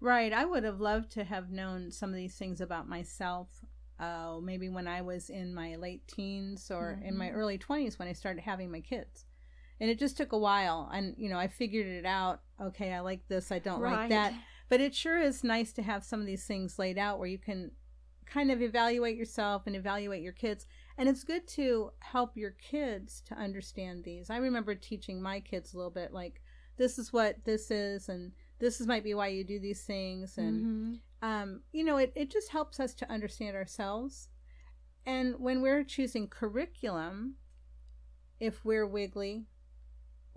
Right. 0.00 0.32
I 0.32 0.46
would 0.46 0.64
have 0.64 0.80
loved 0.80 1.12
to 1.12 1.24
have 1.24 1.50
known 1.50 1.92
some 1.92 2.10
of 2.10 2.16
these 2.16 2.34
things 2.36 2.60
about 2.60 2.88
myself. 2.88 3.48
Uh, 4.00 4.38
maybe 4.42 4.70
when 4.70 4.88
I 4.88 5.02
was 5.02 5.28
in 5.28 5.54
my 5.54 5.76
late 5.76 6.08
teens 6.08 6.70
or 6.70 6.98
in 7.04 7.16
my 7.18 7.28
Mhm. 7.28 7.34
early 7.34 7.58
20s 7.58 7.98
when 7.98 8.08
I 8.08 8.14
started 8.14 8.40
having 8.40 8.70
my 8.72 8.80
kids. 8.80 9.26
And 9.80 9.88
it 9.90 9.98
just 9.98 10.16
took 10.16 10.32
a 10.32 10.38
while. 10.38 10.90
And, 10.92 11.14
you 11.16 11.30
know, 11.30 11.38
I 11.38 11.48
figured 11.48 11.86
it 11.86 12.04
out. 12.04 12.42
Okay, 12.60 12.92
I 12.92 13.00
like 13.00 13.26
this. 13.28 13.50
I 13.50 13.58
don't 13.58 13.80
like 13.92 14.10
that. 14.10 14.34
But 14.68 14.80
it 14.80 14.94
sure 14.94 15.18
is 15.18 15.42
nice 15.42 15.72
to 15.72 15.82
have 15.82 16.04
some 16.04 16.20
of 16.20 16.26
these 16.26 16.46
things 16.46 16.78
laid 16.78 16.98
out 16.98 17.18
where 17.18 17.28
you 17.28 17.38
can 17.38 17.72
kind 18.26 18.50
of 18.52 18.62
evaluate 18.62 19.16
yourself 19.16 19.62
and 19.66 19.74
evaluate 19.74 20.22
your 20.22 20.32
kids. 20.34 20.66
And 20.98 21.08
it's 21.08 21.24
good 21.24 21.48
to 21.48 21.90
help 22.00 22.36
your 22.36 22.52
kids 22.52 23.22
to 23.26 23.34
understand 23.34 24.04
these. 24.04 24.30
I 24.30 24.36
remember 24.36 24.74
teaching 24.74 25.20
my 25.20 25.40
kids 25.40 25.72
a 25.72 25.76
little 25.76 25.90
bit 25.90 26.12
like, 26.12 26.40
this 26.76 26.98
is 26.98 27.12
what 27.12 27.44
this 27.44 27.70
is, 27.70 28.08
and 28.08 28.32
this 28.58 28.80
is 28.80 28.86
might 28.86 29.02
be 29.04 29.14
why 29.14 29.28
you 29.28 29.44
do 29.44 29.58
these 29.58 29.82
things. 29.82 30.38
And, 30.38 30.64
Mhm. 30.64 31.00
um, 31.22 31.62
you 31.72 31.82
know, 31.84 31.96
it, 31.96 32.12
it 32.14 32.30
just 32.30 32.50
helps 32.50 32.78
us 32.78 32.94
to 32.94 33.10
understand 33.10 33.56
ourselves. 33.56 34.28
And 35.04 35.40
when 35.40 35.62
we're 35.62 35.82
choosing 35.84 36.28
curriculum, 36.28 37.36
if 38.38 38.64
we're 38.64 38.86
wiggly 38.86 39.46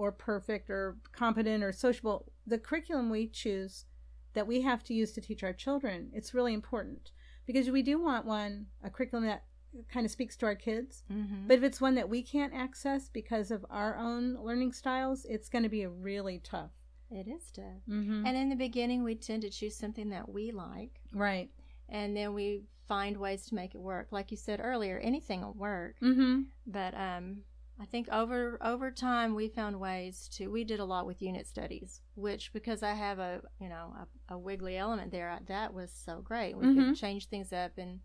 or 0.04 0.12
perfect 0.12 0.70
or 0.70 0.98
competent 1.14 1.64
or 1.64 1.72
sociable, 1.72 2.32
the 2.46 2.58
curriculum 2.58 3.10
we 3.10 3.28
choose 3.28 3.86
that 4.34 4.48
we 4.48 4.62
have 4.62 4.84
to 4.84 4.94
use 4.94 5.12
to 5.14 5.22
teach 5.22 5.44
our 5.44 5.54
children, 5.54 6.10
it's 6.14 6.34
really 6.34 6.54
important 6.54 7.12
because 7.46 7.70
we 7.70 7.82
do 7.82 8.02
want 8.02 8.26
one, 8.26 8.66
a 8.84 8.90
curriculum 8.90 9.26
that 9.26 9.44
kind 9.90 10.06
of 10.06 10.12
speaks 10.12 10.36
to 10.38 10.46
our 10.46 10.56
kids. 10.56 11.04
Mhm. 11.12 11.48
But 11.48 11.58
if 11.60 11.64
it's 11.64 11.82
one 11.82 11.96
that 11.96 12.10
we 12.10 12.22
can't 12.22 12.54
access 12.54 13.10
because 13.10 13.50
of 13.52 13.66
our 13.70 13.98
own 13.98 14.36
learning 14.48 14.74
styles, 14.74 15.26
it's 15.26 15.50
going 15.50 15.64
to 15.64 15.70
be 15.70 15.86
really 15.88 16.40
tough. 16.40 16.72
it 17.12 17.28
is 17.28 17.52
tough. 17.52 17.82
Mm-hmm. 17.88 18.26
And 18.26 18.36
in 18.36 18.50
the 18.50 18.56
beginning, 18.56 19.04
we 19.04 19.14
tend 19.16 19.44
to 19.44 19.50
choose 19.52 19.76
something 19.76 20.10
that 20.10 20.28
we 20.30 20.52
like, 20.52 21.00
right. 21.14 21.50
and 21.88 22.18
then 22.18 22.34
we 22.34 22.64
find 22.88 23.18
ways 23.18 23.46
to 23.48 23.56
make 23.56 23.76
it 23.76 23.82
work. 23.82 24.08
Like 24.12 24.32
you 24.32 24.38
said 24.38 24.60
earlier, 24.64 24.98
anything 24.98 25.42
will 25.42 25.54
work. 25.54 25.96
Mm-hmm. 26.02 26.42
but 26.66 26.94
um 26.96 27.44
I 27.80 27.86
think 27.86 28.08
over 28.10 28.58
over 28.62 28.92
time 28.92 29.34
we 29.36 29.48
found 29.50 29.80
ways 29.80 30.30
to 30.34 30.48
we 30.48 30.64
did 30.64 30.80
a 30.80 30.86
lot 30.86 31.06
with 31.06 31.22
unit 31.22 31.48
studies, 31.48 32.02
which 32.16 32.54
because 32.54 32.84
I 32.84 32.94
have 32.94 33.20
a 33.20 33.42
you 33.60 33.70
know 33.70 33.94
a, 34.30 34.36
a 34.36 34.38
wiggly 34.38 34.78
element 34.78 35.12
there, 35.12 35.38
that 35.48 35.74
was 35.74 35.92
so 35.92 36.22
great. 36.22 36.56
We 36.58 36.68
Mhm. 36.68 36.90
could 36.90 36.96
change 36.96 37.28
things 37.28 37.52
up 37.52 37.78
and 37.78 38.00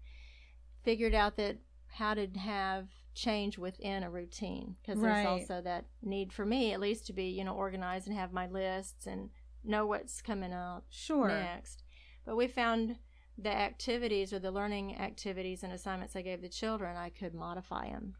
figured 0.82 1.14
out 1.14 1.36
that 1.36 1.58
how 1.88 2.14
to 2.14 2.26
have 2.38 2.88
change 3.14 3.58
within 3.58 4.02
a 4.02 4.10
routine 4.10 4.76
because 4.80 5.00
Right. 5.00 5.14
there's 5.22 5.24
also 5.24 5.60
that 5.62 5.86
need 6.02 6.32
for 6.32 6.46
me 6.46 6.72
at 6.72 6.80
least 6.80 7.06
to 7.06 7.12
be 7.12 7.24
you 7.24 7.44
know 7.44 7.54
organized 7.54 8.06
and 8.06 8.16
have 8.16 8.32
my 8.32 8.46
lists 8.46 9.06
and 9.06 9.30
know 9.64 9.86
what's 9.86 10.22
coming 10.22 10.52
up 10.52 10.84
Sure. 10.88 11.28
next. 11.28 11.82
But 12.24 12.36
we 12.36 12.46
found 12.46 12.98
the 13.36 13.52
activities 13.52 14.32
or 14.32 14.38
the 14.38 14.50
learning 14.50 14.98
activities 14.98 15.62
and 15.62 15.72
assignments 15.72 16.16
I 16.16 16.22
gave 16.22 16.40
the 16.42 16.48
children, 16.48 16.96
I 16.96 17.10
could 17.10 17.34
modify 17.34 17.90
them 17.90 18.16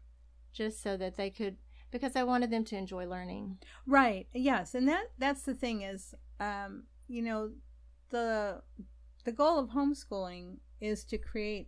just 0.59 0.83
so 0.83 0.91
that 0.97 1.15
they 1.15 1.29
could, 1.29 1.55
because 1.89 2.15
I 2.15 2.23
wanted 2.23 2.51
them 2.51 2.65
to 2.65 2.75
enjoy 2.75 3.05
learning. 3.07 3.57
Right. 3.87 4.27
Yes, 4.33 4.75
and 4.75 4.87
that 4.87 5.05
that's 5.17 5.43
the 5.49 5.53
thing 5.63 5.81
is, 5.93 6.13
um, 6.39 6.83
you 7.07 7.21
know, 7.27 7.51
the 8.09 8.61
the 9.23 9.31
goal 9.31 9.57
of 9.59 9.69
homeschooling 9.69 10.57
is 10.81 11.03
to 11.05 11.17
create 11.17 11.67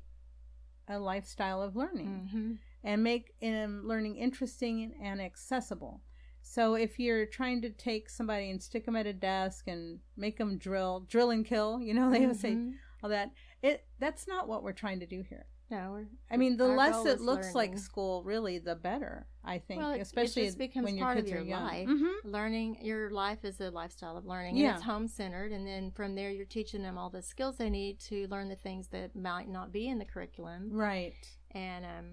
a 0.88 0.98
lifestyle 1.00 1.62
of 1.62 1.76
learning 1.76 2.14
Mm-hmm. 2.28 2.52
and 2.84 3.04
make 3.04 3.26
um, 3.44 3.88
learning 3.92 4.16
interesting 4.18 4.94
and 5.02 5.22
accessible. 5.22 6.02
So 6.42 6.74
if 6.86 7.00
you're 7.00 7.28
trying 7.28 7.62
to 7.62 7.70
take 7.70 8.10
somebody 8.10 8.50
and 8.50 8.62
stick 8.62 8.86
them 8.86 8.96
at 8.96 9.06
a 9.06 9.14
desk 9.14 9.68
and 9.68 10.00
make 10.18 10.38
them 10.38 10.58
drill, 10.58 11.06
drill 11.08 11.30
and 11.30 11.46
kill, 11.46 11.80
you 11.80 11.94
know, 11.94 12.10
they 12.12 12.26
would 12.26 12.39
say 12.46 12.58
all 13.04 13.10
that. 13.10 13.32
It 13.62 13.86
that's 14.00 14.28
not 14.28 14.48
what 14.48 14.64
we're 14.64 14.82
trying 14.84 15.00
to 15.02 15.06
do 15.16 15.22
here. 15.32 15.46
No, 15.72 15.91
we're, 15.93 16.05
I 16.30 16.36
mean, 16.38 16.57
the 16.57 16.69
Our 16.69 16.76
less 16.78 17.05
it 17.05 17.09
it 17.09 17.15
is 17.15 17.22
looks 17.22 17.55
like 17.55 17.78
school, 17.80 18.24
really, 18.24 18.59
the 18.59 18.76
better. 18.76 19.26
I 19.43 19.57
think, 19.59 19.82
Well, 19.82 19.91
it- 19.93 19.97
it 19.97 20.01
especially 20.01 20.45
just 20.45 20.57
becomes 20.57 20.86
when 20.86 20.97
your 20.97 21.05
part 21.05 21.17
of 21.17 21.24
kids 21.24 21.32
your 21.32 21.41
are 21.41 21.45
young. 21.45 21.63
life. 21.63 21.88
Mm-hmm. 21.88 22.30
learning 22.30 22.78
your 22.82 23.09
life 23.09 23.43
is 23.45 23.59
a 23.61 23.72
lifestyle 23.72 24.17
of 24.17 24.26
learning 24.26 24.57
Yeah. 24.57 24.67
and 24.67 24.76
it's 24.76 24.84
home 24.86 25.07
centered 25.07 25.51
and 25.51 25.65
then 25.65 25.89
from 25.91 26.13
there 26.15 26.30
you're 26.30 26.45
teaching 26.45 26.84
them 26.84 26.97
all 26.97 27.09
the 27.09 27.22
skills 27.24 27.57
they 27.57 27.69
need 27.69 27.99
to 28.01 28.28
learn 28.28 28.49
the 28.49 28.55
things 28.55 28.89
that 28.89 29.15
might 29.15 29.47
not 29.49 29.72
be 29.72 29.88
in 29.88 29.97
the 29.97 30.05
curriculum 30.05 30.69
Right. 30.72 31.13
and 31.51 31.86
um, 31.86 32.05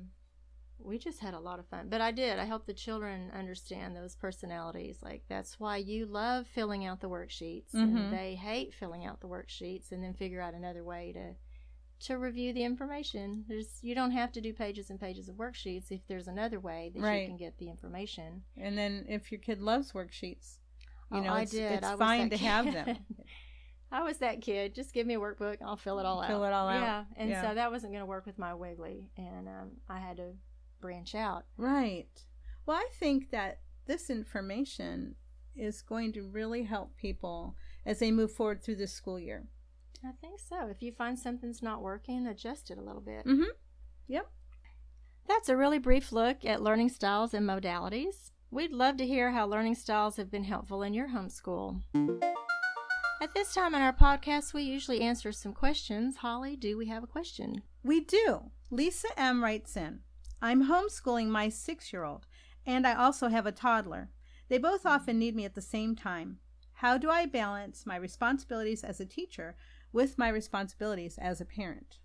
we 0.80 0.96
just 0.96 1.18
had 1.18 1.34
a 1.34 1.40
lot 1.40 1.58
of 1.58 1.66
fun. 1.66 1.88
But 1.88 2.00
I 2.00 2.12
did. 2.12 2.38
I 2.38 2.44
helped 2.44 2.68
the 2.68 2.72
children 2.72 3.32
understand 3.36 3.96
those 3.96 4.14
personalities. 4.14 5.00
Like 5.02 5.24
that's 5.28 5.58
why 5.58 5.78
you 5.78 6.06
love 6.06 6.46
filling 6.46 6.86
out 6.86 7.00
the 7.00 7.08
worksheets, 7.10 7.72
Mhm. 7.74 7.96
and 7.96 8.12
they 8.12 8.36
hate 8.36 8.72
filling 8.72 9.04
out 9.04 9.20
the 9.20 9.26
worksheets, 9.28 9.90
and 9.90 10.02
then 10.04 10.14
figure 10.14 10.40
out 10.40 10.54
another 10.54 10.84
way 10.84 11.12
to 11.14 11.34
to 12.00 12.14
review 12.18 12.52
the 12.52 12.62
information. 12.64 13.44
There's 13.48 13.78
you 13.82 13.94
don't 13.94 14.12
have 14.12 14.32
to 14.32 14.40
do 14.40 14.52
pages 14.52 14.90
and 14.90 15.00
pages 15.00 15.28
of 15.28 15.36
worksheets 15.36 15.90
if 15.90 16.00
there's 16.06 16.28
another 16.28 16.60
way 16.60 16.90
that 16.94 17.00
Right. 17.02 17.22
you 17.22 17.28
can 17.28 17.36
get 17.36 17.58
the 17.58 17.68
information. 17.68 18.42
And 18.56 18.76
then 18.78 19.04
if 19.08 19.32
your 19.32 19.40
kid 19.40 19.60
loves 19.60 19.92
worksheets, 19.92 20.58
you 21.10 21.18
Oh, 21.18 21.22
know, 21.22 21.32
I 21.32 21.42
it's, 21.42 21.52
did. 21.52 21.72
it's 21.72 21.90
fine 21.92 22.30
to 22.30 22.36
have 22.36 22.72
them. 22.72 22.98
I 23.90 24.02
was 24.02 24.18
that 24.18 24.42
kid. 24.42 24.74
Just 24.74 24.92
give 24.92 25.06
me 25.06 25.14
a 25.14 25.18
workbook. 25.20 25.56
I'll 25.64 25.76
fill 25.76 25.98
it 25.98 26.04
all 26.06 26.20
out. 26.20 26.28
Fill 26.28 26.44
it 26.44 26.52
all 26.52 26.68
out. 26.68 26.80
Yeah, 26.82 27.04
and 27.16 27.30
Yeah. 27.30 27.42
so 27.48 27.54
that 27.54 27.70
wasn't 27.70 27.92
going 27.92 28.02
to 28.02 28.06
work 28.06 28.26
with 28.26 28.38
my 28.38 28.52
wiggly, 28.54 29.10
and 29.16 29.48
um, 29.48 29.70
I 29.88 29.98
had 29.98 30.18
to 30.18 30.32
branch 30.80 31.14
out. 31.14 31.44
Right. 31.56 32.08
Well, 32.66 32.76
I 32.76 32.86
think 32.92 33.30
that 33.30 33.60
this 33.86 34.10
information 34.10 35.14
is 35.56 35.80
going 35.82 36.12
to 36.12 36.22
really 36.22 36.62
help 36.64 36.96
people 36.98 37.56
as 37.86 37.98
they 37.98 38.10
move 38.10 38.30
forward 38.30 38.62
through 38.62 38.76
this 38.76 38.92
school 38.92 39.18
year. 39.18 39.48
I 40.04 40.12
think 40.20 40.38
so. 40.38 40.68
If 40.68 40.82
you 40.82 40.92
find 40.92 41.18
something's 41.18 41.62
not 41.62 41.82
working, 41.82 42.26
adjust 42.26 42.70
it 42.70 42.78
a 42.78 42.82
little 42.82 43.00
bit. 43.00 43.26
Mm-hmm. 43.26 43.50
Yep. 44.06 44.30
That's 45.26 45.48
a 45.48 45.56
really 45.56 45.78
brief 45.78 46.12
look 46.12 46.44
at 46.44 46.62
learning 46.62 46.88
styles 46.90 47.34
and 47.34 47.46
modalities. 47.48 48.30
We'd 48.50 48.72
love 48.72 48.96
to 48.96 49.06
hear 49.06 49.32
how 49.32 49.46
learning 49.46 49.74
styles 49.74 50.16
have 50.16 50.30
been 50.30 50.44
helpful 50.44 50.82
in 50.82 50.94
your 50.94 51.08
homeschool. 51.08 51.82
At 53.20 53.34
this 53.34 53.52
time 53.52 53.74
in 53.74 53.82
our 53.82 53.92
podcast, 53.92 54.54
we 54.54 54.62
usually 54.62 55.00
answer 55.00 55.32
some 55.32 55.52
questions. 55.52 56.18
Holly, 56.18 56.56
do 56.56 56.78
we 56.78 56.86
have 56.86 57.02
a 57.02 57.08
question? 57.08 57.62
We 57.82 58.00
do. 58.00 58.50
Lisa 58.70 59.08
M. 59.18 59.42
writes 59.42 59.76
in 59.76 60.00
I'm 60.40 60.68
homeschooling 60.68 61.26
my 61.26 61.48
six 61.48 61.92
year 61.92 62.04
old, 62.04 62.26
and 62.64 62.86
I 62.86 62.94
also 62.94 63.28
have 63.28 63.44
a 63.44 63.52
toddler. 63.52 64.10
They 64.48 64.58
both 64.58 64.86
often 64.86 65.18
need 65.18 65.34
me 65.34 65.44
at 65.44 65.54
the 65.54 65.60
same 65.60 65.96
time. 65.96 66.38
How 66.74 66.96
do 66.96 67.10
I 67.10 67.26
balance 67.26 67.84
my 67.84 67.96
responsibilities 67.96 68.84
as 68.84 69.00
a 69.00 69.04
teacher 69.04 69.56
with 69.92 70.18
my 70.18 70.28
responsibilities 70.28 71.18
as 71.18 71.40
a 71.40 71.44
parent? 71.44 71.98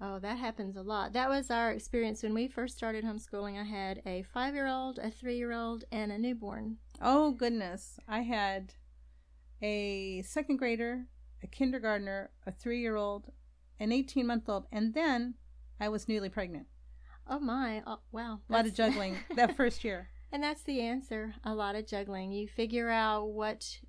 Oh, 0.00 0.18
that 0.20 0.38
happens 0.38 0.76
a 0.76 0.82
lot. 0.82 1.12
That 1.12 1.28
was 1.28 1.50
our 1.50 1.70
experience 1.72 2.22
when 2.22 2.32
we 2.32 2.48
first 2.48 2.76
started 2.76 3.04
homeschooling. 3.04 3.60
I 3.60 3.64
had 3.64 4.00
a 4.06 4.22
five 4.22 4.54
year 4.54 4.66
old, 4.66 4.98
a 4.98 5.10
three 5.10 5.36
year 5.36 5.52
old, 5.52 5.84
and 5.92 6.10
a 6.10 6.18
newborn. 6.18 6.78
Oh, 7.02 7.32
goodness. 7.32 7.98
I 8.08 8.20
had 8.20 8.72
a 9.60 10.22
second 10.22 10.56
grader, 10.56 11.04
a 11.42 11.46
kindergartner, 11.46 12.30
a 12.46 12.52
three 12.52 12.80
year 12.80 12.96
old, 12.96 13.30
an 13.78 13.92
18 13.92 14.26
month 14.26 14.48
old, 14.48 14.66
and 14.72 14.94
then 14.94 15.34
I 15.78 15.90
was 15.90 16.08
newly 16.08 16.30
pregnant. 16.30 16.66
Oh, 17.28 17.38
my. 17.38 17.82
Oh, 17.86 18.00
wow. 18.10 18.40
A 18.48 18.52
lot 18.52 18.66
of 18.66 18.74
juggling 18.74 19.16
that 19.36 19.56
first 19.56 19.84
year. 19.84 20.08
And 20.32 20.42
that's 20.42 20.62
the 20.62 20.80
answer. 20.80 21.34
A 21.44 21.54
lot 21.54 21.76
of 21.76 21.86
juggling. 21.86 22.32
You 22.32 22.48
figure 22.48 22.88
out 22.88 23.28
what 23.28 23.80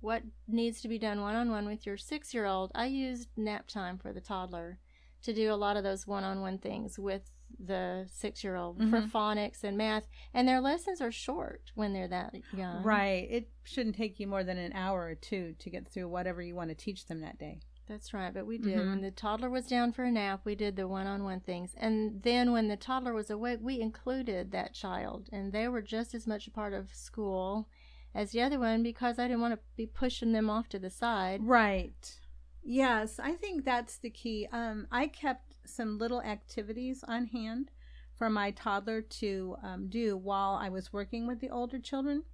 what 0.00 0.22
needs 0.48 0.80
to 0.82 0.88
be 0.88 0.98
done 0.98 1.20
one 1.20 1.36
on 1.36 1.50
one 1.50 1.66
with 1.66 1.86
your 1.86 1.96
six 1.96 2.32
year 2.34 2.46
old. 2.46 2.70
I 2.74 2.86
used 2.86 3.28
nap 3.36 3.68
time 3.68 3.98
for 3.98 4.12
the 4.12 4.20
toddler 4.20 4.78
to 5.22 5.34
do 5.34 5.52
a 5.52 5.54
lot 5.54 5.76
of 5.76 5.84
those 5.84 6.06
one 6.06 6.24
on 6.24 6.40
one 6.40 6.58
things 6.58 6.98
with 6.98 7.30
the 7.58 8.06
six 8.10 8.42
year 8.42 8.56
old 8.56 8.78
mm-hmm. 8.78 8.90
for 8.90 9.02
phonics 9.02 9.64
and 9.64 9.76
math. 9.76 10.04
And 10.32 10.48
their 10.48 10.60
lessons 10.60 11.00
are 11.00 11.12
short 11.12 11.72
when 11.74 11.92
they're 11.92 12.08
that 12.08 12.34
young. 12.56 12.82
Right. 12.82 13.26
It 13.30 13.50
shouldn't 13.64 13.96
take 13.96 14.18
you 14.18 14.26
more 14.26 14.44
than 14.44 14.58
an 14.58 14.72
hour 14.72 15.02
or 15.02 15.14
two 15.14 15.54
to 15.58 15.70
get 15.70 15.88
through 15.88 16.08
whatever 16.08 16.40
you 16.40 16.54
want 16.54 16.70
to 16.70 16.74
teach 16.74 17.06
them 17.06 17.20
that 17.20 17.38
day. 17.38 17.60
That's 17.88 18.14
right, 18.14 18.32
but 18.32 18.46
we 18.46 18.56
did. 18.56 18.78
Mm-hmm. 18.78 18.88
When 18.88 19.00
the 19.00 19.10
toddler 19.10 19.50
was 19.50 19.66
down 19.66 19.90
for 19.90 20.04
a 20.04 20.12
nap, 20.12 20.42
we 20.44 20.54
did 20.54 20.76
the 20.76 20.86
one 20.86 21.08
on 21.08 21.24
one 21.24 21.40
things. 21.40 21.74
And 21.76 22.22
then 22.22 22.52
when 22.52 22.68
the 22.68 22.76
toddler 22.76 23.12
was 23.12 23.30
awake, 23.30 23.58
we 23.60 23.80
included 23.80 24.52
that 24.52 24.74
child. 24.74 25.28
And 25.32 25.52
they 25.52 25.66
were 25.66 25.82
just 25.82 26.14
as 26.14 26.24
much 26.24 26.46
a 26.46 26.52
part 26.52 26.72
of 26.72 26.94
school 26.94 27.68
as 28.14 28.32
the 28.32 28.42
other 28.42 28.58
one 28.58 28.82
because 28.82 29.18
I 29.18 29.28
didn't 29.28 29.40
want 29.40 29.54
to 29.54 29.60
be 29.76 29.86
pushing 29.86 30.32
them 30.32 30.50
off 30.50 30.68
to 30.70 30.78
the 30.78 30.90
side. 30.90 31.40
Right. 31.42 32.18
Yes, 32.62 33.18
I 33.18 33.32
think 33.32 33.64
that's 33.64 33.98
the 33.98 34.10
key. 34.10 34.48
Um, 34.52 34.86
I 34.90 35.06
kept 35.06 35.56
some 35.64 35.98
little 35.98 36.22
activities 36.22 37.04
on 37.06 37.26
hand 37.26 37.70
for 38.14 38.28
my 38.28 38.50
toddler 38.50 39.00
to 39.00 39.56
um, 39.62 39.88
do 39.88 40.16
while 40.16 40.58
I 40.60 40.68
was 40.68 40.92
working 40.92 41.26
with 41.26 41.40
the 41.40 41.50
older 41.50 41.78
children. 41.78 42.24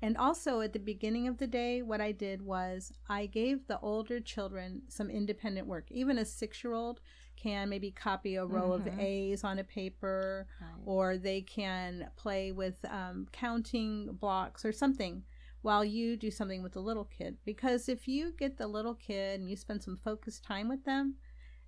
And 0.00 0.16
also 0.16 0.60
at 0.60 0.72
the 0.72 0.78
beginning 0.78 1.26
of 1.26 1.38
the 1.38 1.46
day, 1.46 1.82
what 1.82 2.00
I 2.00 2.12
did 2.12 2.42
was 2.42 2.92
I 3.08 3.26
gave 3.26 3.66
the 3.66 3.80
older 3.80 4.20
children 4.20 4.82
some 4.88 5.10
independent 5.10 5.66
work. 5.66 5.86
Even 5.90 6.18
a 6.18 6.24
six 6.24 6.62
year 6.62 6.72
old 6.72 7.00
can 7.40 7.68
maybe 7.68 7.90
copy 7.90 8.36
a 8.36 8.44
row 8.44 8.70
mm-hmm. 8.70 8.88
of 8.88 8.98
A's 8.98 9.44
on 9.44 9.58
a 9.58 9.64
paper, 9.64 10.46
right. 10.60 10.82
or 10.84 11.16
they 11.16 11.40
can 11.40 12.08
play 12.16 12.52
with 12.52 12.84
um, 12.86 13.26
counting 13.32 14.16
blocks 14.20 14.64
or 14.64 14.72
something 14.72 15.22
while 15.62 15.84
you 15.84 16.16
do 16.16 16.30
something 16.30 16.62
with 16.62 16.72
the 16.72 16.80
little 16.80 17.04
kid. 17.04 17.36
Because 17.44 17.88
if 17.88 18.08
you 18.08 18.32
get 18.38 18.56
the 18.56 18.66
little 18.66 18.94
kid 18.94 19.40
and 19.40 19.48
you 19.48 19.56
spend 19.56 19.82
some 19.82 19.96
focused 19.96 20.44
time 20.44 20.68
with 20.68 20.84
them, 20.84 21.14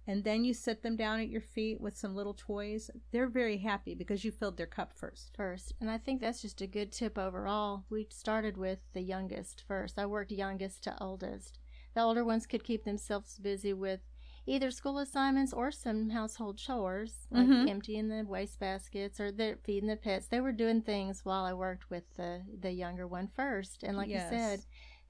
and 0.07 0.25
then 0.25 0.45
you 0.45 0.55
sit 0.55 0.83
them 0.83 0.97
down 0.97 1.21
at 1.21 1.29
your 1.29 1.41
feet 1.41 1.81
with 1.81 1.97
some 1.97 2.17
little 2.17 2.35
toys, 2.35 2.91
they're 3.13 3.29
very 3.29 3.59
happy 3.59 3.95
because 3.95 4.25
you 4.25 4.33
filled 4.33 4.57
their 4.57 4.67
cup 4.67 4.93
first. 4.93 5.37
First. 5.37 5.75
And 5.81 5.91
I 5.91 5.99
think 5.99 6.21
that's 6.21 6.43
just 6.43 6.61
a 6.61 6.67
good 6.67 6.91
tip 6.91 7.17
overall. 7.17 7.85
We 7.91 8.09
started 8.11 8.57
with 8.57 8.79
the 8.93 9.03
youngest 9.03 9.63
first. 9.69 9.99
I 9.99 10.07
worked 10.07 10.33
youngest 10.33 10.83
to 10.85 10.97
oldest. 11.01 11.59
The 11.95 12.01
older 12.01 12.25
ones 12.25 12.47
could 12.47 12.65
keep 12.65 12.85
themselves 12.85 13.39
busy 13.39 13.73
with 13.73 14.01
either 14.47 14.71
school 14.71 14.99
assignments 14.99 15.53
or 15.53 15.71
some 15.71 16.11
household 16.11 16.59
chores, 16.59 17.27
like 17.31 17.47
mm-hmm. 17.47 17.69
emptying 17.69 18.09
the 18.09 18.25
waste 18.25 18.59
baskets 18.59 19.21
or 19.21 19.31
the, 19.31 19.57
feeding 19.65 19.89
the 19.89 19.97
pets. 19.97 20.27
They 20.27 20.41
were 20.41 20.53
doing 20.53 20.83
things 20.83 21.21
while 21.25 21.45
I 21.45 21.53
worked 21.53 21.91
with 21.91 22.05
the, 22.17 22.43
the 22.61 22.73
younger 22.73 23.07
one 23.07 23.29
first. 23.35 23.83
And 23.83 23.97
like 23.97 24.09
yes. 24.09 24.31
you 24.31 24.39
said, 24.39 24.61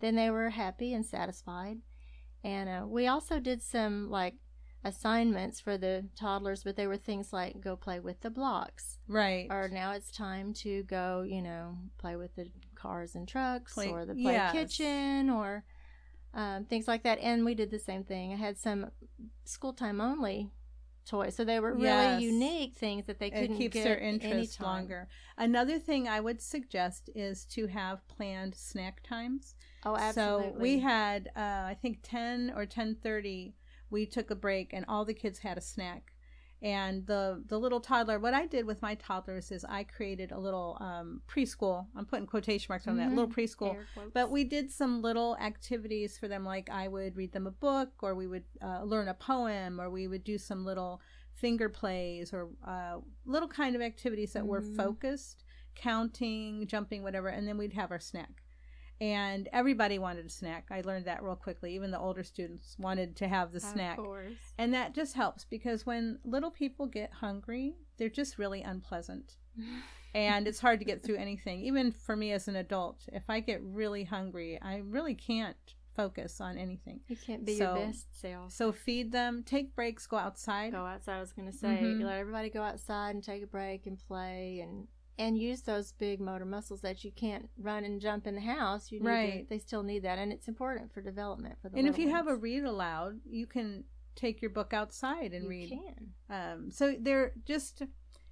then 0.00 0.14
they 0.14 0.30
were 0.30 0.50
happy 0.50 0.92
and 0.94 1.06
satisfied. 1.06 1.78
And 2.42 2.68
uh, 2.68 2.86
we 2.86 3.06
also 3.06 3.38
did 3.38 3.62
some 3.62 4.10
like 4.10 4.34
assignments 4.84 5.60
for 5.60 5.76
the 5.76 6.06
toddlers, 6.18 6.64
but 6.64 6.76
they 6.76 6.86
were 6.86 6.96
things 6.96 7.32
like 7.32 7.60
go 7.60 7.76
play 7.76 8.00
with 8.00 8.20
the 8.20 8.30
blocks. 8.30 8.98
Right. 9.08 9.46
Or 9.50 9.68
now 9.68 9.92
it's 9.92 10.10
time 10.10 10.54
to 10.54 10.82
go, 10.84 11.24
you 11.26 11.42
know, 11.42 11.76
play 11.98 12.16
with 12.16 12.34
the 12.34 12.50
cars 12.74 13.14
and 13.14 13.28
trucks 13.28 13.74
play, 13.74 13.88
or 13.88 14.06
the 14.06 14.14
play 14.14 14.32
yes. 14.32 14.52
kitchen 14.52 15.30
or 15.30 15.64
um, 16.34 16.64
things 16.64 16.86
like 16.88 17.02
that. 17.02 17.18
And 17.18 17.44
we 17.44 17.54
did 17.54 17.70
the 17.70 17.78
same 17.78 18.04
thing. 18.04 18.32
I 18.32 18.36
had 18.36 18.58
some 18.58 18.90
school 19.44 19.72
time 19.72 20.00
only 20.00 20.50
toys, 21.06 21.34
so 21.34 21.44
they 21.44 21.60
were 21.60 21.74
really 21.74 21.86
yes. 21.86 22.22
unique 22.22 22.76
things 22.76 23.06
that 23.06 23.18
they 23.18 23.30
couldn't. 23.30 23.56
It 23.56 23.58
keeps 23.58 23.74
get 23.74 23.84
their 23.84 23.98
interest 23.98 24.60
longer. 24.60 25.08
Another 25.36 25.78
thing 25.78 26.08
I 26.08 26.20
would 26.20 26.40
suggest 26.40 27.10
is 27.14 27.44
to 27.46 27.66
have 27.66 28.06
planned 28.08 28.54
snack 28.54 29.02
times. 29.02 29.54
Oh, 29.84 29.96
absolutely. 29.96 30.52
So 30.52 30.58
we 30.58 30.78
had, 30.78 31.30
uh, 31.34 31.40
I 31.40 31.76
think, 31.80 32.00
ten 32.02 32.52
or 32.54 32.66
ten 32.66 32.96
thirty. 33.02 33.54
We 33.90 34.06
took 34.06 34.30
a 34.30 34.36
break, 34.36 34.72
and 34.72 34.84
all 34.86 35.04
the 35.04 35.14
kids 35.14 35.40
had 35.40 35.58
a 35.58 35.62
snack 35.62 36.12
and 36.62 37.06
the 37.06 37.42
the 37.48 37.58
little 37.58 37.80
toddler 37.80 38.18
what 38.18 38.34
i 38.34 38.46
did 38.46 38.66
with 38.66 38.80
my 38.82 38.94
toddlers 38.96 39.50
is 39.50 39.64
i 39.64 39.82
created 39.82 40.30
a 40.30 40.38
little 40.38 40.76
um, 40.80 41.20
preschool 41.28 41.86
i'm 41.96 42.04
putting 42.04 42.26
quotation 42.26 42.66
marks 42.68 42.86
on 42.86 42.96
mm-hmm. 42.96 43.08
that 43.08 43.14
little 43.14 43.30
preschool 43.30 43.76
but 44.12 44.30
we 44.30 44.44
did 44.44 44.70
some 44.70 45.00
little 45.00 45.36
activities 45.40 46.18
for 46.18 46.28
them 46.28 46.44
like 46.44 46.68
i 46.70 46.86
would 46.86 47.16
read 47.16 47.32
them 47.32 47.46
a 47.46 47.50
book 47.50 47.90
or 48.02 48.14
we 48.14 48.26
would 48.26 48.44
uh, 48.62 48.82
learn 48.82 49.08
a 49.08 49.14
poem 49.14 49.80
or 49.80 49.90
we 49.90 50.06
would 50.06 50.24
do 50.24 50.36
some 50.36 50.64
little 50.64 51.00
finger 51.32 51.68
plays 51.68 52.34
or 52.34 52.48
uh, 52.66 52.96
little 53.24 53.48
kind 53.48 53.74
of 53.74 53.80
activities 53.80 54.32
that 54.32 54.40
mm-hmm. 54.40 54.50
were 54.50 54.62
focused 54.76 55.44
counting 55.74 56.66
jumping 56.66 57.02
whatever 57.02 57.28
and 57.28 57.48
then 57.48 57.56
we'd 57.56 57.72
have 57.72 57.90
our 57.90 58.00
snack 58.00 58.42
and 59.00 59.48
everybody 59.52 59.98
wanted 59.98 60.26
a 60.26 60.30
snack. 60.30 60.66
I 60.70 60.82
learned 60.82 61.06
that 61.06 61.22
real 61.22 61.36
quickly. 61.36 61.74
Even 61.74 61.90
the 61.90 61.98
older 61.98 62.22
students 62.22 62.76
wanted 62.78 63.16
to 63.16 63.28
have 63.28 63.52
the 63.52 63.56
of 63.56 63.62
snack. 63.62 63.96
Course. 63.96 64.52
And 64.58 64.74
that 64.74 64.94
just 64.94 65.14
helps 65.14 65.44
because 65.44 65.86
when 65.86 66.18
little 66.24 66.50
people 66.50 66.86
get 66.86 67.12
hungry, 67.12 67.76
they're 67.96 68.10
just 68.10 68.38
really 68.38 68.62
unpleasant. 68.62 69.36
and 70.14 70.46
it's 70.46 70.60
hard 70.60 70.80
to 70.80 70.84
get 70.84 71.02
through 71.02 71.16
anything. 71.16 71.60
Even 71.62 71.92
for 71.92 72.14
me 72.14 72.32
as 72.32 72.46
an 72.46 72.56
adult, 72.56 73.08
if 73.12 73.22
I 73.28 73.40
get 73.40 73.62
really 73.62 74.04
hungry, 74.04 74.58
I 74.60 74.78
really 74.78 75.14
can't 75.14 75.56
focus 75.96 76.40
on 76.40 76.58
anything. 76.58 77.00
You 77.08 77.16
can't 77.16 77.44
be 77.44 77.56
so, 77.56 77.76
your 77.76 77.86
best 77.86 78.20
self. 78.20 78.52
So 78.52 78.70
feed 78.70 79.12
them, 79.12 79.42
take 79.44 79.74
breaks, 79.74 80.06
go 80.06 80.18
outside. 80.18 80.72
Go 80.72 80.84
outside. 80.84 81.16
I 81.16 81.20
was 81.20 81.32
going 81.32 81.50
to 81.50 81.56
say, 81.56 81.68
mm-hmm. 81.68 82.02
let 82.02 82.18
everybody 82.18 82.50
go 82.50 82.62
outside 82.62 83.14
and 83.14 83.24
take 83.24 83.42
a 83.42 83.46
break 83.46 83.86
and 83.86 83.98
play 83.98 84.60
and 84.62 84.88
and 85.20 85.36
use 85.36 85.60
those 85.60 85.92
big 85.92 86.18
motor 86.18 86.46
muscles 86.46 86.80
that 86.80 87.04
you 87.04 87.12
can't 87.12 87.50
run 87.60 87.84
and 87.84 88.00
jump 88.00 88.26
in 88.26 88.34
the 88.34 88.40
house. 88.40 88.90
You 88.90 89.00
need 89.00 89.06
right. 89.06 89.42
To, 89.42 89.48
they 89.50 89.58
still 89.58 89.82
need 89.82 90.02
that, 90.04 90.18
and 90.18 90.32
it's 90.32 90.48
important 90.48 90.92
for 90.92 91.02
development 91.02 91.56
for 91.60 91.68
the. 91.68 91.78
And 91.78 91.86
if 91.86 91.98
you 91.98 92.06
ones. 92.06 92.16
have 92.16 92.26
a 92.28 92.36
read 92.36 92.64
aloud, 92.64 93.20
you 93.28 93.46
can 93.46 93.84
take 94.16 94.40
your 94.40 94.50
book 94.50 94.72
outside 94.72 95.32
and 95.32 95.44
you 95.44 95.50
read. 95.50 95.68
Can. 95.68 96.08
Um, 96.30 96.70
so 96.70 96.94
they're 96.98 97.32
just. 97.44 97.82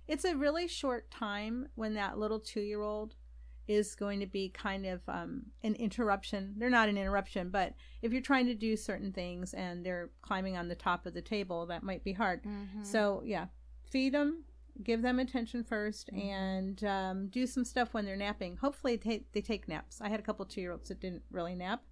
It's 0.08 0.24
a 0.24 0.34
really 0.34 0.66
short 0.66 1.10
time 1.10 1.68
when 1.74 1.92
that 1.94 2.18
little 2.18 2.40
two-year-old 2.40 3.14
is 3.66 3.94
going 3.94 4.20
to 4.20 4.26
be 4.26 4.48
kind 4.48 4.86
of 4.86 5.02
um, 5.06 5.42
an 5.62 5.74
interruption. 5.74 6.54
They're 6.56 6.70
not 6.70 6.88
an 6.88 6.96
interruption, 6.96 7.50
but 7.50 7.74
if 8.00 8.12
you're 8.12 8.22
trying 8.22 8.46
to 8.46 8.54
do 8.54 8.78
certain 8.78 9.12
things 9.12 9.52
and 9.52 9.84
they're 9.84 10.08
climbing 10.22 10.56
on 10.56 10.68
the 10.68 10.74
top 10.74 11.04
of 11.04 11.12
the 11.12 11.20
table, 11.20 11.66
that 11.66 11.82
might 11.82 12.02
be 12.02 12.14
hard. 12.14 12.44
Mm-hmm. 12.44 12.82
So 12.82 13.22
yeah, 13.26 13.48
feed 13.90 14.14
them, 14.14 14.44
give 14.82 15.02
them 15.02 15.18
attention 15.18 15.64
1st 15.64 16.10
mm-hmm. 16.12 16.18
and 16.18 16.84
um, 16.84 17.28
do 17.28 17.46
some 17.46 17.64
stuff 17.64 17.94
when 17.94 18.04
they're 18.04 18.16
napping. 18.16 18.56
Hopefully, 18.56 18.96
they, 18.96 19.24
they 19.32 19.40
take 19.40 19.68
naps. 19.68 20.00
I 20.00 20.08
had 20.08 20.20
a 20.20 20.22
couple 20.22 20.44
two 20.44 20.60
year 20.60 20.72
olds 20.72 20.88
that 20.88 21.00
didn't 21.00 21.22
really 21.30 21.54
nap. 21.54 21.82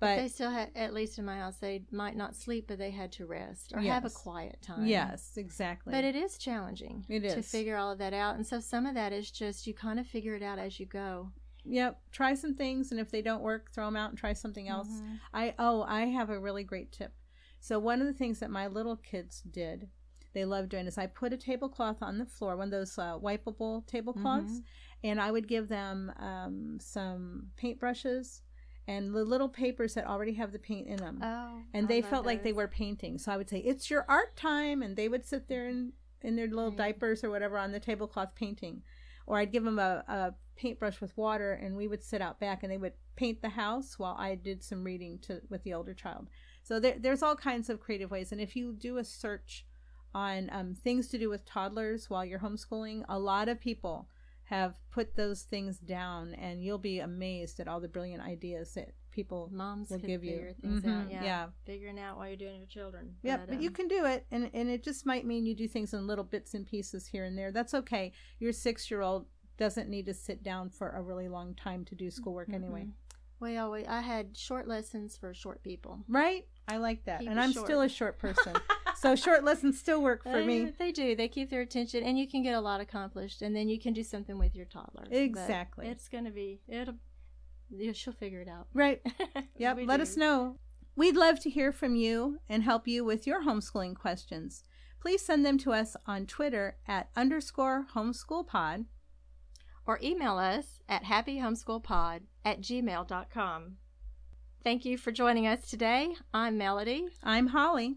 But, 0.00 0.14
but, 0.14 0.22
they 0.22 0.28
still 0.28 0.50
had, 0.50 0.70
at 0.76 0.94
least 0.94 1.18
in 1.18 1.24
my 1.24 1.38
house, 1.38 1.56
they 1.56 1.82
might 1.90 2.16
not 2.16 2.36
sleep, 2.36 2.66
but 2.68 2.78
they 2.78 2.92
had 2.92 3.10
to 3.12 3.26
rest 3.26 3.72
or 3.74 3.80
yes. 3.80 3.94
have 3.94 4.04
a 4.04 4.10
quiet 4.10 4.58
time. 4.62 4.86
Yes, 4.86 5.32
exactly. 5.36 5.92
But 5.92 6.04
it 6.04 6.14
is 6.14 6.38
challenging. 6.38 7.04
It 7.08 7.24
is 7.24 7.34
to 7.34 7.42
figure 7.42 7.76
all 7.76 7.90
of 7.90 7.98
that 7.98 8.14
out, 8.14 8.36
and 8.36 8.46
so 8.46 8.60
some 8.60 8.86
of 8.86 8.94
that 8.94 9.12
is 9.12 9.30
just 9.30 9.66
you 9.66 9.74
kind 9.74 9.98
of 9.98 10.06
figure 10.06 10.36
it 10.36 10.42
out 10.42 10.60
as 10.60 10.78
you 10.78 10.86
go. 10.86 11.32
Yep. 11.64 12.00
Try 12.12 12.34
some 12.34 12.54
things, 12.54 12.92
and 12.92 13.00
if 13.00 13.10
they 13.10 13.22
don't 13.22 13.42
work, 13.42 13.72
throw 13.72 13.86
them 13.86 13.96
out 13.96 14.10
and 14.10 14.18
try 14.18 14.32
something 14.32 14.68
else. 14.68 14.88
Mm-hmm. 14.88 15.14
I 15.34 15.54
oh, 15.58 15.82
I 15.82 16.02
have 16.06 16.30
a 16.30 16.38
really 16.38 16.62
great 16.62 16.92
tip. 16.92 17.12
So 17.60 17.80
one 17.80 18.00
of 18.00 18.06
the 18.06 18.12
things 18.12 18.38
that 18.38 18.50
my 18.50 18.68
little 18.68 18.96
kids 18.96 19.40
did 19.40 19.88
they 20.32 20.44
love 20.44 20.68
doing 20.68 20.86
is 20.86 20.98
I 20.98 21.06
put 21.06 21.32
a 21.32 21.36
tablecloth 21.36 22.02
on 22.02 22.18
the 22.18 22.26
floor, 22.26 22.56
one 22.56 22.68
of 22.68 22.72
those 22.72 22.98
uh, 22.98 23.18
wipeable 23.18 23.86
tablecloths, 23.86 24.52
mm-hmm. 24.52 24.60
and 25.04 25.20
I 25.20 25.30
would 25.30 25.48
give 25.48 25.68
them 25.68 26.12
um, 26.18 26.78
some 26.80 27.48
paintbrushes 27.60 28.42
and 28.88 29.14
the 29.14 29.24
little 29.24 29.50
papers 29.50 29.94
that 29.94 30.06
already 30.06 30.32
have 30.32 30.50
the 30.50 30.58
paint 30.58 30.88
in 30.88 30.96
them. 30.96 31.20
Oh, 31.22 31.60
and 31.74 31.86
they 31.86 32.00
felt 32.00 32.24
those. 32.24 32.26
like 32.26 32.42
they 32.42 32.54
were 32.54 32.68
painting. 32.68 33.18
So 33.18 33.30
I 33.30 33.36
would 33.36 33.48
say, 33.48 33.58
"It's 33.58 33.90
your 33.90 34.04
art 34.08 34.34
time," 34.36 34.82
and 34.82 34.96
they 34.96 35.08
would 35.08 35.26
sit 35.26 35.48
there 35.48 35.68
in 35.68 35.92
in 36.22 36.36
their 36.36 36.48
little 36.48 36.70
right. 36.70 36.78
diapers 36.78 37.22
or 37.22 37.30
whatever 37.30 37.58
on 37.58 37.70
the 37.70 37.80
tablecloth 37.80 38.34
painting. 38.34 38.82
Or 39.26 39.36
I'd 39.36 39.52
give 39.52 39.62
them 39.62 39.78
a, 39.78 40.04
a 40.08 40.34
paintbrush 40.56 41.00
with 41.00 41.16
water, 41.16 41.52
and 41.52 41.76
we 41.76 41.86
would 41.86 42.02
sit 42.02 42.22
out 42.22 42.40
back, 42.40 42.62
and 42.62 42.72
they 42.72 42.78
would 42.78 42.94
paint 43.14 43.42
the 43.42 43.50
house 43.50 43.98
while 43.98 44.16
I 44.18 44.34
did 44.34 44.64
some 44.64 44.82
reading 44.84 45.18
to 45.20 45.42
with 45.50 45.64
the 45.64 45.74
older 45.74 45.92
child. 45.92 46.28
So 46.62 46.80
there, 46.80 46.96
there's 46.98 47.22
all 47.22 47.36
kinds 47.36 47.68
of 47.68 47.80
creative 47.80 48.10
ways, 48.10 48.32
and 48.32 48.40
if 48.40 48.56
you 48.56 48.72
do 48.72 48.96
a 48.96 49.04
search 49.04 49.66
on 50.14 50.48
um, 50.52 50.74
things 50.74 51.08
to 51.08 51.18
do 51.18 51.28
with 51.28 51.44
toddlers 51.44 52.08
while 52.10 52.24
you're 52.24 52.38
homeschooling, 52.40 53.04
a 53.08 53.18
lot 53.18 53.48
of 53.48 53.60
people 53.60 54.08
have 54.44 54.76
put 54.90 55.14
those 55.14 55.42
things 55.42 55.78
down, 55.78 56.32
and 56.34 56.62
you'll 56.64 56.78
be 56.78 57.00
amazed 57.00 57.60
at 57.60 57.68
all 57.68 57.80
the 57.80 57.88
brilliant 57.88 58.22
ideas 58.22 58.72
that 58.74 58.94
people 59.10 59.50
Moms 59.52 59.90
will 59.90 59.98
could 59.98 60.06
give 60.06 60.24
you. 60.24 60.32
figure 60.36 60.52
things 60.60 60.82
Mhm, 60.84 61.04
out. 61.04 61.10
Yeah. 61.10 61.22
yeah. 61.24 61.46
Figuring 61.66 61.98
out 61.98 62.16
while 62.16 62.28
you're 62.28 62.36
doing 62.36 62.58
your 62.58 62.66
children. 62.66 63.16
Yeah, 63.22 63.38
but 63.46 63.60
you 63.60 63.68
um, 63.68 63.74
can 63.74 63.88
do 63.88 64.06
it, 64.06 64.24
and 64.30 64.48
and 64.54 64.70
it 64.70 64.82
just 64.82 65.04
might 65.04 65.26
mean 65.26 65.44
you 65.44 65.54
do 65.54 65.68
things 65.68 65.92
in 65.92 66.06
little 66.06 66.24
bits 66.24 66.54
and 66.54 66.66
pieces 66.66 67.06
here 67.08 67.24
and 67.24 67.36
there. 67.36 67.52
That's 67.52 67.74
okay. 67.74 68.12
Your 68.38 68.52
six 68.52 68.90
year 68.90 69.02
old 69.02 69.26
doesn't 69.58 69.88
need 69.90 70.06
to 70.06 70.14
sit 70.14 70.42
down 70.42 70.70
for 70.70 70.90
a 70.90 71.02
really 71.02 71.28
long 71.28 71.54
time 71.54 71.84
to 71.86 71.94
do 71.94 72.10
schoolwork 72.10 72.48
anyway, 72.52 72.82
Mm-mm. 72.84 72.92
We 73.40 73.56
always 73.58 73.86
I 73.88 74.00
had 74.00 74.36
short 74.36 74.66
lessons 74.68 75.16
for 75.16 75.34
short 75.34 75.62
people. 75.62 76.00
right? 76.08 76.46
I 76.68 76.76
like 76.78 77.04
that, 77.04 77.20
Keep 77.20 77.30
and 77.30 77.40
I'm 77.40 77.52
short. 77.52 77.66
still 77.66 77.80
a 77.82 77.88
short 77.88 78.18
person, 78.18 78.54
so 79.00 79.14
short 79.16 79.44
lessons 79.44 79.78
still 79.78 80.02
work 80.02 80.22
for 80.22 80.42
Uh, 80.42 80.44
me. 80.44 80.72
They 80.78 80.92
do. 80.92 81.14
They 81.16 81.28
keep 81.28 81.50
their 81.50 81.60
attention, 81.62 82.02
and 82.04 82.18
you 82.18 82.26
can 82.28 82.42
get 82.42 82.54
a 82.54 82.60
lot 82.60 82.80
accomplished, 82.80 83.42
and 83.42 83.54
then 83.54 83.68
you 83.68 83.78
can 83.78 83.92
do 83.92 84.02
something 84.02 84.38
with 84.38 84.54
your 84.54 84.66
toddler. 84.66 85.04
But 85.08 85.16
Exactly. 85.16 85.86
it's 85.86 86.08
gonna 86.08 86.30
be 86.30 86.60
it'll. 86.68 86.96
Yeah, 87.70 87.92
she'll 87.92 88.12
figure 88.14 88.40
it 88.40 88.48
out. 88.48 88.66
Right? 88.74 89.00
Yep. 89.58 89.78
Let 89.84 89.96
do. 89.98 90.02
us 90.02 90.16
know. 90.16 90.58
We'd 90.96 91.16
love 91.16 91.38
to 91.40 91.50
hear 91.50 91.70
from 91.72 91.94
you 91.96 92.38
and 92.48 92.62
help 92.62 92.88
you 92.88 93.04
with 93.04 93.26
your 93.26 93.44
homeschooling 93.44 93.94
questions. 93.94 94.64
Please 95.00 95.22
send 95.22 95.44
them 95.46 95.58
to 95.58 95.72
us 95.72 95.96
on 96.06 96.26
Twitter 96.26 96.76
at 96.88 97.08
underscore 97.16 97.86
homeschoolpod. 97.94 98.86
or 99.86 99.98
email 100.02 100.36
us 100.38 100.80
at 100.88 101.04
happyhomeschoolpod 101.04 102.20
at 102.44 102.60
gmail.com. 102.60 103.76
Thank 104.62 104.84
you 104.84 104.98
for 104.98 105.12
joining 105.12 105.46
us 105.46 105.68
today. 105.70 106.14
I'm 106.34 106.58
Melody. 106.58 107.06
I'm 107.22 107.48
Holly. 107.48 107.96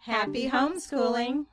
Happy 0.00 0.50
homeschooling. 0.50 1.46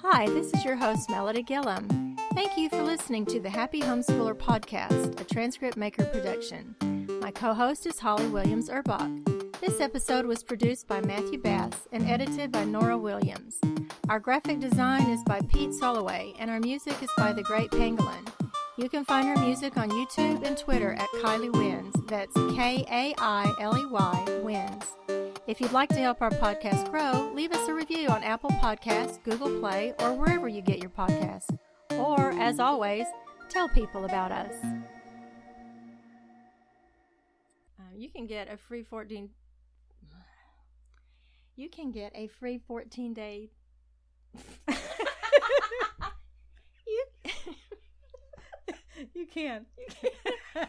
Hi, 0.00 0.26
this 0.26 0.52
is 0.52 0.64
your 0.64 0.76
host, 0.76 1.08
Melody 1.08 1.42
Gillum. 1.42 2.16
Thank 2.34 2.58
you 2.58 2.68
for 2.68 2.82
listening 2.82 3.26
to 3.26 3.38
the 3.38 3.50
Happy 3.50 3.80
Homeschooler 3.80 4.34
podcast, 4.34 5.20
a 5.20 5.24
transcript 5.24 5.76
maker 5.76 6.04
production. 6.04 6.74
My 7.20 7.30
co 7.30 7.54
host 7.54 7.86
is 7.86 7.98
Holly 7.98 8.26
Williams 8.26 8.68
Urbach. 8.68 9.60
This 9.60 9.80
episode 9.80 10.26
was 10.26 10.42
produced 10.42 10.88
by 10.88 11.00
Matthew 11.02 11.40
Bass 11.40 11.86
and 11.92 12.08
edited 12.08 12.50
by 12.50 12.64
Nora 12.64 12.98
Williams. 12.98 13.60
Our 14.08 14.18
graphic 14.18 14.60
design 14.60 15.08
is 15.10 15.22
by 15.24 15.40
Pete 15.48 15.70
Soloway, 15.70 16.34
and 16.38 16.50
our 16.50 16.60
music 16.60 17.02
is 17.02 17.10
by 17.16 17.32
The 17.32 17.42
Great 17.42 17.70
Pangolin. 17.70 18.28
You 18.76 18.88
can 18.88 19.04
find 19.04 19.28
her 19.28 19.36
music 19.36 19.76
on 19.76 19.90
YouTube 19.90 20.44
and 20.44 20.58
Twitter 20.58 20.94
at 20.94 21.08
Kailey 21.22 21.52
Wins. 21.52 21.94
That's 22.08 22.34
K 22.56 22.84
A 22.90 23.14
I 23.18 23.54
L 23.60 23.78
E 23.78 23.86
Y 23.86 24.40
Wins. 24.42 25.23
If 25.46 25.60
you'd 25.60 25.72
like 25.72 25.90
to 25.90 25.96
help 25.96 26.22
our 26.22 26.30
podcast 26.30 26.90
grow, 26.90 27.30
leave 27.34 27.52
us 27.52 27.68
a 27.68 27.74
review 27.74 28.08
on 28.08 28.22
Apple 28.24 28.48
Podcasts, 28.50 29.22
Google 29.24 29.60
Play, 29.60 29.92
or 30.00 30.14
wherever 30.14 30.48
you 30.48 30.62
get 30.62 30.78
your 30.78 30.88
podcasts. 30.88 31.54
Or, 31.98 32.30
as 32.40 32.58
always, 32.58 33.04
tell 33.50 33.68
people 33.68 34.06
about 34.06 34.32
us. 34.32 34.54
Uh, 37.78 37.92
you 37.94 38.08
can 38.08 38.26
get 38.26 38.50
a 38.50 38.56
free 38.56 38.82
14 38.82 39.28
You 41.56 41.68
can 41.68 41.92
get 41.92 42.12
a 42.14 42.26
free 42.28 42.58
14 42.66 43.12
day 43.12 43.50
you 46.86 47.04
You 49.14 49.26
can. 49.26 49.66
you 49.78 49.86
can 50.54 50.68